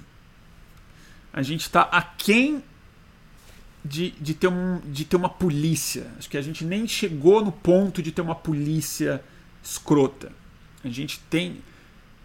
a 1.32 1.42
gente 1.42 1.62
está 1.62 1.82
aquém 1.82 2.62
de, 3.84 4.10
de, 4.12 4.34
ter 4.34 4.48
um, 4.48 4.80
de 4.80 5.04
ter 5.04 5.16
uma 5.16 5.28
polícia. 5.28 6.10
Acho 6.18 6.30
que 6.30 6.38
a 6.38 6.42
gente 6.42 6.64
nem 6.64 6.88
chegou 6.88 7.44
no 7.44 7.52
ponto 7.52 8.02
de 8.02 8.10
ter 8.10 8.22
uma 8.22 8.34
polícia 8.34 9.22
escrota. 9.62 10.32
A 10.82 10.88
gente 10.88 11.20
tem. 11.28 11.58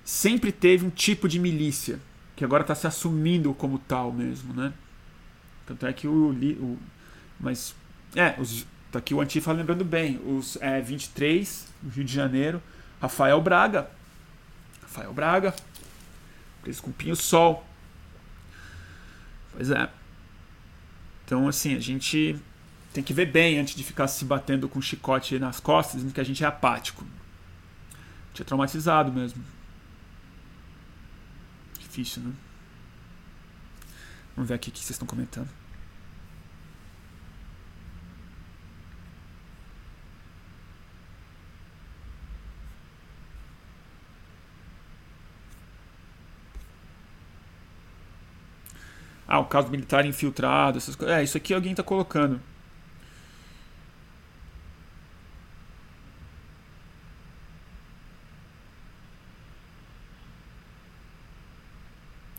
Sempre 0.06 0.52
teve 0.52 0.86
um 0.86 0.90
tipo 0.90 1.28
de 1.28 1.38
milícia 1.38 2.00
que 2.36 2.44
agora 2.44 2.62
está 2.62 2.74
se 2.74 2.88
assumindo 2.88 3.54
como 3.54 3.78
tal 3.78 4.12
mesmo, 4.12 4.54
né? 4.54 4.74
Tanto 5.66 5.86
é 5.86 5.94
que 5.94 6.08
o. 6.08 6.32
o 6.32 6.78
mas. 7.40 7.76
É, 8.16 8.36
os, 8.40 8.66
tá 8.92 9.00
aqui 9.00 9.14
o 9.14 9.22
Antifa 9.22 9.52
lembrando 9.52 9.86
bem. 9.86 10.20
Os 10.26 10.58
é, 10.62 10.82
23, 10.82 11.68
no 11.84 11.90
Rio 11.90 12.04
de 12.04 12.14
Janeiro, 12.14 12.62
Rafael 13.02 13.42
Braga. 13.42 13.90
Rafael 14.82 15.14
Braga. 15.14 15.54
Preso 16.62 16.82
com 16.82 16.92
pinho 16.92 17.16
sol. 17.16 17.66
Pois 19.54 19.70
é. 19.70 19.90
Então, 21.26 21.48
assim, 21.48 21.76
a 21.76 21.80
gente 21.80 22.40
tem 22.94 23.04
que 23.04 23.14
ver 23.14 23.28
bem 23.28 23.60
antes 23.60 23.76
de 23.76 23.84
ficar 23.84 24.08
se 24.08 24.26
batendo 24.26 24.68
com 24.68 24.82
chicote 24.82 25.38
nas 25.38 25.60
costas, 25.60 25.98
dizendo 25.98 26.14
que 26.14 26.22
a 26.22 26.24
gente 26.24 26.44
é 26.44 26.48
apático. 26.48 27.06
A 27.94 28.28
gente 28.30 28.42
é 28.42 28.46
traumatizado 28.46 29.12
mesmo. 29.12 29.44
Difícil, 31.80 32.24
né? 32.24 32.34
Vamos 34.36 34.50
ver 34.50 34.56
aqui 34.56 34.70
o 34.70 34.72
que 34.72 34.80
vocês 34.80 34.92
estão 34.92 35.08
comentando. 35.08 35.50
Ah, 49.30 49.40
o 49.40 49.46
caso 49.46 49.70
militar 49.70 50.06
infiltrado, 50.06 50.78
essas 50.78 50.96
coisas. 50.96 51.16
É, 51.18 51.24
isso 51.24 51.38
aqui 51.38 51.54
alguém 51.54 51.72
está 51.72 51.84
colocando. 51.84 52.42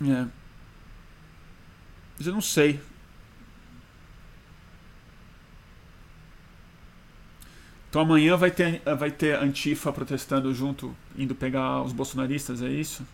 É. 0.03 0.26
Mas 2.18 2.26
eu 2.26 2.32
não 2.32 2.41
sei. 2.41 2.80
Então 7.88 8.03
amanhã 8.03 8.36
vai 8.36 8.51
ter, 8.51 8.80
vai 8.97 9.11
ter 9.11 9.36
Antifa 9.36 9.93
protestando 9.93 10.55
junto, 10.55 10.97
indo 11.16 11.34
pegar 11.34 11.82
os 11.82 11.93
bolsonaristas, 11.93 12.62
é 12.62 12.68
isso? 12.68 13.03
O 13.03 13.07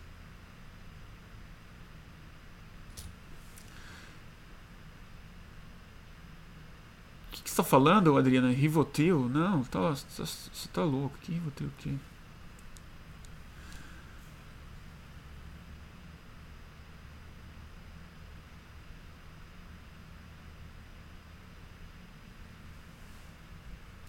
que, 7.33 7.43
que 7.43 7.46
você 7.46 7.46
está 7.57 7.65
falando, 7.65 8.17
Adriana? 8.19 8.51
Rivotril? 8.53 9.29
Não, 9.31 9.65
tá, 9.65 9.91
você 9.91 10.23
tá, 10.23 10.69
tá 10.75 10.85
louco. 10.85 11.17
Que 11.23 11.33
Rivotril 11.33 11.69
o 11.69 11.73
quê? 11.79 11.95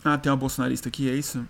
Ah, 0.03 0.17
tem 0.17 0.31
uma 0.31 0.37
bolsonarista 0.37 0.87
aqui, 0.89 1.09
é 1.09 1.13
isso? 1.15 1.45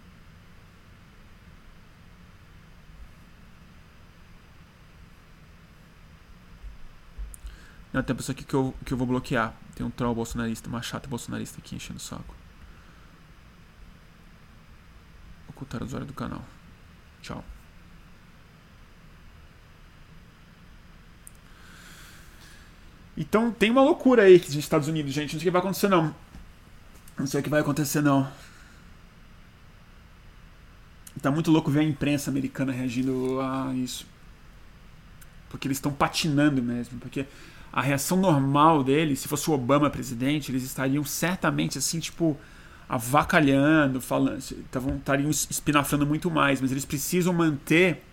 Não, 7.97 8.03
tem 8.03 8.13
uma 8.13 8.17
pessoa 8.17 8.35
aqui 8.35 8.43
que 8.43 8.53
eu, 8.53 8.75
que 8.85 8.93
eu 8.93 8.97
vou 8.97 9.07
bloquear. 9.07 9.55
Tem 9.73 9.83
um 9.83 9.89
troll 9.89 10.13
bolsonarista, 10.13 10.69
uma 10.69 10.83
chata 10.83 11.09
bolsonarista 11.09 11.57
aqui 11.57 11.75
enchendo 11.75 11.97
o 11.97 11.99
saco. 11.99 12.35
Ocultar 15.49 15.81
o 15.81 15.85
usuário 15.85 16.05
do 16.05 16.13
canal. 16.13 16.45
Tchau. 17.23 17.43
Então 23.17 23.51
tem 23.51 23.71
uma 23.71 23.81
loucura 23.81 24.23
aí 24.23 24.37
nos 24.37 24.53
Estados 24.53 24.87
Unidos, 24.87 25.11
gente. 25.11 25.33
Não 25.33 25.39
sei 25.39 25.49
o 25.49 25.49
que 25.49 25.51
vai 25.51 25.61
acontecer, 25.61 25.87
não. 25.87 26.15
Não 27.17 27.25
sei 27.25 27.39
o 27.39 27.43
que 27.43 27.49
vai 27.49 27.61
acontecer, 27.61 28.01
não. 28.01 28.31
Tá 31.19 31.31
muito 31.31 31.49
louco 31.49 31.71
ver 31.71 31.79
a 31.79 31.83
imprensa 31.83 32.29
americana 32.29 32.71
reagindo 32.71 33.41
a 33.41 33.73
isso. 33.73 34.05
Porque 35.49 35.67
eles 35.67 35.77
estão 35.77 35.91
patinando 35.91 36.61
mesmo. 36.61 36.99
Porque 36.99 37.25
a 37.77 37.81
reação 37.81 38.17
normal 38.17 38.83
deles, 38.83 39.19
se 39.19 39.27
fosse 39.27 39.47
o 39.51 39.53
Obama 39.53 39.87
presidente, 39.87 40.51
eles 40.51 40.63
estariam 40.63 41.03
certamente 41.03 41.77
assim, 41.77 41.99
tipo, 41.99 42.35
avacalhando, 42.89 44.01
falando, 44.01 44.39
estariam 44.39 45.29
espinafrando 45.29 46.03
muito 46.03 46.31
mais. 46.31 46.59
Mas 46.59 46.71
eles 46.71 46.85
precisam 46.85 47.31
manter 47.31 48.03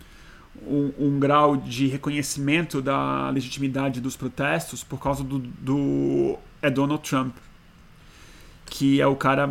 um, 0.66 0.92
um, 0.98 1.18
grau 1.18 1.56
de 1.56 1.86
reconhecimento 1.86 2.82
da 2.82 3.30
legitimidade 3.30 4.02
dos 4.02 4.18
protestos 4.18 4.84
por 4.84 5.00
causa 5.00 5.24
do, 5.24 5.38
do 5.38 6.38
é 6.60 6.68
Donald 6.68 7.02
Trump, 7.02 7.34
que 8.66 9.00
é 9.00 9.06
o 9.06 9.16
cara 9.16 9.48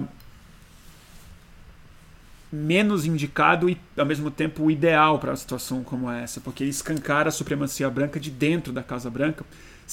menos 2.52 3.04
indicado 3.04 3.68
e 3.68 3.76
ao 3.98 4.06
mesmo 4.06 4.30
tempo 4.30 4.70
ideal 4.70 5.18
para 5.18 5.32
uma 5.32 5.38
situação 5.38 5.84
como 5.84 6.08
essa, 6.08 6.40
porque 6.40 6.64
ele 6.64 6.70
escancara 6.70 7.30
a 7.30 7.32
supremacia 7.32 7.90
branca 7.90 8.20
de 8.20 8.30
dentro 8.30 8.72
da 8.72 8.84
Casa 8.84 9.10
Branca, 9.10 9.44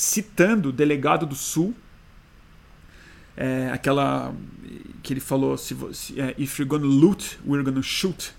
citando 0.01 0.71
o 0.71 0.73
delegado 0.73 1.27
do 1.27 1.35
Sul, 1.35 1.75
é, 3.37 3.71
aquela 3.71 4.35
que 5.03 5.13
ele 5.13 5.21
falou, 5.21 5.59
se, 5.59 5.77
se 5.93 6.19
é, 6.19 6.35
if 6.39 6.59
you're 6.59 6.69
gonna 6.69 6.87
loot, 6.87 7.39
we're 7.47 7.63
gonna 7.63 7.83
shoot, 7.83 8.33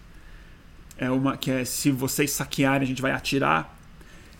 é 0.97 1.09
uma 1.11 1.37
que 1.37 1.51
é 1.51 1.63
se 1.63 1.91
vocês 1.91 2.31
saquearem 2.31 2.83
a 2.83 2.87
gente 2.87 3.01
vai 3.01 3.11
atirar, 3.11 3.77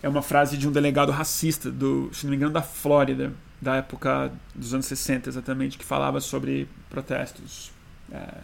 é 0.02 0.08
uma 0.08 0.20
frase 0.22 0.56
de 0.56 0.66
um 0.66 0.72
delegado 0.72 1.12
racista 1.12 1.70
do, 1.70 2.10
se 2.12 2.24
não 2.24 2.30
me 2.30 2.36
engano, 2.36 2.52
da 2.52 2.62
Flórida, 2.62 3.32
da 3.60 3.76
época 3.76 4.32
dos 4.52 4.74
anos 4.74 4.86
60 4.86 5.28
exatamente, 5.28 5.78
que 5.78 5.84
falava 5.84 6.20
sobre 6.20 6.68
protestos. 6.90 7.70
É, 8.10 8.40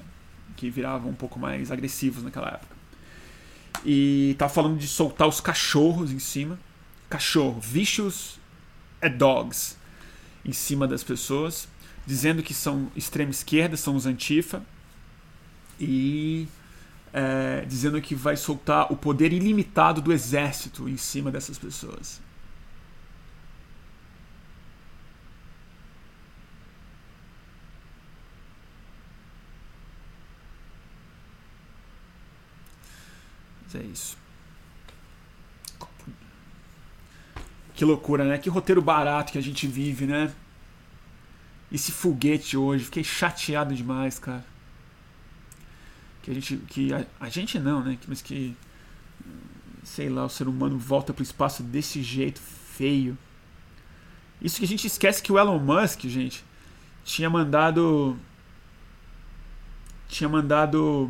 que 0.57 0.70
viravam 0.70 1.11
um 1.11 1.14
pouco 1.14 1.39
mais 1.39 1.70
agressivos 1.70 2.22
naquela 2.24 2.49
época. 2.49 2.76
E 3.85 4.35
tá 4.39 4.49
falando 4.49 4.76
de 4.76 4.89
soltar 4.89 5.29
os 5.29 5.41
cachorros 5.41 6.11
em 6.11 6.18
cima. 6.18 6.59
Cachorro, 7.09 7.61
vicious 7.61 8.38
é 9.01 9.09
dogs 9.09 9.77
em 10.45 10.53
cima 10.53 10.87
das 10.87 11.03
pessoas, 11.05 11.69
dizendo 12.07 12.43
que 12.43 12.55
são 12.55 12.91
extrema 12.97 13.31
esquerda, 13.31 13.77
são 13.77 13.95
os 13.95 14.07
antifa, 14.07 14.63
e 15.81 16.49
é, 17.13 17.65
dizendo 17.67 18.01
que 18.01 18.15
vai 18.15 18.37
soltar 18.37 18.93
o 18.93 18.97
poder 18.97 19.33
ilimitado 19.33 20.01
do 20.01 20.13
exército 20.13 20.89
em 20.89 20.97
cima 20.97 21.31
dessas 21.31 21.59
pessoas. 21.59 22.21
É 33.75 33.83
isso. 33.83 34.17
Que 37.79 37.85
loucura, 37.85 38.24
né? 38.24 38.37
Que 38.39 38.51
roteiro 38.51 38.83
barato 38.83 39.31
que 39.31 39.39
a 39.39 39.41
gente 39.41 39.64
vive, 39.68 40.05
né? 40.05 40.33
Esse 41.70 41.93
foguete 41.93 42.57
hoje, 42.57 42.87
fiquei 42.87 43.05
chateado 43.05 43.72
demais, 43.72 44.18
cara. 44.18 44.45
Que 46.20 46.33
a 46.33 46.35
gente. 46.35 46.57
Que 46.57 46.93
a, 46.93 47.07
a 47.20 47.29
gente 47.29 47.57
não, 47.57 47.81
né? 47.81 47.97
Mas 48.09 48.20
que. 48.20 48.57
Sei 49.85 50.09
lá, 50.09 50.24
o 50.24 50.29
ser 50.29 50.49
humano 50.49 50.76
volta 50.76 51.14
pro 51.14 51.22
espaço 51.22 51.62
desse 51.62 52.03
jeito 52.03 52.41
feio. 52.41 53.16
Isso 54.43 54.59
que 54.59 54.64
a 54.64 54.68
gente 54.68 54.89
esquece 54.89 55.22
que 55.22 55.31
o 55.31 55.39
Elon 55.39 55.61
Musk, 55.61 56.01
gente, 56.07 56.45
tinha 57.05 57.31
mandado. 57.31 58.18
Tinha 60.09 60.29
mandado 60.29 61.09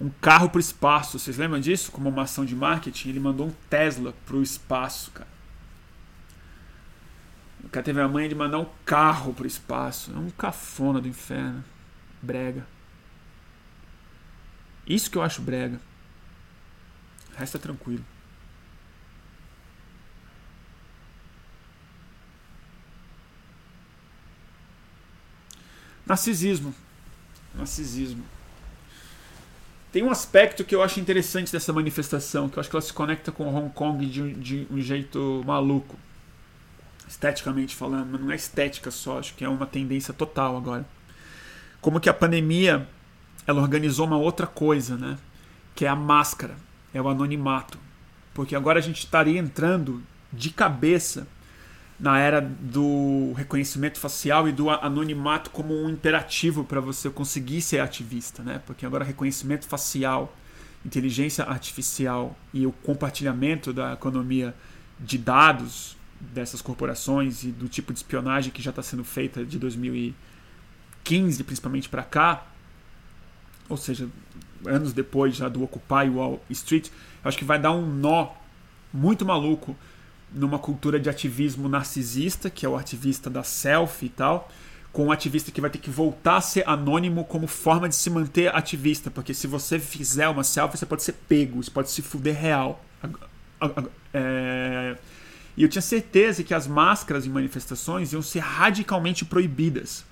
um 0.00 0.08
carro 0.18 0.48
para 0.48 0.56
o 0.56 0.60
espaço. 0.60 1.18
Vocês 1.18 1.36
lembram 1.36 1.60
disso? 1.60 1.92
Como 1.92 2.08
uma 2.08 2.22
ação 2.22 2.42
de 2.42 2.56
marketing, 2.56 3.10
ele 3.10 3.20
mandou 3.20 3.48
um 3.48 3.52
Tesla 3.68 4.14
para 4.24 4.36
o 4.36 4.42
espaço, 4.42 5.10
cara. 5.10 5.31
O 7.64 7.68
cara 7.68 7.84
teve 7.84 8.00
a 8.00 8.08
manha 8.08 8.28
de 8.28 8.34
mandar 8.34 8.58
um 8.58 8.66
carro 8.84 9.32
para 9.32 9.44
o 9.44 9.46
espaço. 9.46 10.12
É 10.12 10.18
um 10.18 10.30
cafona 10.30 11.00
do 11.00 11.08
inferno. 11.08 11.64
Brega. 12.20 12.66
Isso 14.86 15.10
que 15.10 15.16
eu 15.16 15.22
acho 15.22 15.40
brega. 15.40 15.80
Resta 17.36 17.58
tranquilo. 17.58 18.04
Narcisismo. 26.04 26.74
Narcisismo. 27.54 28.24
Tem 29.92 30.02
um 30.02 30.10
aspecto 30.10 30.64
que 30.64 30.74
eu 30.74 30.82
acho 30.82 30.98
interessante 30.98 31.52
dessa 31.52 31.72
manifestação, 31.72 32.48
que 32.48 32.58
eu 32.58 32.60
acho 32.60 32.70
que 32.70 32.76
ela 32.76 32.82
se 32.82 32.92
conecta 32.92 33.30
com 33.30 33.54
Hong 33.54 33.70
Kong 33.74 34.04
de, 34.06 34.32
de 34.34 34.66
um 34.70 34.80
jeito 34.80 35.42
maluco. 35.46 35.98
Esteticamente 37.12 37.76
falando, 37.76 38.08
mas 38.10 38.20
não 38.22 38.30
é 38.32 38.34
estética 38.34 38.90
só, 38.90 39.18
acho 39.18 39.34
que 39.34 39.44
é 39.44 39.48
uma 39.48 39.66
tendência 39.66 40.14
total 40.14 40.56
agora. 40.56 40.86
Como 41.78 42.00
que 42.00 42.08
a 42.08 42.14
pandemia 42.14 42.88
ela 43.46 43.60
organizou 43.60 44.06
uma 44.06 44.16
outra 44.16 44.46
coisa, 44.46 44.96
né? 44.96 45.18
Que 45.74 45.84
é 45.84 45.88
a 45.88 45.94
máscara, 45.94 46.56
é 46.94 47.02
o 47.02 47.06
anonimato. 47.06 47.78
Porque 48.32 48.56
agora 48.56 48.78
a 48.78 48.82
gente 48.82 49.00
estaria 49.00 49.38
entrando 49.38 50.02
de 50.32 50.48
cabeça 50.48 51.28
na 52.00 52.18
era 52.18 52.40
do 52.40 53.34
reconhecimento 53.36 54.00
facial 54.00 54.48
e 54.48 54.52
do 54.52 54.70
anonimato 54.70 55.50
como 55.50 55.74
um 55.74 55.90
imperativo 55.90 56.64
para 56.64 56.80
você 56.80 57.10
conseguir 57.10 57.60
ser 57.60 57.80
ativista, 57.80 58.42
né? 58.42 58.62
Porque 58.64 58.86
agora 58.86 59.04
reconhecimento 59.04 59.68
facial, 59.68 60.34
inteligência 60.82 61.44
artificial 61.44 62.34
e 62.54 62.66
o 62.66 62.72
compartilhamento 62.72 63.70
da 63.70 63.92
economia 63.92 64.54
de 64.98 65.18
dados 65.18 66.00
dessas 66.32 66.62
corporações 66.62 67.42
e 67.42 67.48
do 67.48 67.68
tipo 67.68 67.92
de 67.92 67.98
espionagem 67.98 68.52
que 68.52 68.62
já 68.62 68.70
está 68.70 68.82
sendo 68.82 69.02
feita 69.02 69.44
de 69.44 69.58
2015 69.58 71.42
principalmente 71.44 71.88
para 71.88 72.02
cá, 72.02 72.46
ou 73.68 73.76
seja, 73.76 74.08
anos 74.64 74.92
depois 74.92 75.34
já 75.34 75.48
do 75.48 75.62
Occupy 75.62 76.08
Wall 76.14 76.42
Street, 76.50 76.88
acho 77.24 77.36
que 77.36 77.44
vai 77.44 77.58
dar 77.58 77.72
um 77.72 77.86
nó 77.86 78.28
muito 78.92 79.24
maluco 79.24 79.76
numa 80.32 80.58
cultura 80.58 80.98
de 80.98 81.10
ativismo 81.10 81.68
narcisista, 81.68 82.48
que 82.48 82.64
é 82.64 82.68
o 82.68 82.76
ativista 82.76 83.28
da 83.28 83.42
selfie 83.42 84.06
e 84.06 84.08
tal, 84.10 84.48
com 84.92 85.06
um 85.06 85.12
ativista 85.12 85.50
que 85.50 85.60
vai 85.60 85.70
ter 85.70 85.78
que 85.78 85.90
voltar 85.90 86.36
a 86.36 86.40
ser 86.40 86.68
anônimo 86.68 87.24
como 87.24 87.46
forma 87.46 87.88
de 87.88 87.96
se 87.96 88.10
manter 88.10 88.54
ativista, 88.54 89.10
porque 89.10 89.34
se 89.34 89.46
você 89.46 89.78
fizer 89.78 90.28
uma 90.28 90.44
selfie, 90.44 90.78
você 90.78 90.86
pode 90.86 91.02
ser 91.02 91.12
pego, 91.12 91.60
isso 91.60 91.72
pode 91.72 91.90
se 91.90 92.02
fuder 92.02 92.38
real. 92.38 92.84
É... 94.12 94.98
E 95.56 95.62
eu 95.62 95.68
tinha 95.68 95.82
certeza 95.82 96.42
que 96.42 96.54
as 96.54 96.66
máscaras 96.66 97.26
em 97.26 97.30
manifestações 97.30 98.12
iam 98.12 98.22
ser 98.22 98.40
radicalmente 98.40 99.24
proibidas. 99.24 100.04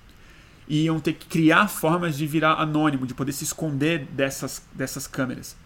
E 0.69 0.85
iam 0.85 1.01
ter 1.01 1.15
que 1.15 1.27
criar 1.27 1.69
formas 1.69 2.17
de 2.17 2.27
virar 2.27 2.55
anônimo, 2.55 3.07
de 3.07 3.15
poder 3.15 3.33
se 3.33 3.45
esconder 3.45 4.07
dessas, 4.13 4.63
dessas 4.73 5.07
câmeras. 5.07 5.57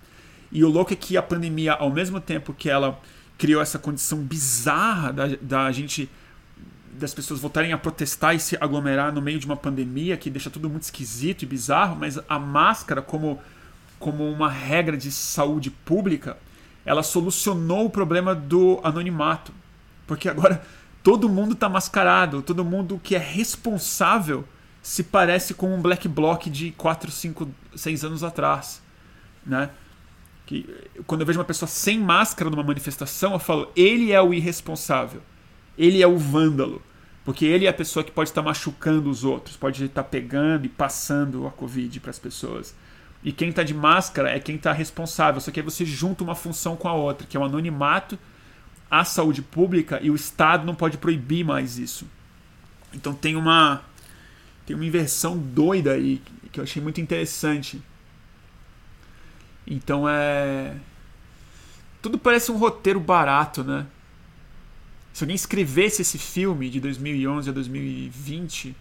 E 0.51 0.65
o 0.65 0.69
louco 0.69 0.93
é 0.93 0.97
que 0.97 1.17
a 1.17 1.23
pandemia, 1.23 1.73
ao 1.73 1.91
mesmo 1.91 2.21
tempo 2.21 2.55
que 2.55 2.71
ela 2.71 3.01
criou 3.37 3.61
essa 3.61 3.79
condição 3.79 4.19
bizarra 4.19 5.13
da, 5.13 5.27
da 5.41 5.73
gente 5.73 6.09
das 6.93 7.13
pessoas 7.13 7.41
voltarem 7.41 7.73
a 7.73 7.79
protestar 7.79 8.37
e 8.37 8.39
se 8.39 8.57
aglomerar 8.61 9.13
no 9.13 9.21
meio 9.21 9.41
de 9.41 9.47
uma 9.47 9.57
pandemia 9.57 10.17
que 10.17 10.31
deixa 10.31 10.49
tudo 10.49 10.71
muito 10.71 10.85
esquisito 10.85 11.43
e 11.43 11.47
bizarro, 11.47 11.97
mas 11.97 12.21
a 12.29 12.39
máscara 12.39 13.03
como 13.03 13.41
como 14.05 14.29
uma 14.31 14.51
regra 14.51 14.99
de 14.99 15.11
saúde 15.11 15.71
pública, 15.71 16.37
ela 16.85 17.03
solucionou 17.03 17.87
o 17.87 17.91
problema 17.91 18.35
do 18.35 18.79
anonimato. 18.85 19.51
Porque 20.07 20.29
agora 20.29 20.63
todo 21.03 21.29
mundo 21.29 21.53
está 21.53 21.69
mascarado, 21.69 22.43
todo 22.43 22.65
mundo 22.65 23.01
que 23.03 23.15
é 23.15 23.19
responsável 23.19 24.45
se 24.83 25.03
parece 25.03 25.55
com 25.55 25.75
um 25.75 25.81
black 25.81 26.07
bloc 26.07 26.47
de 26.47 26.73
4, 26.73 27.11
5, 27.11 27.49
6 27.75 28.05
anos 28.05 28.23
atrás, 28.23 28.83
né? 29.45 29.71
que 30.47 30.69
quando 31.07 31.23
eu 31.23 31.27
vejo 31.27 31.39
uma 31.39 31.45
pessoa 31.45 31.69
sem 31.69 31.99
máscara 31.99 32.51
numa 32.51 32.63
manifestação, 32.63 33.33
eu 33.33 33.39
falo, 33.39 33.71
ele 33.75 34.13
é 34.13 34.21
o 34.21 34.35
irresponsável. 34.35 35.23
Ele 35.77 36.03
é 36.03 36.07
o 36.07 36.19
vândalo. 36.19 36.83
Porque 37.25 37.47
ele 37.47 37.65
é 37.65 37.69
a 37.69 37.75
pessoa 37.75 38.05
que 38.05 38.13
pode 38.13 38.29
estar 38.29 38.43
machucando 38.43 39.09
os 39.09 39.25
outros, 39.25 39.57
pode 39.57 39.83
estar 39.83 40.05
pegando 40.05 40.67
e 40.67 40.69
passando 40.69 41.47
a 41.47 41.51
Covid 41.51 41.99
para 42.01 42.11
as 42.11 42.19
pessoas. 42.19 42.75
E 43.23 43.33
quem 43.33 43.49
está 43.49 43.63
de 43.63 43.73
máscara 43.73 44.31
é 44.31 44.39
quem 44.39 44.57
está 44.57 44.73
responsável. 44.73 45.41
Só 45.41 45.51
que 45.51 45.59
aí 45.59 45.65
você 45.65 45.87
junta 45.87 46.23
uma 46.23 46.35
função 46.35 46.77
com 46.77 46.87
a 46.87 46.93
outra, 46.93 47.27
que 47.27 47.37
é 47.37 47.41
o 47.41 47.45
anonimato, 47.45 48.19
a 49.01 49.05
saúde 49.05 49.43
pública 49.43 50.01
e 50.03 50.11
o 50.11 50.15
Estado 50.15 50.65
não 50.67 50.75
pode 50.75 50.99
proibir 50.99 51.45
mais 51.45 51.79
isso. 51.79 52.07
Então 52.93 53.15
tem 53.15 53.37
uma 53.37 53.83
tem 54.67 54.75
uma 54.75 54.87
inversão 54.87 55.37
doida 55.37 55.93
aí 55.93 56.23
que 56.51 56.61
eu 56.61 56.65
achei 56.65 56.81
muito 56.81 57.01
interessante 57.01 57.83
então 59.67 60.09
é. 60.09 60.77
Tudo 62.03 62.19
parece 62.19 62.53
um 62.53 62.57
roteiro 62.57 63.01
barato, 63.01 63.65
né? 63.65 63.87
Se 65.13 65.25
alguém 65.25 65.35
escrevesse 65.35 66.03
esse 66.03 66.19
filme 66.19 66.69
de 66.69 66.81
2011 66.81 67.49
a 67.49 67.53
2020, 67.53 68.77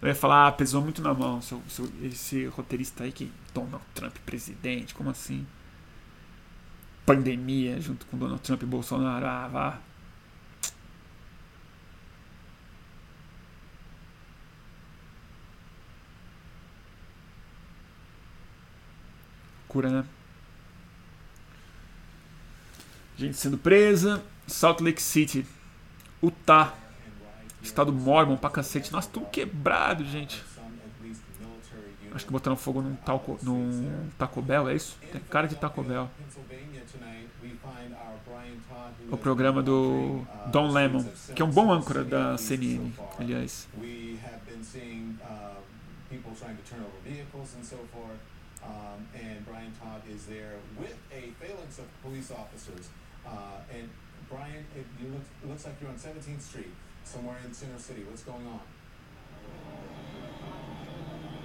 eu 0.00 0.08
ia 0.08 0.14
falar, 0.14 0.46
ah, 0.46 0.52
pesou 0.52 0.80
muito 0.80 1.02
na 1.02 1.12
mão 1.12 1.40
esse 2.02 2.46
roteirista 2.46 3.04
aí 3.04 3.12
que 3.12 3.30
Donald 3.52 3.84
Trump 3.92 4.16
presidente, 4.24 4.94
como 4.94 5.10
assim? 5.10 5.46
Pandemia 7.08 7.80
junto 7.80 8.04
com 8.04 8.18
Donald 8.18 8.42
Trump 8.42 8.62
e 8.62 8.66
Bolsonaro, 8.66 9.24
ah, 9.24 9.48
vá. 9.48 9.78
Cura, 19.66 19.88
né? 19.88 20.04
Gente 23.16 23.38
sendo 23.38 23.56
presa. 23.56 24.22
Salt 24.46 24.80
Lake 24.82 25.00
City. 25.00 25.46
Utah. 26.22 26.74
Estado 27.62 27.90
Mormon 27.90 28.36
pra 28.36 28.50
cacete. 28.50 28.92
Nossa, 28.92 29.08
tudo 29.08 29.24
quebrado, 29.30 30.04
gente. 30.04 30.44
Acho 32.12 32.26
que 32.26 32.32
botaram 32.32 32.56
fogo 32.56 32.82
num, 32.82 32.96
talco, 32.96 33.38
num 33.42 34.08
Taco 34.18 34.42
Bell, 34.42 34.68
é 34.68 34.74
isso? 34.74 34.98
Tem 35.10 35.20
cara 35.22 35.46
de 35.46 35.56
Taco 35.56 35.82
Bell. 35.82 36.10
O 39.10 39.16
programa 39.16 39.62
do 39.62 40.24
Don 40.52 40.70
Lemon, 40.70 41.04
que 41.34 41.42
é 41.42 41.44
um 41.44 41.50
bom 41.50 41.72
âncora 41.72 42.04
da 42.04 42.36
CNN, 42.36 42.92
aliás. 43.18 43.68
Brian. 54.28 54.64
Uh, 54.64 54.78
it, 54.78 54.86
you 55.00 55.08
look, 55.08 55.24
it 55.42 55.48
looks 55.48 55.64
like 55.64 55.74
you're 55.80 55.90
on 55.90 55.96
17th 55.96 56.40
Street, 56.40 56.72
somewhere 57.04 57.36
in 57.44 57.52
Center 57.52 57.78
City. 57.78 58.04
What's 58.08 58.22
going 58.22 58.46
on? 58.46 58.60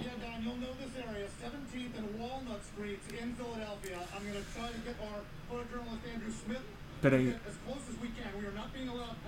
Yeah, 0.01 0.19
Don, 0.19 0.32
you'll 0.43 0.59
know 0.59 0.75
this 0.75 0.91
area, 0.99 1.27
17th 1.39 1.97
and 1.97 2.19
Walnut 2.19 2.61
Streets 2.63 3.07
in 3.15 3.33
Philadelphia. 3.35 3.99
I'm 4.15 4.23
going 4.27 4.43
to 4.43 4.47
try 4.51 4.67
to 4.67 4.79
get 4.83 4.95
our 4.99 5.23
photojournalist 5.49 6.03
Andrew 6.13 6.31
Smith 6.31 6.65
Peraí. 7.03 7.35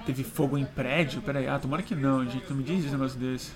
Teve 0.05 0.24
fogo 0.24 0.57
em 0.57 0.63
prédio? 0.63 1.22
Peraí. 1.22 1.45
Ah, 1.45 1.59
tomara 1.59 1.84
que 1.84 1.93
não, 1.93 2.24
gente. 2.26 2.49
Não 2.49 2.55
me 2.55 2.63
diz 2.63 2.86
esse 2.86 2.91
negócio 2.91 3.20
desse. 3.20 3.51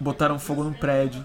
botaram 0.00 0.40
fogo 0.40 0.64
num 0.64 0.72
prédio. 0.72 1.24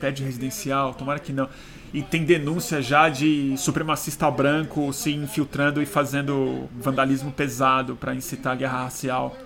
Prédio 0.00 0.26
residencial, 0.26 0.94
tomara 0.94 1.20
que 1.20 1.32
não. 1.32 1.48
E 1.92 2.02
tem 2.02 2.24
denúncia 2.24 2.80
já 2.80 3.08
de 3.08 3.54
supremacista 3.58 4.30
branco 4.30 4.92
se 4.92 5.12
infiltrando 5.12 5.82
e 5.82 5.86
fazendo 5.86 6.68
vandalismo 6.80 7.30
pesado 7.30 7.96
para 7.96 8.14
incitar 8.14 8.54
a 8.54 8.56
guerra 8.56 8.84
racial. 8.84 9.36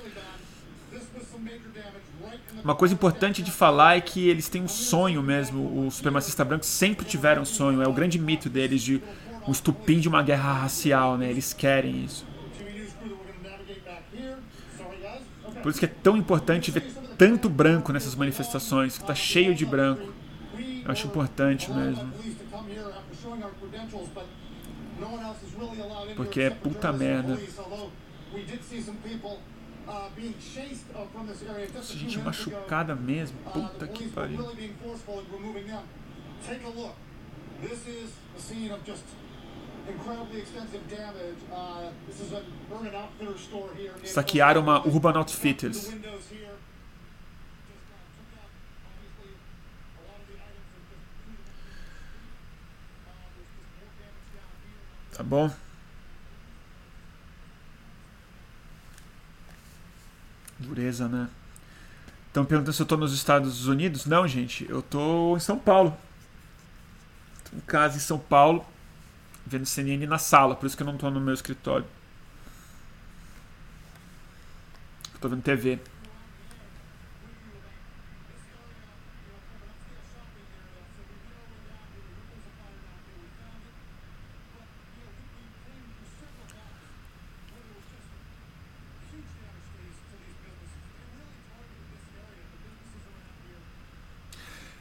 Uma 2.62 2.74
coisa 2.74 2.94
importante 2.94 3.42
de 3.42 3.50
falar 3.50 3.96
é 3.96 4.00
que 4.00 4.28
eles 4.28 4.48
têm 4.48 4.62
um 4.62 4.68
sonho 4.68 5.22
mesmo. 5.22 5.86
Os 5.86 5.94
supremacistas 5.94 6.46
brancos 6.46 6.68
sempre 6.68 7.04
tiveram 7.04 7.42
um 7.42 7.44
sonho. 7.44 7.82
É 7.82 7.88
o 7.88 7.92
grande 7.92 8.18
mito 8.18 8.48
deles 8.48 8.82
de 8.82 9.02
um 9.46 9.52
estupim 9.52 9.98
de 9.98 10.08
uma 10.08 10.22
guerra 10.22 10.52
racial, 10.52 11.16
né? 11.16 11.30
Eles 11.30 11.52
querem 11.52 12.04
isso. 12.04 12.24
Por 15.62 15.70
isso 15.70 15.78
que 15.80 15.84
é 15.84 15.92
tão 16.02 16.16
importante 16.16 16.70
ver 16.70 16.84
tanto 17.18 17.48
branco 17.48 17.92
nessas 17.92 18.14
manifestações, 18.14 18.96
que 18.96 19.02
está 19.02 19.14
cheio 19.14 19.54
de 19.54 19.64
branco. 19.66 20.15
Eu 20.86 20.92
acho 20.92 21.06
importante 21.08 21.70
mesmo. 21.72 22.12
Porque 26.14 26.40
é 26.40 26.50
puta 26.50 26.92
merda. 26.92 27.38
Essa 31.74 31.94
gente 31.94 32.18
machucada 32.20 32.94
mesmo. 32.94 33.36
Puta 33.52 33.88
que 33.88 34.08
pariu. 34.08 34.38
Saquearam 44.04 44.60
uma 44.60 44.86
Urban 44.86 45.16
Outfitters. 45.18 45.92
Tá 55.16 55.22
bom? 55.22 55.50
Dureza, 60.58 61.08
né? 61.08 61.28
Estão 62.26 62.44
perguntando 62.44 62.74
se 62.74 62.82
eu 62.82 62.86
tô 62.86 62.98
nos 62.98 63.14
Estados 63.14 63.66
Unidos. 63.66 64.04
Não, 64.04 64.28
gente, 64.28 64.68
eu 64.68 64.82
tô 64.82 65.34
em 65.34 65.40
São 65.40 65.58
Paulo. 65.58 65.96
Tô 67.50 67.56
em 67.56 67.60
casa 67.60 67.96
em 67.96 68.00
São 68.00 68.18
Paulo, 68.18 68.66
vendo 69.46 69.64
CNN 69.64 70.06
na 70.06 70.18
sala, 70.18 70.54
por 70.54 70.66
isso 70.66 70.76
que 70.76 70.82
eu 70.82 70.86
não 70.86 70.98
tô 70.98 71.10
no 71.10 71.20
meu 71.20 71.32
escritório. 71.32 71.86
tô 75.18 75.30
vendo 75.30 75.42
TV. 75.42 75.80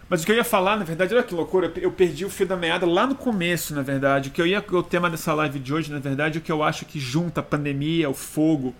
Mas 0.07 0.21
o 0.21 0.25
que 0.25 0.31
eu 0.31 0.35
ia 0.35 0.43
falar, 0.43 0.77
na 0.77 0.83
verdade, 0.83 1.15
olha 1.15 1.23
que 1.23 1.33
loucura, 1.33 1.71
eu 1.77 1.91
perdi 1.91 2.25
o 2.25 2.29
fio 2.29 2.45
da 2.45 2.55
meada 2.55 2.85
lá 2.85 3.07
no 3.07 3.15
começo, 3.15 3.73
na 3.73 3.81
verdade. 3.81 4.29
O 4.29 4.31
que 4.31 4.41
eu 4.41 4.45
ia, 4.45 4.63
o 4.71 4.83
tema 4.83 5.09
dessa 5.09 5.33
live 5.33 5.57
de 5.57 5.73
hoje, 5.73 5.91
na 5.91 5.99
verdade, 5.99 6.37
é 6.37 6.41
que 6.41 6.51
eu 6.51 6.61
acho 6.61 6.85
que 6.85 6.99
junta 6.99 7.39
a 7.39 7.43
pandemia, 7.43 8.09
o 8.09 8.13
fogo, 8.13 8.75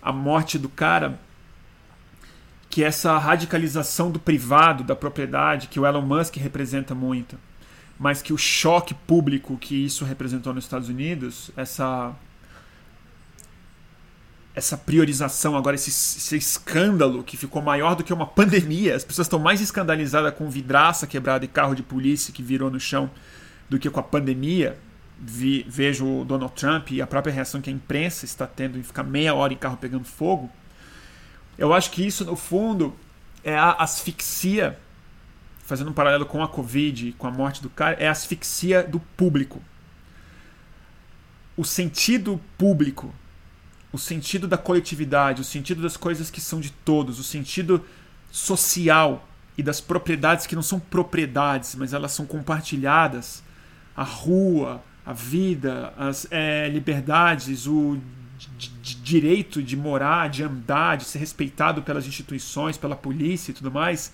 a 0.00 0.10
morte 0.10 0.58
do 0.58 0.68
cara, 0.68 1.18
que 2.70 2.82
é 2.82 2.86
essa 2.86 3.18
radicalização 3.18 4.10
do 4.10 4.18
privado, 4.18 4.82
da 4.82 4.96
propriedade, 4.96 5.68
que 5.68 5.78
o 5.78 5.86
Elon 5.86 6.02
Musk 6.02 6.36
representa 6.36 6.94
muito, 6.94 7.36
mas 7.98 8.22
que 8.22 8.32
o 8.32 8.38
choque 8.38 8.94
público 8.94 9.58
que 9.58 9.84
isso 9.84 10.04
representou 10.04 10.54
nos 10.54 10.64
Estados 10.64 10.88
Unidos, 10.88 11.50
essa 11.56 12.14
essa 14.58 14.76
priorização 14.76 15.56
agora, 15.56 15.76
esse, 15.76 15.90
esse, 15.90 16.36
escândalo 16.36 17.22
que 17.22 17.36
ficou 17.36 17.62
maior 17.62 17.94
do 17.94 18.04
que 18.04 18.12
uma 18.12 18.26
pandemia. 18.26 18.94
As 18.94 19.04
pessoas 19.04 19.26
estão 19.26 19.38
mais 19.38 19.60
escandalizadas 19.60 20.34
com 20.34 20.50
vidraça 20.50 21.06
quebrada 21.06 21.44
e 21.44 21.48
carro 21.48 21.74
de 21.74 21.82
polícia 21.82 22.32
que 22.32 22.42
virou 22.42 22.70
no 22.70 22.80
chão 22.80 23.10
do 23.70 23.78
que 23.78 23.88
com 23.88 24.00
a 24.00 24.02
pandemia. 24.02 24.76
Vi, 25.20 25.64
vejo 25.68 26.06
o 26.06 26.24
Donald 26.24 26.52
Trump 26.54 26.90
e 26.90 27.00
a 27.00 27.06
própria 27.06 27.32
reação 27.32 27.60
que 27.60 27.70
a 27.70 27.72
imprensa 27.72 28.24
está 28.24 28.46
tendo 28.46 28.78
em 28.78 28.82
ficar 28.82 29.02
meia 29.02 29.34
hora 29.34 29.52
em 29.52 29.56
carro 29.56 29.76
pegando 29.76 30.04
fogo. 30.04 30.50
Eu 31.56 31.72
acho 31.72 31.90
que 31.90 32.06
isso, 32.06 32.24
no 32.24 32.36
fundo, 32.36 32.94
é 33.42 33.56
a 33.56 33.72
asfixia, 33.72 34.78
fazendo 35.64 35.90
um 35.90 35.94
paralelo 35.94 36.26
com 36.26 36.42
a 36.42 36.48
Covid, 36.48 37.12
com 37.16 37.26
a 37.26 37.30
morte 37.30 37.62
do 37.62 37.70
cara, 37.70 37.96
é 37.98 38.08
a 38.08 38.12
asfixia 38.12 38.82
do 38.82 39.00
público. 39.00 39.62
O 41.56 41.64
sentido 41.64 42.40
público 42.56 43.12
o 43.92 43.98
sentido 43.98 44.46
da 44.46 44.58
coletividade, 44.58 45.40
o 45.40 45.44
sentido 45.44 45.82
das 45.82 45.96
coisas 45.96 46.30
que 46.30 46.40
são 46.40 46.60
de 46.60 46.70
todos, 46.70 47.18
o 47.18 47.24
sentido 47.24 47.84
social 48.30 49.26
e 49.56 49.62
das 49.62 49.80
propriedades 49.80 50.46
que 50.46 50.54
não 50.54 50.62
são 50.62 50.78
propriedades, 50.78 51.74
mas 51.74 51.92
elas 51.92 52.12
são 52.12 52.26
compartilhadas, 52.26 53.42
a 53.96 54.04
rua, 54.04 54.82
a 55.04 55.12
vida, 55.12 55.92
as 55.96 56.28
é, 56.30 56.68
liberdades, 56.68 57.66
o 57.66 57.98
direito 58.82 59.62
de 59.62 59.76
morar, 59.76 60.28
de 60.28 60.44
andar, 60.44 60.96
de 60.96 61.04
ser 61.04 61.18
respeitado 61.18 61.82
pelas 61.82 62.06
instituições, 62.06 62.76
pela 62.76 62.94
polícia 62.94 63.50
e 63.50 63.54
tudo 63.54 63.70
mais, 63.70 64.12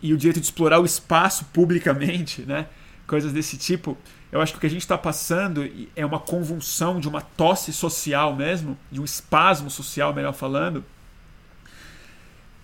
e 0.00 0.14
o 0.14 0.16
direito 0.16 0.40
de 0.40 0.46
explorar 0.46 0.80
o 0.80 0.84
espaço 0.84 1.44
publicamente, 1.46 2.42
né? 2.42 2.66
coisas 3.06 3.32
desse 3.32 3.56
tipo. 3.56 3.98
Eu 4.30 4.40
acho 4.40 4.52
que 4.52 4.58
o 4.58 4.60
que 4.60 4.66
a 4.66 4.70
gente 4.70 4.82
está 4.82 4.98
passando 4.98 5.68
é 5.96 6.04
uma 6.04 6.20
convulsão 6.20 7.00
de 7.00 7.08
uma 7.08 7.22
tosse 7.22 7.72
social 7.72 8.36
mesmo, 8.36 8.76
de 8.92 9.00
um 9.00 9.04
espasmo 9.04 9.70
social, 9.70 10.12
melhor 10.12 10.34
falando, 10.34 10.84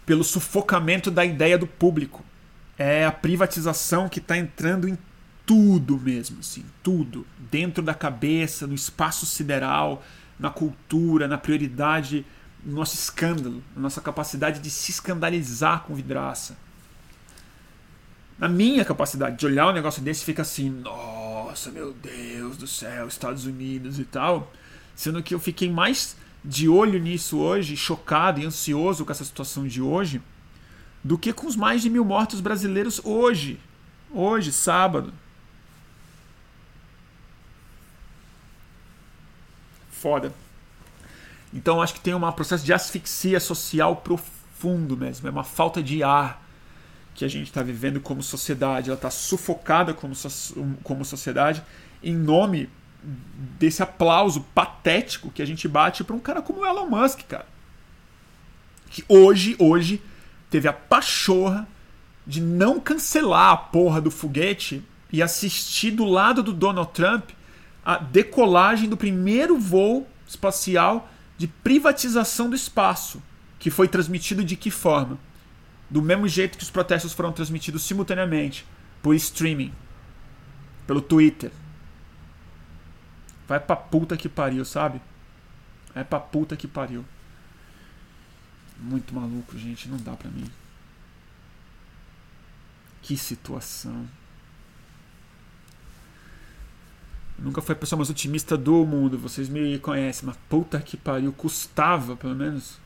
pelo 0.05 0.23
sufocamento 0.23 1.11
da 1.11 1.25
ideia 1.25 1.57
do 1.57 1.67
público. 1.67 2.23
É 2.77 3.07
a 3.07 3.13
privatização 3.13 4.09
que 4.09 4.19
está 4.19 4.37
entrando 4.37 4.87
em 4.87 4.99
tudo 5.47 5.99
mesmo, 5.99 6.41
assim, 6.41 6.65
tudo. 6.83 7.27
Dentro 7.51 7.83
da 7.83 7.95
cabeça, 7.95 8.67
no 8.67 8.75
espaço 8.75 9.25
sideral, 9.25 10.03
na 10.39 10.51
cultura, 10.51 11.27
na 11.27 11.39
prioridade, 11.39 12.27
no 12.63 12.75
nosso 12.75 12.95
escândalo, 12.95 13.63
na 13.75 13.83
nossa 13.83 14.03
capacidade 14.03 14.61
de 14.61 14.69
se 14.69 14.91
escandalizar 14.91 15.85
com 15.85 15.95
vidraça 15.95 16.57
na 18.39 18.49
minha 18.49 18.85
capacidade 18.85 19.37
de 19.37 19.47
olhar 19.47 19.69
um 19.69 19.73
negócio 19.73 20.03
desse, 20.03 20.25
fica 20.25 20.43
assim, 20.43 20.71
nossa, 20.71 21.24
meu 21.71 21.93
Deus 21.93 22.57
do 22.57 22.67
céu, 22.67 23.07
Estados 23.07 23.45
Unidos 23.45 23.99
e 23.99 24.05
tal. 24.05 24.53
Sendo 24.95 25.23
que 25.23 25.35
eu 25.35 25.41
fiquei 25.41 25.71
mais 25.71 26.17
de 26.45 26.69
olho 26.69 26.99
nisso 26.99 27.39
hoje, 27.39 27.77
chocado 27.77 28.41
e 28.41 28.45
ansioso 28.45 29.05
com 29.05 29.13
essa 29.13 29.25
situação 29.25 29.67
de 29.67 29.81
hoje, 29.81 30.21
do 31.03 31.17
que 31.17 31.33
com 31.33 31.47
os 31.47 31.57
mais 31.57 31.83
de 31.83 31.89
mil 31.89 32.05
mortos 32.05 32.41
brasileiros 32.41 33.01
hoje. 33.05 33.59
Hoje, 34.11 34.53
sábado. 34.53 35.13
Foda. 39.91 40.33
Então 41.53 41.81
acho 41.81 41.95
que 41.95 42.01
tem 42.01 42.15
um 42.15 42.33
processo 42.33 42.65
de 42.65 42.73
asfixia 42.73 43.41
social 43.41 43.97
profundo 43.97 44.97
mesmo. 44.97 45.27
É 45.29 45.31
uma 45.31 45.45
falta 45.45 45.83
de 45.83 46.03
ar 46.03 46.44
que 47.15 47.25
a 47.25 47.29
gente 47.29 47.47
está 47.47 47.63
vivendo 47.63 48.01
como 48.01 48.23
sociedade, 48.23 48.91
ela 48.91 48.97
está 48.97 49.11
sufocada 49.11 49.95
como, 49.95 50.15
so 50.15 50.77
como 50.83 51.05
sociedade 51.05 51.63
em 52.03 52.15
nome 52.15 52.69
desse 53.59 53.83
aplauso 53.83 54.41
patético 54.55 55.31
que 55.31 55.43
a 55.43 55.47
gente 55.47 55.69
bate 55.69 56.03
para 56.03 56.17
um 56.17 56.21
cara 56.21 56.43
como 56.43 56.61
o 56.61 56.67
Elon 56.67 56.87
Musk, 56.87 57.21
cara. 57.29 57.47
Que 58.91 59.05
hoje, 59.09 59.57
hoje, 59.59 60.03
teve 60.51 60.69
a 60.69 60.73
pachorra 60.73 61.69
de 62.27 62.41
não 62.41 62.81
cancelar 62.81 63.53
a 63.53 63.57
porra 63.57 64.01
do 64.01 64.11
foguete 64.11 64.83
e 65.13 65.23
assistir 65.23 65.91
do 65.91 66.05
lado 66.05 66.43
do 66.43 66.53
Donald 66.53 66.91
Trump 66.93 67.31
a 67.85 67.99
decolagem 67.99 68.89
do 68.89 68.97
primeiro 68.97 69.59
voo 69.59 70.09
espacial 70.27 71.09
de 71.37 71.47
privatização 71.47 72.49
do 72.49 72.57
espaço, 72.57 73.23
que 73.59 73.71
foi 73.71 73.89
transmitido 73.89 74.43
de 74.43 74.57
que 74.57 74.71
forma? 74.71 75.19
Do 75.89 76.03
mesmo 76.03 76.27
jeito 76.27 76.59
que 76.59 76.65
os 76.65 76.71
protestos 76.71 77.13
foram 77.13 77.33
transmitidos 77.33 77.83
simultaneamente 77.83 78.67
por 79.03 79.15
streaming, 79.15 79.73
pelo 80.87 81.01
Twitter. 81.01 81.51
Vai 83.47 83.61
pra 83.61 83.77
puta 83.77 84.17
que 84.17 84.29
pariu, 84.29 84.65
sabe? 84.65 85.01
Vai 85.95 86.05
pra 86.05 86.19
puta 86.19 86.57
que 86.57 86.67
pariu. 86.67 87.05
Muito 88.79 89.15
maluco, 89.15 89.57
gente, 89.59 89.89
não 89.89 89.99
dá 89.99 90.13
pra 90.13 90.31
mim. 90.31 90.51
Que 93.03 93.17
situação. 93.17 94.09
nunca 97.39 97.61
fui 97.61 97.75
a 97.75 97.77
pessoa 97.77 97.99
mais 97.99 98.09
otimista 98.09 98.57
do 98.57 98.87
mundo, 98.87 99.19
vocês 99.19 99.49
me 99.49 99.79
conhecem, 99.79 100.27
mas 100.27 100.37
puta 100.49 100.81
que 100.81 100.97
pariu, 100.97 101.33
custava 101.33 102.17
pelo 102.17 102.35
menos 102.35 102.79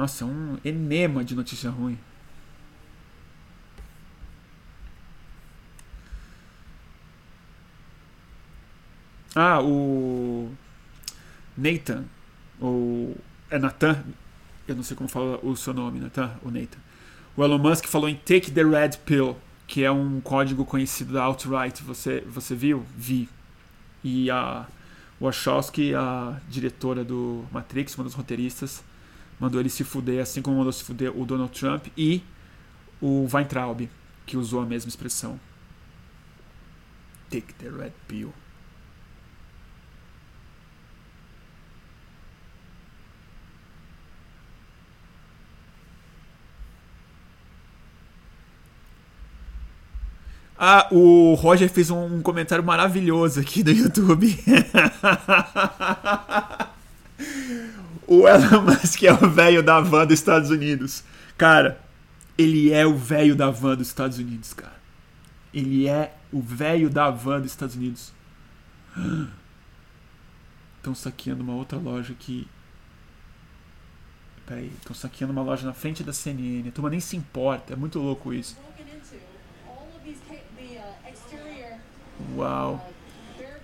Nossa, 0.00 0.24
é 0.24 0.26
um 0.26 0.56
enema 0.64 1.22
de 1.22 1.34
notícia 1.34 1.68
ruim. 1.68 1.98
Ah, 9.34 9.60
o 9.62 10.50
Nathan, 11.54 12.06
ou 12.58 13.14
é 13.50 13.58
Nathan, 13.58 14.02
eu 14.66 14.74
não 14.74 14.82
sei 14.82 14.96
como 14.96 15.06
fala 15.06 15.38
o 15.42 15.54
seu 15.54 15.74
nome, 15.74 16.00
Nathan, 16.00 16.34
o 16.42 16.50
Nathan. 16.50 16.78
O 17.36 17.44
Elon 17.44 17.58
Musk 17.58 17.84
falou 17.84 18.08
em 18.08 18.14
Take 18.14 18.50
the 18.52 18.64
Red 18.64 18.96
Pill, 19.04 19.36
que 19.66 19.84
é 19.84 19.90
um 19.90 20.18
código 20.22 20.64
conhecido 20.64 21.12
da 21.12 21.24
alt-right. 21.24 21.82
Você, 21.82 22.22
você 22.22 22.54
viu? 22.54 22.86
Vi. 22.96 23.28
E 24.02 24.30
a 24.30 24.66
Wachowski, 25.20 25.94
a 25.94 26.40
diretora 26.48 27.04
do 27.04 27.44
Matrix, 27.52 27.94
uma 27.98 28.04
das 28.04 28.14
roteiristas, 28.14 28.82
mandou 29.40 29.60
ele 29.60 29.70
se 29.70 29.82
fuder, 29.82 30.22
assim 30.22 30.42
como 30.42 30.58
mandou 30.58 30.72
se 30.72 30.84
fuder 30.84 31.16
o 31.16 31.24
Donald 31.24 31.58
Trump 31.58 31.86
e 31.96 32.22
o 33.00 33.26
Weintraub, 33.32 33.88
que 34.26 34.36
usou 34.36 34.60
a 34.60 34.66
mesma 34.66 34.88
expressão. 34.88 35.40
Take 37.30 37.54
the 37.54 37.70
red 37.70 37.92
pill. 38.06 38.32
Ah, 50.62 50.86
o 50.90 51.32
Roger 51.36 51.70
fez 51.70 51.90
um 51.90 52.20
comentário 52.20 52.62
maravilhoso 52.62 53.40
aqui 53.40 53.62
do 53.62 53.70
YouTube 53.72 54.38
o 58.10 58.26
Elon 58.26 58.62
Musk 58.66 59.04
é 59.04 59.12
o 59.12 59.30
velho 59.30 59.62
da 59.62 59.80
van 59.80 60.04
dos 60.04 60.18
Estados 60.18 60.50
Unidos. 60.50 61.04
Cara, 61.38 61.80
ele 62.36 62.72
é 62.72 62.84
o 62.84 62.96
velho 62.96 63.36
da 63.36 63.50
van 63.50 63.76
dos 63.76 63.86
Estados 63.86 64.18
Unidos, 64.18 64.52
cara. 64.52 64.80
Ele 65.54 65.86
é 65.86 66.12
o 66.32 66.42
velho 66.42 66.90
da 66.90 67.08
van 67.08 67.40
dos 67.40 67.52
Estados 67.52 67.76
Unidos. 67.76 68.12
Estão 70.78 70.92
saqueando 70.92 71.44
uma 71.44 71.54
outra 71.54 71.78
loja 71.78 72.12
aqui. 72.12 72.48
Peraí, 74.46 74.72
estão 74.80 74.96
saqueando 74.96 75.32
uma 75.32 75.42
loja 75.42 75.64
na 75.64 75.74
frente 75.74 76.02
da 76.02 76.12
CNN. 76.12 76.66
A 76.68 76.72
turma 76.72 76.90
nem 76.90 76.98
se 76.98 77.16
importa. 77.16 77.74
É 77.74 77.76
muito 77.76 78.00
louco 78.00 78.32
isso. 78.32 78.56
Uau. 82.34 82.90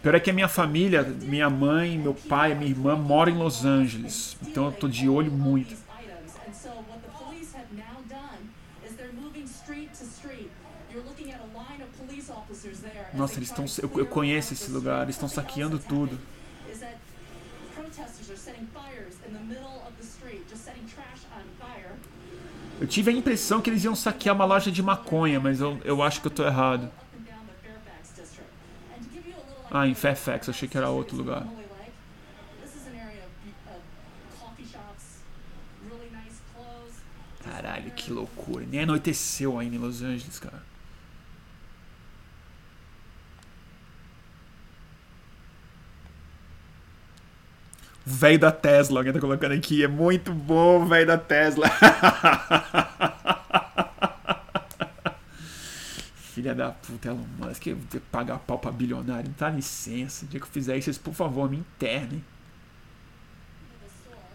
Pior 0.07 0.15
é 0.15 0.21
que 0.21 0.31
a 0.31 0.33
minha 0.33 0.47
família, 0.47 1.03
minha 1.03 1.51
mãe, 1.51 1.99
meu 1.99 2.15
pai, 2.15 2.55
minha 2.55 2.71
irmã 2.71 2.95
moram 2.95 3.33
em 3.33 3.37
Los 3.37 3.65
Angeles. 3.65 4.37
Então 4.41 4.67
eu 4.67 4.71
tô 4.71 4.87
de 4.87 5.09
olho 5.09 5.33
muito. 5.33 5.75
Nossa, 13.15 13.35
eles 13.37 13.49
estão. 13.49 13.65
Eu, 13.83 13.99
eu 13.99 14.07
conheço 14.07 14.53
esse 14.53 14.71
lugar, 14.71 15.03
eles 15.03 15.17
estão 15.17 15.29
saqueando 15.29 15.77
tudo. 15.77 16.17
Eu 22.81 22.87
tive 22.87 23.11
a 23.11 23.13
impressão 23.13 23.61
que 23.61 23.71
eles 23.71 23.83
iam 23.83 23.97
saquear 23.97 24.37
uma 24.37 24.45
loja 24.45 24.71
de 24.71 24.85
maconha, 24.85 25.41
mas 25.41 25.61
eu, 25.61 25.81
eu 25.85 26.01
acho 26.01 26.21
que 26.21 26.29
eu 26.29 26.31
tô 26.31 26.47
errado. 26.47 26.89
Ah, 29.71 29.87
em 29.87 29.95
Fairfax, 29.95 30.49
achei 30.49 30.69
que 30.69 30.77
era 30.77 30.89
outro 30.89 31.17
lugar. 31.17 31.47
Caralho, 37.45 37.91
que 37.93 38.13
loucura. 38.13 38.65
Nem 38.69 38.81
anoiteceu 38.81 39.59
ainda 39.59 39.77
em 39.77 39.79
Los 39.79 40.03
Angeles, 40.03 40.39
cara. 40.39 40.63
O 48.07 48.11
velho 48.11 48.39
da 48.39 48.53
Tesla, 48.53 49.01
alguém 49.01 49.13
tá 49.13 49.21
colocando 49.21 49.53
aqui. 49.53 49.83
É 49.83 49.89
muito 49.89 50.33
bom 50.33 50.83
o 50.83 50.87
velho 50.87 51.07
da 51.07 51.19
Tesla. 51.19 51.67
Filha 56.37 56.55
da 56.55 56.71
puta, 56.71 57.09
Elon 57.09 57.25
Musk, 57.39 57.65
vou 57.69 58.03
pagar 58.13 58.39
pau 58.41 58.59
pra 58.59 58.71
bilionário. 58.71 59.29
Não 59.29 59.35
tá 59.35 59.49
licença. 59.49 60.27
O 60.27 60.29
dia 60.29 60.39
que 60.39 60.45
eu 60.45 60.51
fizer 60.51 60.77
isso, 60.77 61.01
por 61.01 61.15
favor, 61.15 61.49
me 61.49 61.57
internem. 61.57 62.23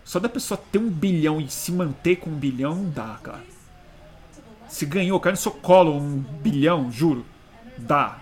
Só 0.03 0.19
da 0.19 0.27
pessoa 0.27 0.59
ter 0.71 0.79
um 0.79 0.89
bilhão 0.89 1.39
e 1.39 1.47
se 1.47 1.71
manter 1.71 2.15
com 2.15 2.31
um 2.31 2.35
bilhão, 2.35 2.73
não 2.73 2.89
dá, 2.89 3.19
cara. 3.21 3.43
Se 4.67 4.83
ganhou, 4.83 5.21
no 5.23 5.37
seu 5.37 5.51
colo 5.51 5.95
um 5.95 6.17
bilhão, 6.41 6.91
juro. 6.91 7.23
Dá. 7.77 8.19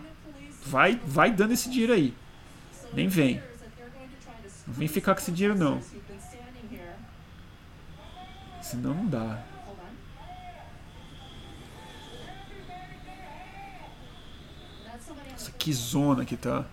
Vai, 0.65 0.99
vai 1.05 1.31
dando 1.31 1.53
esse 1.53 1.69
dinheiro 1.69 1.93
aí. 1.93 2.13
Nem 2.93 3.07
vem. 3.07 3.41
Não 4.67 4.73
vem 4.73 4.89
ficar 4.89 5.15
com 5.15 5.21
esse 5.21 5.31
dinheiro, 5.31 5.57
não. 5.57 5.81
Senão 8.61 8.93
não 8.93 9.05
dá. 9.05 9.41
Nossa, 15.39 15.48
que 15.59 15.71
zona 15.71 16.25
que 16.25 16.35
tá. 16.35 16.65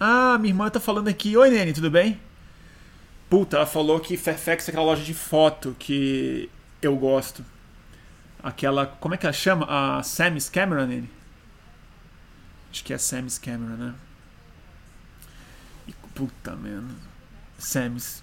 Ah, 0.00 0.38
minha 0.38 0.50
irmã 0.50 0.68
tá 0.70 0.80
falando 0.80 1.06
aqui. 1.08 1.36
Oi, 1.36 1.50
Nene, 1.50 1.72
tudo 1.72 1.90
bem? 1.90 2.20
Puta, 3.28 3.58
ela 3.58 3.66
falou 3.66 4.00
que 4.00 4.16
Fairfax 4.16 4.66
é 4.66 4.70
aquela 4.72 4.86
loja 4.86 5.04
de 5.04 5.14
foto 5.14 5.76
que 5.78 6.50
eu 6.82 6.96
gosto. 6.96 7.44
Aquela. 8.42 8.86
Como 8.86 9.14
é 9.14 9.18
que 9.18 9.26
ela 9.26 9.32
chama? 9.32 9.66
A 9.68 10.02
Sam's 10.02 10.48
Camera, 10.48 10.86
Nene? 10.86 11.08
Acho 12.72 12.82
que 12.82 12.92
é 12.92 12.98
Sam's 12.98 13.38
Camera, 13.38 13.76
né? 13.76 13.94
Puta 16.20 16.54
merda. 16.54 16.94
Samus. 17.58 18.22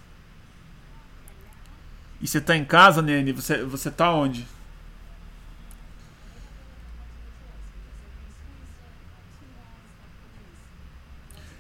E 2.22 2.28
você 2.28 2.40
tá 2.40 2.56
em 2.56 2.64
casa, 2.64 3.02
Nene? 3.02 3.32
Você, 3.32 3.64
você 3.64 3.90
tá 3.90 4.14
onde? 4.14 4.46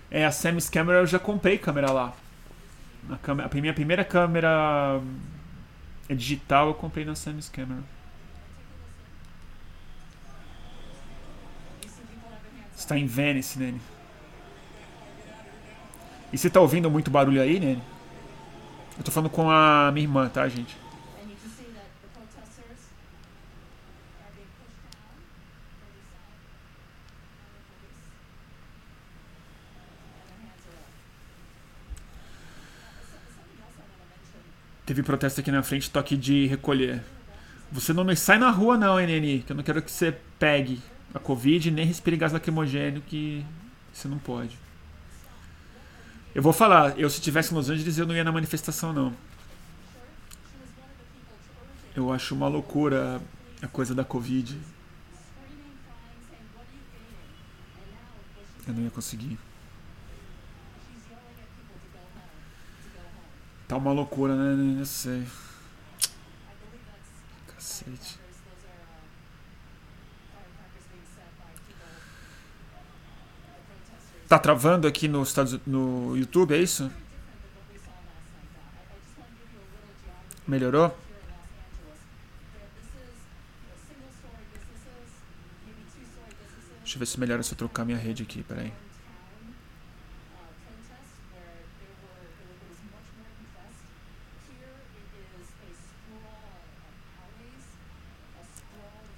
É, 0.09 0.25
a 0.25 0.31
Samus 0.31 0.69
Camera 0.69 0.99
eu 0.99 1.07
já 1.07 1.19
comprei 1.19 1.57
câmera 1.57 1.91
lá. 1.91 2.13
A, 3.09 3.17
câmera, 3.17 3.49
a 3.51 3.61
minha 3.61 3.73
primeira 3.73 4.05
câmera 4.05 5.01
é 6.09 6.15
digital 6.15 6.67
eu 6.67 6.73
comprei 6.73 7.05
na 7.05 7.15
Samus 7.15 7.49
Camera. 7.49 7.81
Está 12.75 12.97
em 12.97 13.05
Venice, 13.05 13.59
Nene. 13.59 13.81
E 16.31 16.37
você 16.37 16.49
tá 16.49 16.59
ouvindo 16.59 16.89
muito 16.89 17.09
barulho 17.09 17.41
aí, 17.41 17.59
né? 17.59 17.81
Eu 18.97 19.03
tô 19.03 19.11
falando 19.11 19.29
com 19.29 19.49
a 19.49 19.91
minha 19.93 20.05
irmã, 20.05 20.29
tá, 20.29 20.47
gente? 20.47 20.77
Teve 34.87 35.03
protesto 35.03 35.41
aqui 35.41 35.51
na 35.51 35.61
frente, 35.61 35.91
toque 35.91 36.15
de 36.15 36.47
recolher. 36.47 37.03
Você 37.69 37.91
não 37.91 38.05
me 38.05 38.15
sai 38.15 38.39
na 38.39 38.49
rua 38.49 38.77
não, 38.77 38.97
NN, 38.97 39.43
que 39.43 39.51
eu 39.51 39.55
não 39.57 39.61
quero 39.61 39.81
que 39.81 39.91
você 39.91 40.15
pegue 40.39 40.81
a 41.13 41.19
Covid 41.19 41.69
nem 41.71 41.85
respire 41.85 42.15
gás 42.15 42.31
lacrimogênio, 42.31 43.01
que 43.01 43.45
você 43.93 44.07
não 44.07 44.17
pode. 44.17 44.57
Eu 46.33 46.41
vou 46.41 46.53
falar, 46.53 46.97
eu 46.97 47.09
se 47.09 47.19
tivesse 47.19 47.51
em 47.51 47.57
Los 47.57 47.69
Angeles 47.69 47.97
eu 47.97 48.05
não 48.05 48.15
ia 48.15 48.23
na 48.23 48.31
manifestação 48.31 48.93
não. 48.93 49.13
Eu 51.93 52.13
acho 52.13 52.33
uma 52.33 52.47
loucura 52.47 53.21
a 53.61 53.67
coisa 53.67 53.93
da 53.93 54.05
Covid. 54.05 54.57
Eu 58.65 58.73
não 58.73 58.83
ia 58.83 58.89
conseguir. 58.89 59.37
Tá 63.67 63.75
uma 63.75 63.91
loucura, 63.91 64.33
né? 64.35 64.79
Eu 64.79 64.85
sei. 64.85 65.27
Cacete. 67.47 68.17
Tá 74.27 74.39
travando 74.39 74.87
aqui 74.87 75.07
no, 75.07 75.21
Estados, 75.23 75.59
no 75.65 76.15
YouTube, 76.15 76.53
é 76.53 76.57
isso? 76.57 76.91
Melhorou? 80.45 80.97
Deixa 86.79 86.95
eu 86.95 86.99
ver 86.99 87.05
se 87.05 87.19
melhora 87.19 87.43
se 87.43 87.53
eu 87.53 87.57
trocar 87.57 87.83
minha 87.83 87.97
rede 87.97 88.23
aqui, 88.23 88.43
peraí. 88.43 88.71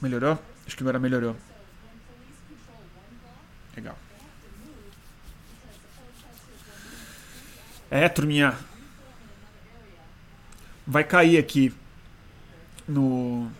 Melhorou? 0.01 0.39
Acho 0.65 0.77
que 0.77 0.83
agora 0.83 0.99
melhorou. 0.99 1.35
Legal. 3.75 3.97
É, 7.91 8.07
turminha. 8.07 8.57
Vai 10.85 11.03
cair 11.03 11.37
aqui 11.37 11.73
no. 12.87 13.51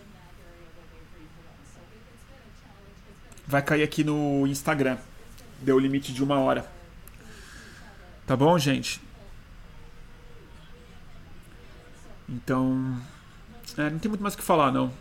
Vai 3.45 3.61
cair 3.61 3.83
aqui 3.83 4.03
no 4.03 4.45
Instagram. 4.47 4.97
Deu 5.61 5.75
o 5.75 5.79
limite 5.79 6.13
de 6.13 6.23
uma 6.23 6.39
hora. 6.39 6.69
Tá 8.25 8.37
bom, 8.37 8.57
gente? 8.57 9.01
Então. 12.27 13.01
É, 13.77 13.89
não 13.89 13.99
tem 13.99 14.09
muito 14.09 14.21
mais 14.21 14.35
o 14.35 14.37
que 14.37 14.43
falar, 14.43 14.71
não. 14.71 14.93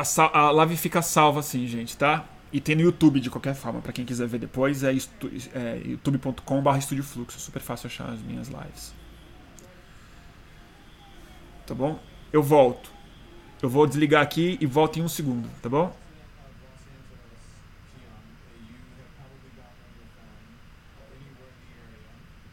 A, 0.00 0.38
a 0.38 0.50
live 0.50 0.76
fica 0.76 1.02
salva 1.02 1.40
assim, 1.40 1.66
gente, 1.66 1.96
tá? 1.96 2.24
E 2.52 2.60
tem 2.60 2.74
no 2.74 2.82
YouTube 2.82 3.20
de 3.20 3.30
qualquer 3.30 3.54
forma, 3.54 3.80
para 3.80 3.92
quem 3.92 4.04
quiser 4.04 4.26
ver 4.26 4.38
depois, 4.38 4.82
é, 4.82 4.90
é 4.90 5.82
youtube.com.br. 5.84 6.70
É 6.70 6.80
super 7.38 7.60
fácil 7.60 7.86
achar 7.86 8.08
as 8.10 8.20
minhas 8.20 8.48
lives. 8.48 8.94
Tá 11.66 11.74
bom? 11.74 12.00
Eu 12.32 12.42
volto. 12.42 12.90
Eu 13.62 13.68
vou 13.68 13.86
desligar 13.86 14.22
aqui 14.22 14.56
e 14.60 14.66
volto 14.66 14.98
em 14.98 15.02
um 15.02 15.08
segundo, 15.08 15.48
tá 15.60 15.68
bom? 15.68 15.94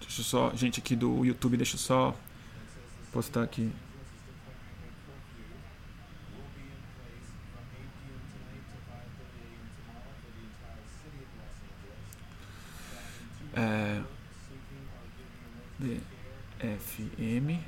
Deixa 0.02 0.22
eu 0.22 0.26
só. 0.26 0.56
Gente 0.56 0.80
aqui 0.80 0.95
do 0.95 1.24
YouTube, 1.24 1.58
deixa 1.58 1.76
eu 1.76 1.80
só 1.80 2.16
postar 3.12 3.43
aqui. 3.43 3.72
É, 13.60 14.04
DFM. 15.80 17.60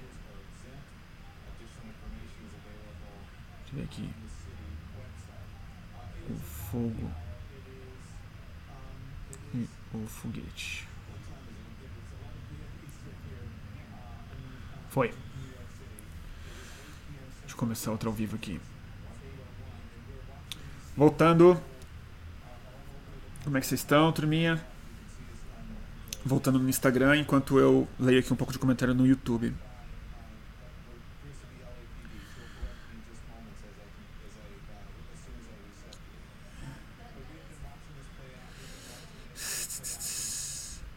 Deixa 3.59 3.71
eu 3.71 3.75
ver 3.75 3.84
aqui. 3.84 4.09
O 6.30 6.36
fogo 6.36 7.11
e 9.55 9.67
o 9.93 10.05
foguete. 10.05 10.88
Foi. 14.89 15.07
Deixa 17.41 17.55
eu 17.55 17.57
começar 17.70 17.91
outro 17.91 18.09
ao 18.09 18.15
vivo 18.15 18.36
aqui. 18.36 18.59
Voltando. 20.97 21.61
Como 23.43 23.55
é 23.57 23.61
que 23.61 23.67
vocês 23.67 23.82
estão, 23.82 24.11
turminha? 24.11 24.59
voltando 26.26 26.59
no 26.59 26.67
Instagram, 26.67 27.17
enquanto 27.17 27.57
eu 27.59 27.88
leio 27.99 28.20
aqui 28.20 28.34
um 28.34 28.36
pouco 28.36 28.51
de 28.51 28.59
comentário 28.59 28.93
no 28.93 29.05
YouTube. 29.05 29.53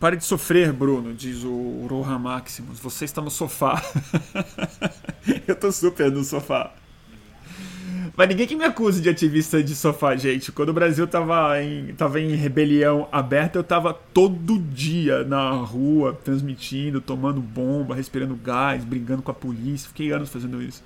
Pare 0.01 0.17
de 0.17 0.25
sofrer, 0.25 0.73
Bruno, 0.73 1.15
diz 1.15 1.45
o 1.45 1.87
Rohan 1.89 2.19
Maximus. 2.19 2.81
Você 2.81 3.05
está 3.05 3.23
no 3.23 3.31
sofá. 3.31 3.81
eu 5.49 5.57
tô 5.57 5.71
super 5.73 6.11
no 6.11 6.25
sofá. 6.25 6.73
Mas 8.15 8.29
ninguém 8.29 8.47
que 8.47 8.55
me 8.55 8.65
acuse 8.65 9.01
de 9.01 9.09
ativista 9.09 9.63
de 9.63 9.75
sofá, 9.75 10.15
gente. 10.17 10.53
Quando 10.53 10.69
o 10.69 10.73
Brasil 10.73 11.07
tava 11.07 11.63
em, 11.63 11.95
tava 11.95 12.21
em 12.21 12.35
rebelião 12.35 13.09
aberta, 13.11 13.59
eu 13.59 13.65
tava 13.65 13.95
todo 13.95 14.59
dia 14.59 15.25
na 15.25 15.51
rua, 15.53 16.13
transmitindo, 16.23 17.01
tomando 17.01 17.41
bomba, 17.41 17.95
respirando 17.95 18.37
gás, 18.37 18.85
brigando 18.85 19.23
com 19.23 19.31
a 19.31 19.35
polícia. 19.35 19.89
Fiquei 19.89 20.13
anos 20.13 20.29
fazendo 20.29 20.63
isso. 20.63 20.85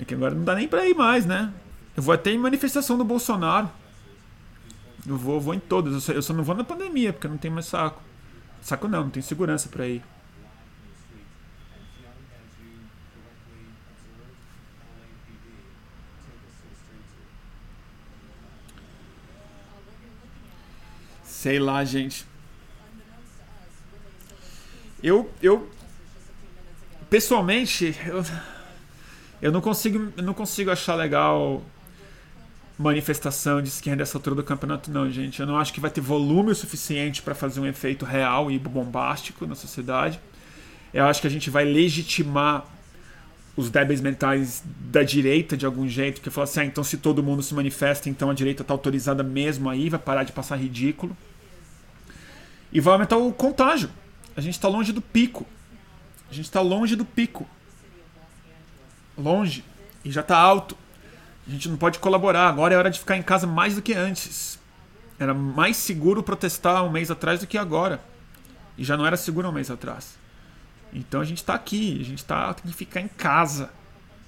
É 0.00 0.04
que 0.04 0.14
agora 0.14 0.34
não 0.34 0.44
dá 0.44 0.54
nem 0.54 0.66
pra 0.66 0.86
ir 0.88 0.94
mais, 0.94 1.26
né? 1.26 1.52
Eu 1.94 2.02
vou 2.02 2.14
até 2.14 2.30
em 2.30 2.38
manifestação 2.38 2.96
do 2.96 3.04
Bolsonaro. 3.04 3.68
Eu 5.06 5.16
vou, 5.16 5.38
vou 5.38 5.54
em 5.54 5.60
todas. 5.60 5.92
Eu 5.92 6.00
só, 6.00 6.12
eu 6.12 6.22
só 6.22 6.32
não 6.32 6.44
vou 6.44 6.54
na 6.54 6.64
pandemia, 6.64 7.12
porque 7.12 7.26
eu 7.26 7.30
não 7.30 7.38
tenho 7.38 7.52
mais 7.52 7.66
saco. 7.66 8.02
Saco 8.62 8.88
não, 8.88 9.04
não 9.04 9.10
tenho 9.10 9.24
segurança 9.24 9.68
pra 9.68 9.86
ir. 9.86 10.02
Sei 21.46 21.60
lá, 21.60 21.84
gente. 21.84 22.26
Eu, 25.00 25.30
eu 25.40 25.70
pessoalmente, 27.08 27.94
eu, 28.04 28.24
eu 29.40 29.52
não 29.52 29.60
consigo, 29.60 30.12
eu 30.16 30.24
não 30.24 30.34
consigo 30.34 30.72
achar 30.72 30.96
legal 30.96 31.62
manifestação 32.76 33.62
de 33.62 33.68
esquerda 33.68 33.98
nessa 34.00 34.18
altura 34.18 34.34
do 34.34 34.42
campeonato, 34.42 34.90
não, 34.90 35.08
gente. 35.08 35.38
Eu 35.38 35.46
não 35.46 35.56
acho 35.56 35.72
que 35.72 35.78
vai 35.78 35.88
ter 35.88 36.00
volume 36.00 36.50
o 36.50 36.54
suficiente 36.56 37.22
para 37.22 37.32
fazer 37.32 37.60
um 37.60 37.66
efeito 37.66 38.04
real 38.04 38.50
e 38.50 38.58
bombástico 38.58 39.46
na 39.46 39.54
sociedade. 39.54 40.18
Eu 40.92 41.04
acho 41.04 41.20
que 41.20 41.28
a 41.28 41.30
gente 41.30 41.48
vai 41.48 41.64
legitimar 41.64 42.66
os 43.56 43.70
débeis 43.70 44.00
mentais 44.00 44.64
da 44.80 45.04
direita 45.04 45.56
de 45.56 45.64
algum 45.64 45.86
jeito, 45.86 46.20
que 46.20 46.28
fala 46.28 46.42
assim, 46.42 46.58
ah, 46.58 46.64
então 46.64 46.82
se 46.82 46.96
todo 46.96 47.22
mundo 47.22 47.40
se 47.40 47.54
manifesta, 47.54 48.10
então 48.10 48.30
a 48.30 48.34
direita 48.34 48.62
está 48.62 48.74
autorizada 48.74 49.22
mesmo 49.22 49.70
aí, 49.70 49.88
vai 49.88 50.00
parar 50.00 50.24
de 50.24 50.32
passar 50.32 50.56
ridículo. 50.56 51.16
E 52.72 52.80
vai 52.80 52.94
aumentar 52.94 53.16
o 53.16 53.32
contágio. 53.32 53.90
A 54.36 54.40
gente 54.40 54.54
está 54.54 54.68
longe 54.68 54.92
do 54.92 55.00
pico. 55.00 55.46
A 56.30 56.34
gente 56.34 56.46
está 56.46 56.60
longe 56.60 56.96
do 56.96 57.04
pico. 57.04 57.48
Longe. 59.16 59.64
E 60.04 60.10
já 60.10 60.20
está 60.20 60.36
alto. 60.36 60.76
A 61.46 61.50
gente 61.50 61.68
não 61.68 61.76
pode 61.76 61.98
colaborar. 61.98 62.48
Agora 62.48 62.74
é 62.74 62.76
hora 62.76 62.90
de 62.90 62.98
ficar 62.98 63.16
em 63.16 63.22
casa 63.22 63.46
mais 63.46 63.74
do 63.76 63.82
que 63.82 63.94
antes. 63.94 64.58
Era 65.18 65.32
mais 65.32 65.76
seguro 65.76 66.22
protestar 66.22 66.84
um 66.84 66.90
mês 66.90 67.10
atrás 67.10 67.40
do 67.40 67.46
que 67.46 67.56
agora. 67.56 68.00
E 68.76 68.84
já 68.84 68.96
não 68.96 69.06
era 69.06 69.16
seguro 69.16 69.48
um 69.48 69.52
mês 69.52 69.70
atrás. 69.70 70.18
Então 70.92 71.20
a 71.20 71.24
gente 71.24 71.38
está 71.38 71.54
aqui. 71.54 71.98
A 72.00 72.04
gente 72.04 72.24
tá, 72.24 72.52
tem 72.52 72.70
que 72.70 72.76
ficar 72.76 73.00
em 73.00 73.08
casa. 73.08 73.70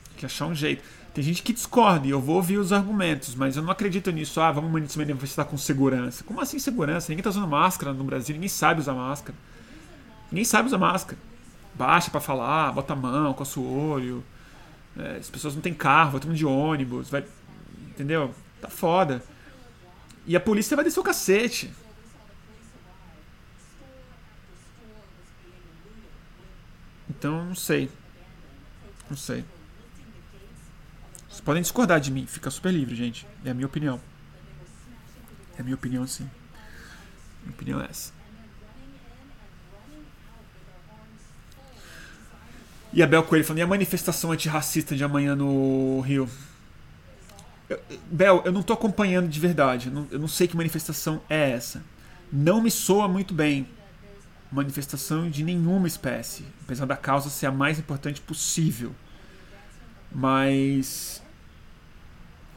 Tem 0.08 0.18
que 0.18 0.26
achar 0.26 0.46
um 0.46 0.54
jeito. 0.54 0.82
Tem 1.18 1.24
gente 1.24 1.42
que 1.42 1.52
discorda 1.52 2.06
e 2.06 2.10
eu 2.10 2.20
vou 2.20 2.36
ouvir 2.36 2.58
os 2.58 2.72
argumentos, 2.72 3.34
mas 3.34 3.56
eu 3.56 3.62
não 3.64 3.72
acredito 3.72 4.08
nisso. 4.12 4.40
Ah, 4.40 4.52
vamos 4.52 4.70
manifestar 4.70 5.44
com 5.46 5.58
segurança. 5.58 6.22
Como 6.22 6.40
assim 6.40 6.60
segurança? 6.60 7.10
Ninguém 7.10 7.22
está 7.22 7.30
usando 7.30 7.48
máscara 7.48 7.92
no 7.92 8.04
Brasil, 8.04 8.34
ninguém 8.34 8.48
sabe 8.48 8.78
usar 8.78 8.94
máscara. 8.94 9.36
Ninguém 10.30 10.44
sabe 10.44 10.68
usar 10.68 10.78
máscara. 10.78 11.20
Baixa 11.74 12.08
para 12.08 12.20
falar, 12.20 12.70
bota 12.70 12.92
a 12.92 12.96
mão, 12.96 13.34
coça 13.34 13.58
o 13.58 13.90
olho. 13.90 14.22
É, 14.96 15.16
as 15.16 15.28
pessoas 15.28 15.56
não 15.56 15.60
têm 15.60 15.74
carro, 15.74 16.12
vai 16.12 16.20
todo 16.20 16.28
mundo 16.28 16.38
de 16.38 16.46
ônibus, 16.46 17.10
vai. 17.10 17.24
Entendeu? 17.88 18.32
Tá 18.60 18.68
foda. 18.68 19.20
E 20.24 20.36
a 20.36 20.40
polícia 20.40 20.76
vai 20.76 20.84
descer 20.84 21.00
o 21.00 21.02
cacete. 21.02 21.74
Então, 27.10 27.44
não 27.44 27.56
sei. 27.56 27.90
Não 29.10 29.16
sei. 29.16 29.44
Podem 31.48 31.62
discordar 31.62 31.98
de 31.98 32.10
mim, 32.10 32.26
fica 32.26 32.50
super 32.50 32.70
livre, 32.70 32.94
gente. 32.94 33.26
É 33.42 33.52
a 33.52 33.54
minha 33.54 33.66
opinião. 33.66 33.98
É 35.56 35.62
a 35.62 35.64
minha 35.64 35.74
opinião, 35.74 36.06
sim. 36.06 36.28
Minha 37.40 37.54
opinião 37.54 37.80
é 37.80 37.86
essa. 37.86 38.12
E 42.92 43.02
a 43.02 43.06
Bel 43.06 43.22
Coelho 43.22 43.46
falando, 43.46 43.60
e 43.60 43.62
a 43.62 43.66
manifestação 43.66 44.30
antirracista 44.30 44.94
de 44.94 45.02
amanhã 45.02 45.34
no 45.34 46.02
Rio? 46.02 46.28
Eu, 47.66 47.80
Bel, 48.10 48.42
eu 48.44 48.52
não 48.52 48.62
tô 48.62 48.74
acompanhando 48.74 49.26
de 49.26 49.40
verdade. 49.40 49.88
Eu 49.88 49.94
não, 49.94 50.06
eu 50.10 50.18
não 50.18 50.28
sei 50.28 50.46
que 50.46 50.54
manifestação 50.54 51.18
é 51.30 51.52
essa. 51.52 51.82
Não 52.30 52.60
me 52.60 52.70
soa 52.70 53.08
muito 53.08 53.32
bem. 53.32 53.66
Manifestação 54.52 55.30
de 55.30 55.42
nenhuma 55.42 55.88
espécie. 55.88 56.44
Apesar 56.62 56.84
da 56.84 56.94
causa 56.94 57.30
ser 57.30 57.46
a 57.46 57.50
mais 57.50 57.78
importante 57.78 58.20
possível. 58.20 58.94
Mas 60.12 61.22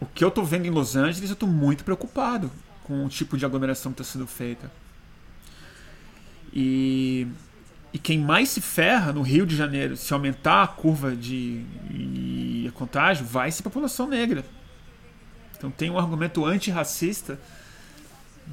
o 0.02 0.06
que 0.08 0.24
eu 0.24 0.30
estou 0.30 0.44
vendo 0.44 0.66
em 0.66 0.72
Los 0.72 0.96
Angeles, 0.96 1.30
eu 1.30 1.34
estou 1.34 1.48
muito 1.48 1.84
preocupado 1.84 2.52
com 2.84 3.06
o 3.06 3.10
tipo 3.10 3.38
de 3.38 3.46
aglomeração 3.46 3.94
que 3.94 4.02
está 4.02 4.14
sendo 4.14 4.26
feita. 4.26 4.70
E, 6.52 7.28
e 7.94 8.00
quem 8.00 8.20
mais 8.20 8.50
se 8.50 8.60
ferra 8.60 9.14
no 9.14 9.22
Rio 9.22 9.46
de 9.46 9.56
Janeiro, 9.56 9.96
se 9.96 10.12
aumentar 10.12 10.64
a 10.64 10.68
curva 10.68 11.16
de, 11.16 11.64
de 11.64 12.72
contágio, 12.74 13.24
vai 13.26 13.52
ser 13.52 13.62
a 13.62 13.64
população 13.64 14.08
negra. 14.08 14.44
Então 15.56 15.70
tem 15.70 15.92
um 15.92 16.00
argumento 16.00 16.44
antirracista 16.44 17.40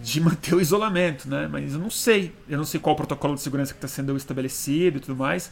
de 0.02 0.20
manter 0.20 0.54
o 0.54 0.60
isolamento, 0.60 1.28
né? 1.28 1.48
Mas 1.50 1.72
eu 1.72 1.78
não 1.78 1.90
sei. 1.90 2.34
Eu 2.46 2.58
não 2.58 2.64
sei 2.66 2.78
qual 2.78 2.92
o 2.92 2.96
protocolo 2.96 3.34
de 3.34 3.40
segurança 3.40 3.72
que 3.72 3.78
está 3.78 3.88
sendo 3.88 4.14
estabelecido 4.16 4.98
e 4.98 5.00
tudo 5.00 5.16
mais. 5.16 5.50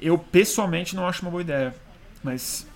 Eu 0.00 0.18
pessoalmente 0.18 0.96
não 0.96 1.06
acho 1.06 1.20
uma 1.20 1.30
boa 1.30 1.42
ideia. 1.42 1.74
Mas 2.24 2.66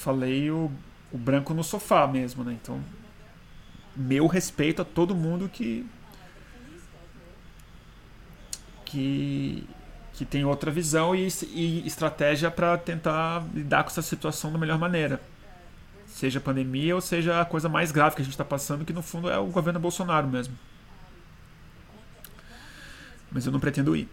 falei 0.00 0.50
o, 0.50 0.70
o 1.12 1.18
branco 1.18 1.52
no 1.52 1.62
sofá 1.62 2.06
mesmo, 2.06 2.42
né? 2.42 2.56
Então, 2.60 2.80
meu 3.94 4.26
respeito 4.26 4.80
a 4.82 4.84
todo 4.84 5.14
mundo 5.14 5.48
que 5.48 5.86
que 8.86 9.68
que 10.14 10.24
tem 10.24 10.44
outra 10.44 10.70
visão 10.70 11.14
e, 11.14 11.28
e 11.52 11.86
estratégia 11.86 12.50
para 12.50 12.76
tentar 12.76 13.42
lidar 13.54 13.84
com 13.84 13.90
essa 13.90 14.02
situação 14.02 14.52
da 14.52 14.58
melhor 14.58 14.78
maneira. 14.78 15.20
Seja 16.06 16.40
pandemia 16.40 16.94
ou 16.94 17.00
seja 17.00 17.40
a 17.40 17.44
coisa 17.44 17.68
mais 17.68 17.90
grave 17.92 18.16
que 18.16 18.22
a 18.22 18.24
gente 18.24 18.34
está 18.34 18.44
passando, 18.44 18.84
que 18.84 18.92
no 18.92 19.00
fundo 19.00 19.30
é 19.30 19.38
o 19.38 19.46
governo 19.46 19.80
Bolsonaro 19.80 20.26
mesmo. 20.26 20.58
Mas 23.30 23.46
eu 23.46 23.52
não 23.52 23.60
pretendo 23.60 23.96
ir. 23.96 24.08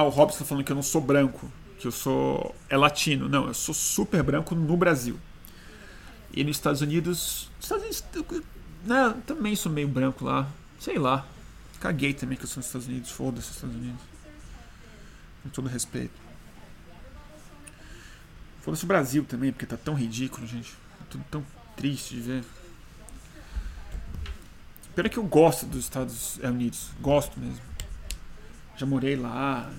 Ah, 0.00 0.02
o 0.02 0.08
Robson 0.08 0.38
tá 0.38 0.44
falando 0.46 0.64
que 0.64 0.72
eu 0.72 0.76
não 0.76 0.82
sou 0.82 0.98
branco, 0.98 1.52
que 1.78 1.86
eu 1.86 1.92
sou. 1.92 2.54
é 2.70 2.76
latino. 2.76 3.28
Não, 3.28 3.48
eu 3.48 3.52
sou 3.52 3.74
super 3.74 4.22
branco 4.22 4.54
no 4.54 4.74
Brasil. 4.78 5.20
E 6.32 6.42
nos 6.42 6.56
Estados 6.56 6.80
Unidos. 6.80 7.50
Estados 7.60 7.84
Unidos. 7.84 8.42
Né, 8.82 9.14
também 9.26 9.54
sou 9.54 9.70
meio 9.70 9.88
branco 9.88 10.24
lá. 10.24 10.48
Sei 10.78 10.98
lá. 10.98 11.26
Caguei 11.80 12.14
também 12.14 12.38
que 12.38 12.44
eu 12.44 12.48
sou 12.48 12.60
nos 12.60 12.66
Estados 12.66 12.88
Unidos. 12.88 13.10
Foda-se, 13.10 13.50
Estados 13.50 13.76
Unidos. 13.76 14.00
Com 15.42 15.50
todo 15.50 15.68
respeito. 15.68 16.18
Foda-se 18.62 18.84
o 18.84 18.86
Brasil 18.86 19.22
também, 19.24 19.52
porque 19.52 19.66
tá 19.66 19.76
tão 19.76 19.92
ridículo, 19.92 20.46
gente. 20.46 20.72
Tá 20.98 21.04
tudo 21.10 21.24
tão 21.30 21.44
triste 21.76 22.14
de 22.14 22.20
ver. 22.22 22.44
Pena 24.94 25.10
que 25.10 25.18
eu 25.18 25.24
gosto 25.24 25.66
dos 25.66 25.84
Estados 25.84 26.38
Unidos. 26.38 26.88
Gosto 27.02 27.38
mesmo. 27.38 27.60
Já 28.78 28.86
morei 28.86 29.14
lá. 29.14 29.70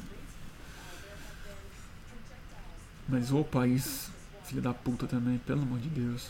Mas 3.11 3.29
o 3.29 3.43
país, 3.43 4.09
filho 4.45 4.61
da 4.61 4.73
puta 4.73 5.05
também, 5.05 5.37
pelo 5.39 5.63
amor 5.63 5.79
de 5.79 5.89
Deus. 5.89 6.29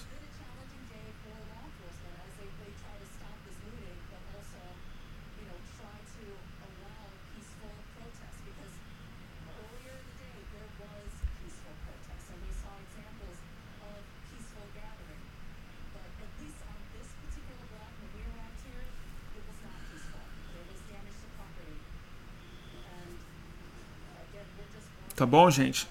Tá 25.16 25.28
bom, 25.28 25.52
gente? 25.52 25.88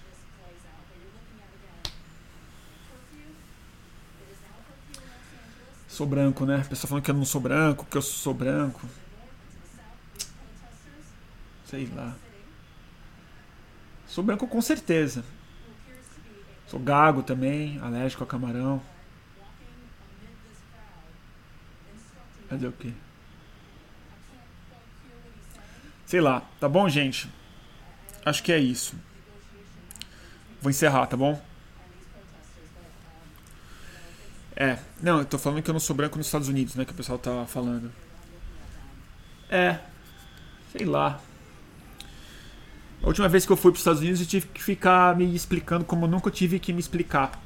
Sou 6.01 6.07
branco, 6.07 6.47
né? 6.47 6.63
A 6.65 6.65
pessoa 6.65 6.89
falando 6.89 7.05
que 7.05 7.11
eu 7.11 7.15
não 7.15 7.27
sou 7.27 7.43
branco, 7.43 7.85
que 7.85 7.95
eu 7.95 8.01
sou 8.01 8.33
branco. 8.33 8.81
Sei 11.67 11.87
lá. 11.95 12.17
Sou 14.07 14.25
branco 14.25 14.49
com 14.49 14.63
certeza. 14.63 15.23
Sou 16.69 16.81
gago 16.81 17.23
também, 17.23 17.79
alérgico 17.81 18.25
a 18.25 18.27
camarão. 18.27 18.81
Fazer 22.49 22.69
o 22.69 22.73
quê? 22.73 22.95
Sei 26.07 26.23
lá, 26.23 26.41
tá 26.59 26.67
bom, 26.67 26.89
gente? 26.89 27.31
Acho 28.25 28.43
que 28.43 28.53
é 28.53 28.59
isso. 28.59 28.97
Vou 30.63 30.71
encerrar, 30.71 31.07
tá 31.09 31.17
bom? 31.19 31.39
É, 34.61 34.79
não, 35.03 35.21
eu 35.21 35.25
tô 35.25 35.39
falando 35.39 35.63
que 35.63 35.71
eu 35.71 35.73
não 35.73 35.81
sou 35.81 35.97
branco 35.97 36.19
nos 36.19 36.27
Estados 36.27 36.49
Unidos, 36.49 36.75
né? 36.75 36.85
Que 36.85 36.93
o 36.93 36.95
pessoal 36.95 37.19
tá 37.19 37.47
falando. 37.47 37.91
É, 39.49 39.79
sei 40.71 40.85
lá. 40.85 41.19
A 43.03 43.07
última 43.07 43.27
vez 43.27 43.47
que 43.47 43.53
eu 43.53 43.57
fui 43.57 43.71
para 43.71 43.77
os 43.77 43.81
Estados 43.81 44.03
Unidos 44.03 44.21
eu 44.21 44.27
tive 44.27 44.49
que 44.49 44.63
ficar 44.63 45.17
me 45.17 45.35
explicando 45.35 45.83
como 45.83 46.05
eu 46.05 46.11
nunca 46.11 46.31
tive 46.31 46.59
que 46.59 46.75
me 46.75 46.79
explicar. 46.79 47.41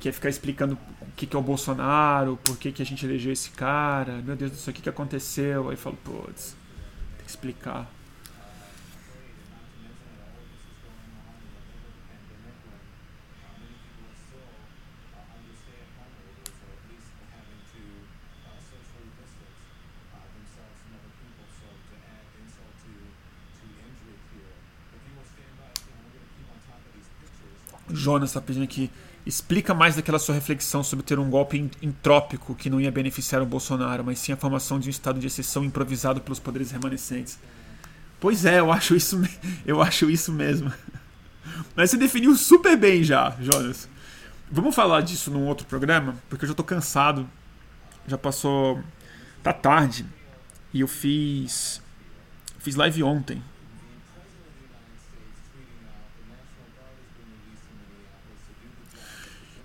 Que 0.00 0.10
é 0.10 0.12
ficar 0.12 0.28
explicando 0.28 0.78
o 1.00 1.06
que, 1.16 1.24
que 1.26 1.34
é 1.34 1.38
o 1.38 1.42
Bolsonaro, 1.42 2.38
por 2.44 2.58
que, 2.58 2.72
que 2.72 2.82
a 2.82 2.84
gente 2.84 3.06
elegeu 3.06 3.32
esse 3.32 3.48
cara, 3.48 4.20
meu 4.20 4.36
Deus 4.36 4.50
do 4.50 4.58
céu, 4.58 4.70
o 4.70 4.74
que, 4.74 4.82
que 4.82 4.90
aconteceu. 4.90 5.70
Aí 5.70 5.76
eu 5.76 5.78
falo, 5.78 5.96
putz, 6.04 6.54
tem 7.16 7.24
que 7.24 7.30
explicar. 7.30 7.90
Jonas 28.02 28.30
está 28.30 28.40
pedindo 28.40 28.64
aqui. 28.64 28.90
Explica 29.24 29.72
mais 29.72 29.94
daquela 29.94 30.18
sua 30.18 30.34
reflexão 30.34 30.82
sobre 30.82 31.04
ter 31.04 31.18
um 31.18 31.30
golpe 31.30 31.70
entrópico 31.80 32.54
que 32.54 32.68
não 32.68 32.80
ia 32.80 32.90
beneficiar 32.90 33.40
o 33.40 33.46
Bolsonaro, 33.46 34.02
mas 34.04 34.18
sim 34.18 34.32
a 34.32 34.36
formação 34.36 34.80
de 34.80 34.88
um 34.88 34.90
estado 34.90 35.20
de 35.20 35.26
exceção 35.28 35.64
improvisado 35.64 36.20
pelos 36.20 36.40
poderes 36.40 36.72
remanescentes. 36.72 37.38
Pois 38.18 38.44
é, 38.44 38.58
eu 38.58 38.72
acho 38.72 38.96
isso, 38.96 39.20
eu 39.64 39.80
acho 39.80 40.10
isso 40.10 40.32
mesmo. 40.32 40.72
Mas 41.74 41.90
você 41.90 41.96
definiu 41.96 42.34
super 42.36 42.76
bem 42.76 43.02
já, 43.02 43.36
Jonas. 43.40 43.88
Vamos 44.50 44.74
falar 44.74 45.00
disso 45.00 45.30
num 45.30 45.46
outro 45.46 45.66
programa, 45.66 46.16
porque 46.28 46.44
eu 46.44 46.48
já 46.48 46.54
tô 46.54 46.62
cansado. 46.62 47.28
Já 48.06 48.18
passou. 48.18 48.82
Tá 49.42 49.52
tarde. 49.52 50.06
E 50.72 50.80
eu 50.80 50.88
fiz. 50.88 51.82
Fiz 52.58 52.76
live 52.76 53.02
ontem. 53.02 53.42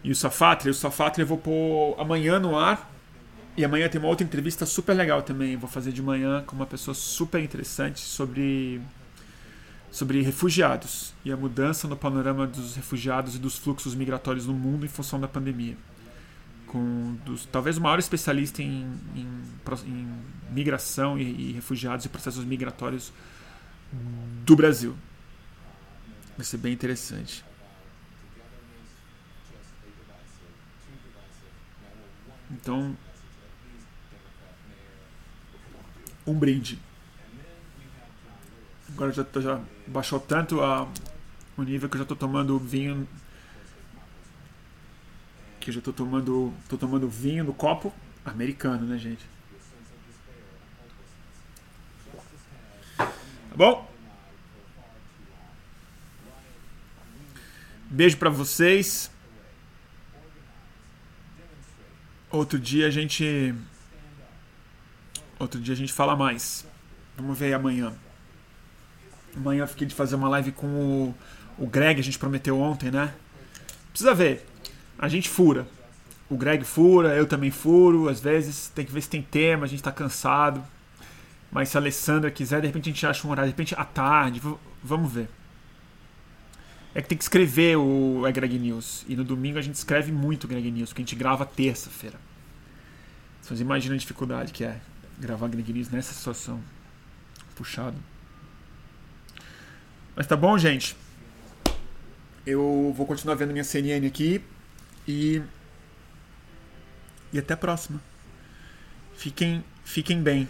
E 0.03 0.11
o 0.11 0.15
Safatri. 0.15 0.69
O 0.69 0.73
Safatri 0.73 1.21
eu 1.21 1.27
vou 1.27 1.37
pôr 1.37 1.95
amanhã 1.99 2.39
no 2.39 2.57
ar. 2.57 2.93
E 3.55 3.65
amanhã 3.65 3.89
tem 3.89 3.99
uma 3.99 4.07
outra 4.07 4.23
entrevista 4.23 4.65
super 4.67 4.93
legal 4.93 5.23
também. 5.23 5.57
Vou 5.57 5.67
fazer 5.67 5.91
de 5.91 6.01
manhã 6.01 6.43
com 6.45 6.55
uma 6.55 6.67
pessoa 6.67 6.93
super 6.93 7.41
interessante 7.41 7.99
sobre 7.99 8.79
sobre 9.89 10.21
refugiados 10.21 11.13
e 11.23 11.31
a 11.31 11.37
mudança 11.37 11.87
no 11.87 11.95
panorama 11.95 12.45
dos 12.45 12.75
refugiados 12.75 13.35
e 13.35 13.39
dos 13.39 13.57
fluxos 13.57 13.95
migratórios 13.95 14.45
no 14.45 14.53
mundo 14.53 14.85
em 14.85 14.89
função 14.89 15.19
da 15.19 15.27
pandemia. 15.27 15.77
Com 16.67 17.15
dos, 17.25 17.45
talvez 17.45 17.77
o 17.77 17.81
maior 17.81 17.97
especialista 17.97 18.61
em, 18.61 18.85
em, 19.15 19.27
em 19.85 20.07
migração 20.51 21.17
e, 21.17 21.49
e 21.49 21.51
refugiados 21.53 22.05
e 22.05 22.09
processos 22.09 22.43
migratórios 22.43 23.11
do 24.45 24.55
Brasil. 24.55 24.95
Vai 26.35 26.45
ser 26.45 26.57
bem 26.57 26.73
interessante. 26.73 27.43
Então, 32.51 32.95
um 36.25 36.33
brinde. 36.33 36.79
Agora 38.89 39.11
já, 39.11 39.25
já 39.35 39.61
baixou 39.85 40.19
tanto 40.19 40.61
a, 40.61 40.87
o 41.57 41.63
nível 41.63 41.89
que 41.89 41.95
eu 41.95 41.99
já 41.99 42.03
estou 42.03 42.17
tomando 42.17 42.57
vinho. 42.57 43.07
Que 45.59 45.69
eu 45.69 45.73
já 45.73 45.79
estou 45.79 45.93
tomando, 45.93 46.53
tô 46.69 46.77
tomando 46.77 47.07
vinho 47.07 47.43
no 47.43 47.53
copo 47.53 47.93
americano, 48.25 48.85
né, 48.85 48.97
gente? 48.97 49.25
Tá 52.97 53.55
bom? 53.55 53.89
Beijo 57.89 58.17
para 58.17 58.29
vocês. 58.29 59.09
Outro 62.29 62.59
dia 62.59 62.87
a 62.87 62.89
gente. 62.89 63.55
Outro 65.39 65.61
dia 65.61 65.73
a 65.73 65.77
gente 65.77 65.93
fala 65.93 66.15
mais. 66.15 66.65
Vamos 67.15 67.37
ver 67.37 67.53
amanhã. 67.53 67.93
Amanhã 69.35 69.63
eu 69.63 69.67
fiquei 69.67 69.87
de 69.87 69.95
fazer 69.95 70.15
uma 70.15 70.27
live 70.29 70.51
com 70.51 70.67
o, 70.67 71.15
o 71.57 71.67
Greg, 71.67 71.99
a 71.99 72.03
gente 72.03 72.19
prometeu 72.19 72.59
ontem, 72.59 72.91
né? 72.91 73.13
Precisa 73.91 74.13
ver. 74.13 74.45
A 74.97 75.07
gente 75.07 75.29
fura. 75.29 75.67
O 76.29 76.35
Greg 76.35 76.65
fura, 76.65 77.15
eu 77.15 77.25
também 77.25 77.51
furo. 77.51 78.09
Às 78.09 78.19
vezes 78.19 78.69
tem 78.75 78.83
que 78.83 78.91
ver 78.91 79.01
se 79.01 79.09
tem 79.09 79.21
tema, 79.21 79.65
a 79.65 79.69
gente 79.69 79.81
tá 79.81 79.91
cansado. 79.91 80.63
Mas 81.51 81.69
se 81.69 81.77
a 81.77 81.79
Alessandra 81.79 82.29
quiser, 82.29 82.59
de 82.59 82.67
repente 82.67 82.89
a 82.89 82.93
gente 82.93 83.05
acha 83.05 83.25
um 83.25 83.31
horário, 83.31 83.49
de 83.49 83.53
repente 83.53 83.73
à 83.75 83.85
tarde. 83.85 84.41
Vamos 84.83 85.11
ver. 85.13 85.29
É 86.97 87.01
que 87.03 87.07
tem 87.07 87.15
que 87.15 87.23
escrever 87.23 87.77
o 87.77 88.25
é 88.25 88.31
Greg 88.31 88.57
News. 88.57 89.05
E 89.07 89.15
no 89.15 89.23
domingo 89.23 89.59
a 89.59 89.61
gente 89.61 89.75
escreve 89.75 90.11
muito 90.11 90.47
Greg 90.47 90.71
News, 90.71 90.89
porque 90.89 91.03
a 91.03 91.05
gente 91.05 91.15
grava 91.15 91.45
terça-feira. 91.45 92.19
Vocês 93.39 93.61
imaginam 93.61 93.93
a 93.93 93.99
dificuldade 93.99 94.51
que 94.51 94.63
é 94.63 94.81
gravar 95.19 95.47
Greg 95.47 95.71
News 95.71 95.91
nessa 95.91 96.11
situação. 96.11 96.59
Puxado. 97.53 97.95
Mas 100.15 100.25
tá 100.25 100.35
bom, 100.35 100.57
gente. 100.57 100.97
Eu 102.43 102.91
vou 102.97 103.05
continuar 103.05 103.35
vendo 103.35 103.51
minha 103.51 103.63
CNN 103.63 104.07
aqui. 104.07 104.41
E. 105.07 105.43
E 107.31 107.37
até 107.37 107.53
a 107.53 107.57
próxima. 107.57 108.01
Fiquem, 109.15 109.63
fiquem 109.85 110.19
bem. 110.19 110.49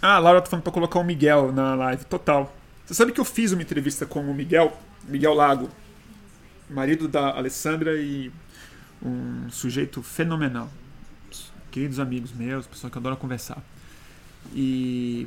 Ah, 0.00 0.16
a 0.16 0.18
Laura 0.18 0.40
tá 0.40 0.48
falando 0.48 0.64
pra 0.64 0.72
colocar 0.72 0.98
o 0.98 1.04
Miguel 1.04 1.52
na 1.52 1.74
live. 1.74 2.06
Total. 2.06 2.56
Você 2.86 2.94
sabe 2.94 3.12
que 3.12 3.20
eu 3.20 3.24
fiz 3.26 3.52
uma 3.52 3.60
entrevista 3.60 4.06
com 4.06 4.20
o 4.22 4.34
Miguel? 4.34 4.74
Miguel 5.04 5.34
Lago, 5.34 5.68
marido 6.70 7.08
da 7.08 7.36
Alessandra 7.36 7.94
e 7.96 8.30
um 9.02 9.50
sujeito 9.50 10.02
fenomenal. 10.02 10.70
Queridos 11.70 11.98
amigos 11.98 12.32
meus, 12.32 12.66
pessoa 12.66 12.90
que 12.90 12.98
adora 12.98 13.16
conversar. 13.16 13.62
E 14.54 15.26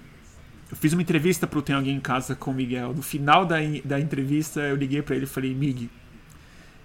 eu 0.69 0.77
fiz 0.77 0.93
uma 0.93 1.01
entrevista 1.01 1.47
pro 1.47 1.61
Tem 1.61 1.75
Alguém 1.75 1.95
em 1.95 1.99
Casa 1.99 2.35
com 2.35 2.51
o 2.51 2.53
Miguel. 2.53 2.93
No 2.93 3.01
final 3.01 3.45
da, 3.45 3.57
da 3.83 3.99
entrevista, 3.99 4.61
eu 4.61 4.75
liguei 4.75 5.01
para 5.01 5.15
ele 5.15 5.25
e 5.25 5.27
falei: 5.27 5.53
Mig, 5.53 5.89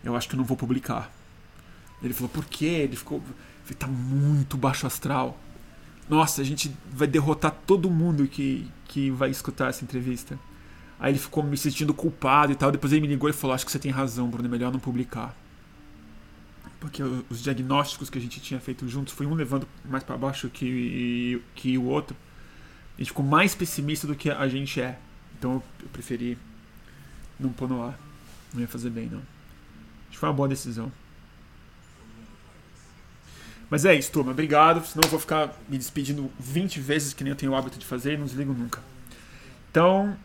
eu 0.02 0.16
acho 0.16 0.28
que 0.28 0.34
eu 0.34 0.38
não 0.38 0.44
vou 0.44 0.56
publicar. 0.56 1.12
Ele 2.02 2.14
falou: 2.14 2.28
Por 2.28 2.44
quê? 2.44 2.64
Ele 2.64 2.96
ficou. 2.96 3.22
Falei, 3.64 3.76
tá 3.78 3.86
muito 3.86 4.56
baixo 4.56 4.86
astral. 4.86 5.38
Nossa, 6.08 6.40
a 6.40 6.44
gente 6.44 6.74
vai 6.90 7.06
derrotar 7.06 7.54
todo 7.66 7.88
mundo 7.88 8.26
que, 8.26 8.66
que 8.86 9.10
vai 9.10 9.30
escutar 9.30 9.68
essa 9.68 9.84
entrevista. 9.84 10.38
Aí 11.00 11.12
ele 11.12 11.18
ficou 11.18 11.42
me 11.42 11.56
sentindo 11.56 11.94
culpado 11.94 12.52
e 12.52 12.54
tal. 12.54 12.70
Depois 12.70 12.92
ele 12.92 13.00
me 13.00 13.06
ligou 13.08 13.28
e 13.28 13.32
falou: 13.32 13.54
Acho 13.54 13.64
que 13.64 13.72
você 13.72 13.78
tem 13.78 13.90
razão, 13.90 14.28
Bruno, 14.28 14.46
é 14.46 14.50
melhor 14.50 14.70
não 14.70 14.78
publicar. 14.78 15.34
Porque 16.78 17.02
os 17.02 17.42
diagnósticos 17.42 18.10
que 18.10 18.18
a 18.18 18.20
gente 18.20 18.40
tinha 18.40 18.60
feito 18.60 18.86
juntos 18.86 19.12
foi 19.14 19.26
um 19.26 19.34
levando 19.34 19.66
mais 19.84 20.04
para 20.04 20.16
baixo 20.16 20.48
que, 20.50 21.42
que 21.54 21.76
o 21.78 21.84
outro. 21.84 22.16
A 22.96 23.00
gente 23.00 23.08
ficou 23.08 23.24
mais 23.24 23.54
pessimista 23.54 24.06
do 24.06 24.14
que 24.14 24.30
a 24.30 24.46
gente 24.46 24.80
é. 24.80 24.98
Então 25.38 25.62
eu 25.80 25.88
preferi 25.88 26.36
não 27.38 27.50
pôr 27.50 27.68
no 27.68 27.82
ar. 27.82 27.98
Não 28.52 28.60
ia 28.60 28.68
fazer 28.68 28.90
bem, 28.90 29.06
não. 29.06 29.18
Acho 29.18 30.10
que 30.10 30.18
foi 30.18 30.28
uma 30.28 30.34
boa 30.34 30.48
decisão. 30.48 30.92
Mas 33.70 33.84
é 33.84 33.94
isso, 33.94 34.10
turma. 34.10 34.32
Obrigado. 34.32 34.84
Senão 34.84 35.02
eu 35.04 35.10
vou 35.10 35.20
ficar 35.20 35.54
me 35.68 35.78
despedindo 35.78 36.30
20 36.38 36.80
vezes, 36.80 37.14
que 37.14 37.22
nem 37.24 37.30
eu 37.30 37.36
tenho 37.36 37.52
o 37.52 37.54
hábito 37.54 37.78
de 37.78 37.86
fazer, 37.86 38.14
e 38.14 38.16
não 38.18 38.26
desligo 38.26 38.52
nunca. 38.52 38.82
Então, 39.70 40.16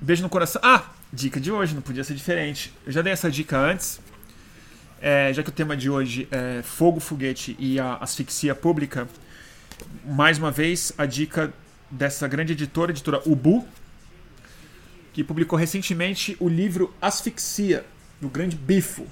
beijo 0.00 0.22
no 0.22 0.28
coração. 0.28 0.60
Ah, 0.64 0.84
dica 1.12 1.40
de 1.40 1.50
hoje, 1.50 1.74
não 1.74 1.82
podia 1.82 2.04
ser 2.04 2.14
diferente. 2.14 2.72
Eu 2.86 2.92
já 2.92 3.02
dei 3.02 3.12
essa 3.12 3.30
dica 3.30 3.58
antes. 3.58 4.00
É, 5.00 5.32
já 5.32 5.42
que 5.42 5.50
o 5.50 5.52
tema 5.52 5.76
de 5.76 5.90
hoje 5.90 6.26
é 6.30 6.62
fogo, 6.62 6.98
foguete 6.98 7.54
e 7.58 7.78
a 7.78 7.96
asfixia 7.96 8.54
pública, 8.54 9.06
mais 10.04 10.38
uma 10.38 10.50
vez 10.50 10.92
a 10.96 11.04
dica 11.04 11.52
dessa 11.90 12.26
grande 12.26 12.52
editora, 12.52 12.90
editora 12.90 13.20
Ubu, 13.26 13.66
que 15.12 15.22
publicou 15.22 15.58
recentemente 15.58 16.36
o 16.40 16.48
livro 16.48 16.94
Asfixia, 17.02 17.84
do 18.20 18.28
grande 18.28 18.56
bifo, 18.56 19.06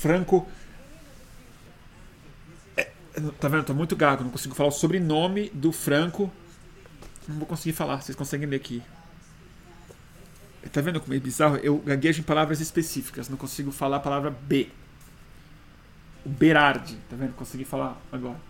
Franco 0.00 0.46
Tá 3.38 3.46
vendo? 3.46 3.64
Tô 3.64 3.74
muito 3.74 3.94
gago, 3.94 4.24
não 4.24 4.30
consigo 4.30 4.54
falar 4.54 4.70
o 4.70 4.72
sobrenome 4.72 5.48
do 5.50 5.70
Franco. 5.70 6.30
Não 7.28 7.36
vou 7.36 7.46
conseguir 7.46 7.72
falar, 7.72 8.02
vocês 8.02 8.16
conseguem 8.16 8.48
ler 8.48 8.56
aqui. 8.56 8.82
Tá 10.72 10.80
vendo 10.80 11.00
como 11.00 11.14
é 11.14 11.18
bizarro? 11.18 11.56
Eu 11.56 11.78
gaguejo 11.78 12.20
em 12.20 12.24
palavras 12.24 12.60
específicas, 12.60 13.28
não 13.28 13.36
consigo 13.36 13.70
falar 13.70 13.96
a 13.96 14.00
palavra 14.00 14.30
B. 14.30 14.68
O 16.24 16.28
Berardi, 16.28 16.96
tá 17.08 17.16
vendo? 17.16 17.34
Consegui 17.34 17.64
falar 17.64 18.00
agora. 18.10 18.40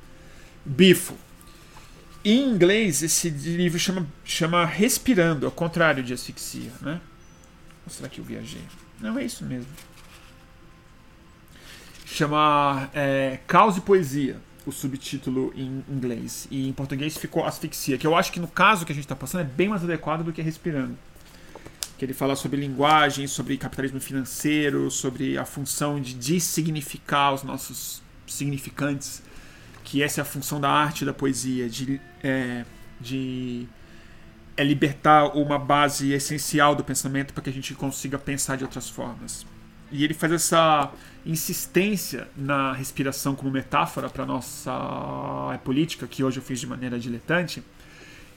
Bifo. 0.65 1.15
Em 2.25 2.49
inglês, 2.49 3.03
esse 3.03 3.29
livro 3.29 3.79
chama, 3.79 4.07
chama 4.25 4.65
Respirando, 4.65 5.45
ao 5.45 5.53
contrário 5.53 6.03
de 6.03 6.13
asfixia, 6.13 6.73
né? 6.81 7.01
Ou 7.85 7.93
será 7.93 8.09
que 8.09 8.21
eu 8.21 8.25
viajei? 8.25 8.63
Não, 9.01 9.19
é 9.19 9.25
isso 9.25 9.45
mesmo. 9.45 9.69
Chama 12.07 12.89
é, 12.95 13.41
Caos 13.47 13.77
e 13.77 13.81
Poesia 13.81 14.41
o 14.67 14.73
subtítulo 14.73 15.53
em 15.55 15.85
inglês. 15.89 16.49
E 16.51 16.69
em 16.69 16.73
português 16.73 17.17
ficou 17.17 17.45
Asfixia, 17.45 17.99
que 17.99 18.07
eu 18.07 18.17
acho 18.17 18.33
que 18.33 18.41
no 18.41 18.49
caso 18.49 18.85
que 18.87 18.93
a 18.93 18.95
gente 18.95 19.05
está 19.05 19.17
passando 19.17 19.43
é 19.43 19.45
bem 19.45 19.69
mais 19.69 19.85
adequado 19.85 20.23
do 20.23 20.33
que 20.33 20.43
Respirando. 20.43 20.97
Que 21.99 22.05
ele 22.05 22.15
fala 22.15 22.35
sobre 22.35 22.61
linguagem, 22.61 23.27
sobre 23.27 23.57
capitalismo 23.57 24.01
financeiro, 24.01 24.91
sobre 24.91 25.39
a 25.39 25.45
função 25.45 26.01
de 26.01 26.15
dessignificar 26.15 27.33
os 27.33 27.43
nossos 27.43 28.03
significantes, 28.27 29.23
que 29.85 30.03
essa 30.03 30.21
é 30.21 30.23
a 30.23 30.25
função 30.25 30.61
da 30.61 30.71
arte 30.71 31.05
da 31.05 31.13
poesia, 31.13 31.69
de, 31.69 32.01
é, 32.23 32.65
de 33.01 33.67
é 34.57 34.65
libertar 34.65 35.37
uma 35.37 35.59
base 35.59 36.13
essencial 36.13 36.75
do 36.75 36.85
pensamento 36.85 37.33
para 37.33 37.43
que 37.43 37.51
a 37.51 37.53
gente 37.53 37.75
consiga 37.75 38.19
pensar 38.19 38.57
de 38.57 38.65
outras 38.65 38.89
formas. 38.89 39.47
E 39.91 40.03
ele 40.03 40.15
faz 40.15 40.33
essa 40.33 40.93
insistência 41.25 42.29
na 42.37 42.73
respiração 42.73 43.35
como 43.35 43.51
metáfora 43.51 44.09
para 44.09 44.25
nossa 44.25 44.73
política, 45.63 46.07
que 46.07 46.25
hoje 46.25 46.39
eu 46.39 46.43
fiz 46.43 46.59
de 46.59 46.67
maneira 46.67 46.99
diletante. 46.99 47.63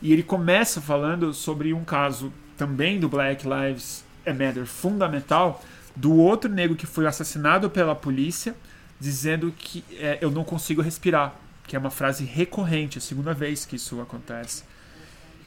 E 0.02 0.14
ele 0.14 0.24
começa 0.24 0.82
falando 0.82 1.34
sobre 1.34 1.74
um 1.74 1.84
caso 1.84 2.32
também 2.58 3.00
do 3.00 3.08
Black 3.08 3.46
Lives 3.48 4.04
Matter 4.26 4.66
fundamental, 4.66 5.64
do 5.96 6.14
outro 6.14 6.52
negro 6.52 6.76
que 6.76 6.86
foi 6.86 7.06
assassinado 7.06 7.70
pela 7.70 7.96
polícia, 7.96 8.56
dizendo 9.00 9.54
que 9.58 9.84
é, 9.92 10.18
eu 10.22 10.32
não 10.32 10.44
consigo 10.44 10.82
respirar, 10.82 11.36
que 11.66 11.76
é 11.76 11.80
uma 11.80 11.90
frase 11.90 12.24
recorrente, 12.26 12.98
a 12.98 13.02
segunda 13.02 13.34
vez 13.34 13.66
que 13.66 13.76
isso 13.76 14.02
acontece. 14.02 14.64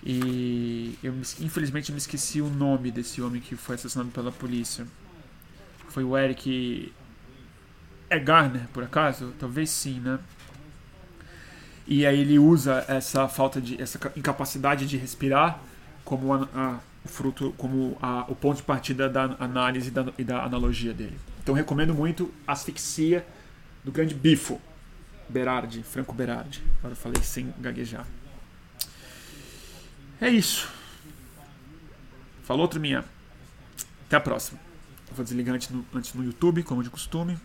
E 0.02 0.98
eu 1.02 1.12
infelizmente 1.40 1.92
me 1.92 1.98
esqueci 1.98 2.40
o 2.40 2.48
nome 2.48 2.90
desse 2.90 3.20
homem 3.20 3.40
que 3.40 3.54
foi 3.54 3.74
assassinado 3.74 4.10
pela 4.10 4.32
polícia. 4.32 4.86
Foi 5.88 6.04
o 6.04 6.16
Eric 6.16 6.92
é 8.08 8.18
Garner, 8.18 8.66
por 8.72 8.82
acaso? 8.82 9.32
Talvez 9.38 9.70
sim, 9.70 10.00
né? 10.00 10.18
E 11.86 12.06
aí 12.06 12.20
ele 12.20 12.38
usa 12.38 12.84
essa 12.88 13.28
falta 13.28 13.60
de. 13.60 13.80
essa 13.80 13.98
incapacidade 14.16 14.86
de 14.86 14.96
respirar 14.96 15.60
como 16.04 16.32
a, 16.34 16.48
a, 16.54 16.78
fruto, 17.04 17.54
como 17.56 17.96
a, 18.00 18.24
o 18.28 18.34
ponto 18.34 18.58
de 18.58 18.62
partida 18.62 19.08
da 19.08 19.36
análise 19.38 19.90
da, 19.90 20.12
e 20.18 20.24
da 20.24 20.44
analogia 20.44 20.92
dele. 20.92 21.18
Então 21.42 21.54
recomendo 21.54 21.94
muito 21.94 22.32
Asfixia 22.46 23.26
do 23.84 23.90
grande 23.90 24.14
Bifo. 24.14 24.60
Berardi, 25.28 25.82
Franco 25.82 26.12
Berardi. 26.12 26.62
Agora 26.78 26.92
eu 26.92 26.96
falei 26.96 27.22
sem 27.22 27.54
gaguejar. 27.58 28.06
É 30.20 30.28
isso. 30.28 30.68
Falou, 32.42 32.66
turminha. 32.66 33.04
Até 34.06 34.16
a 34.16 34.20
próxima. 34.20 34.58
vou 35.12 35.24
desligar 35.24 35.54
antes 35.54 35.70
no, 35.70 35.86
antes 35.94 36.12
no 36.14 36.24
YouTube, 36.24 36.62
como 36.64 36.82
de 36.82 36.90
costume 36.90 37.38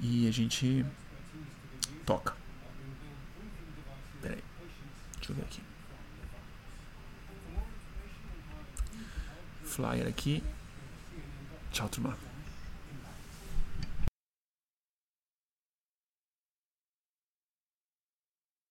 e 0.00 0.28
a 0.28 0.30
gente 0.30 0.84
toca. 2.06 2.36
Peraí, 4.22 4.42
deixa 5.16 5.32
eu 5.32 5.36
ver 5.36 5.42
aqui. 5.42 5.67
Flyer 9.78 10.08
aqui. 10.08 10.42
Tchau, 11.70 11.88
turma. 11.88 12.27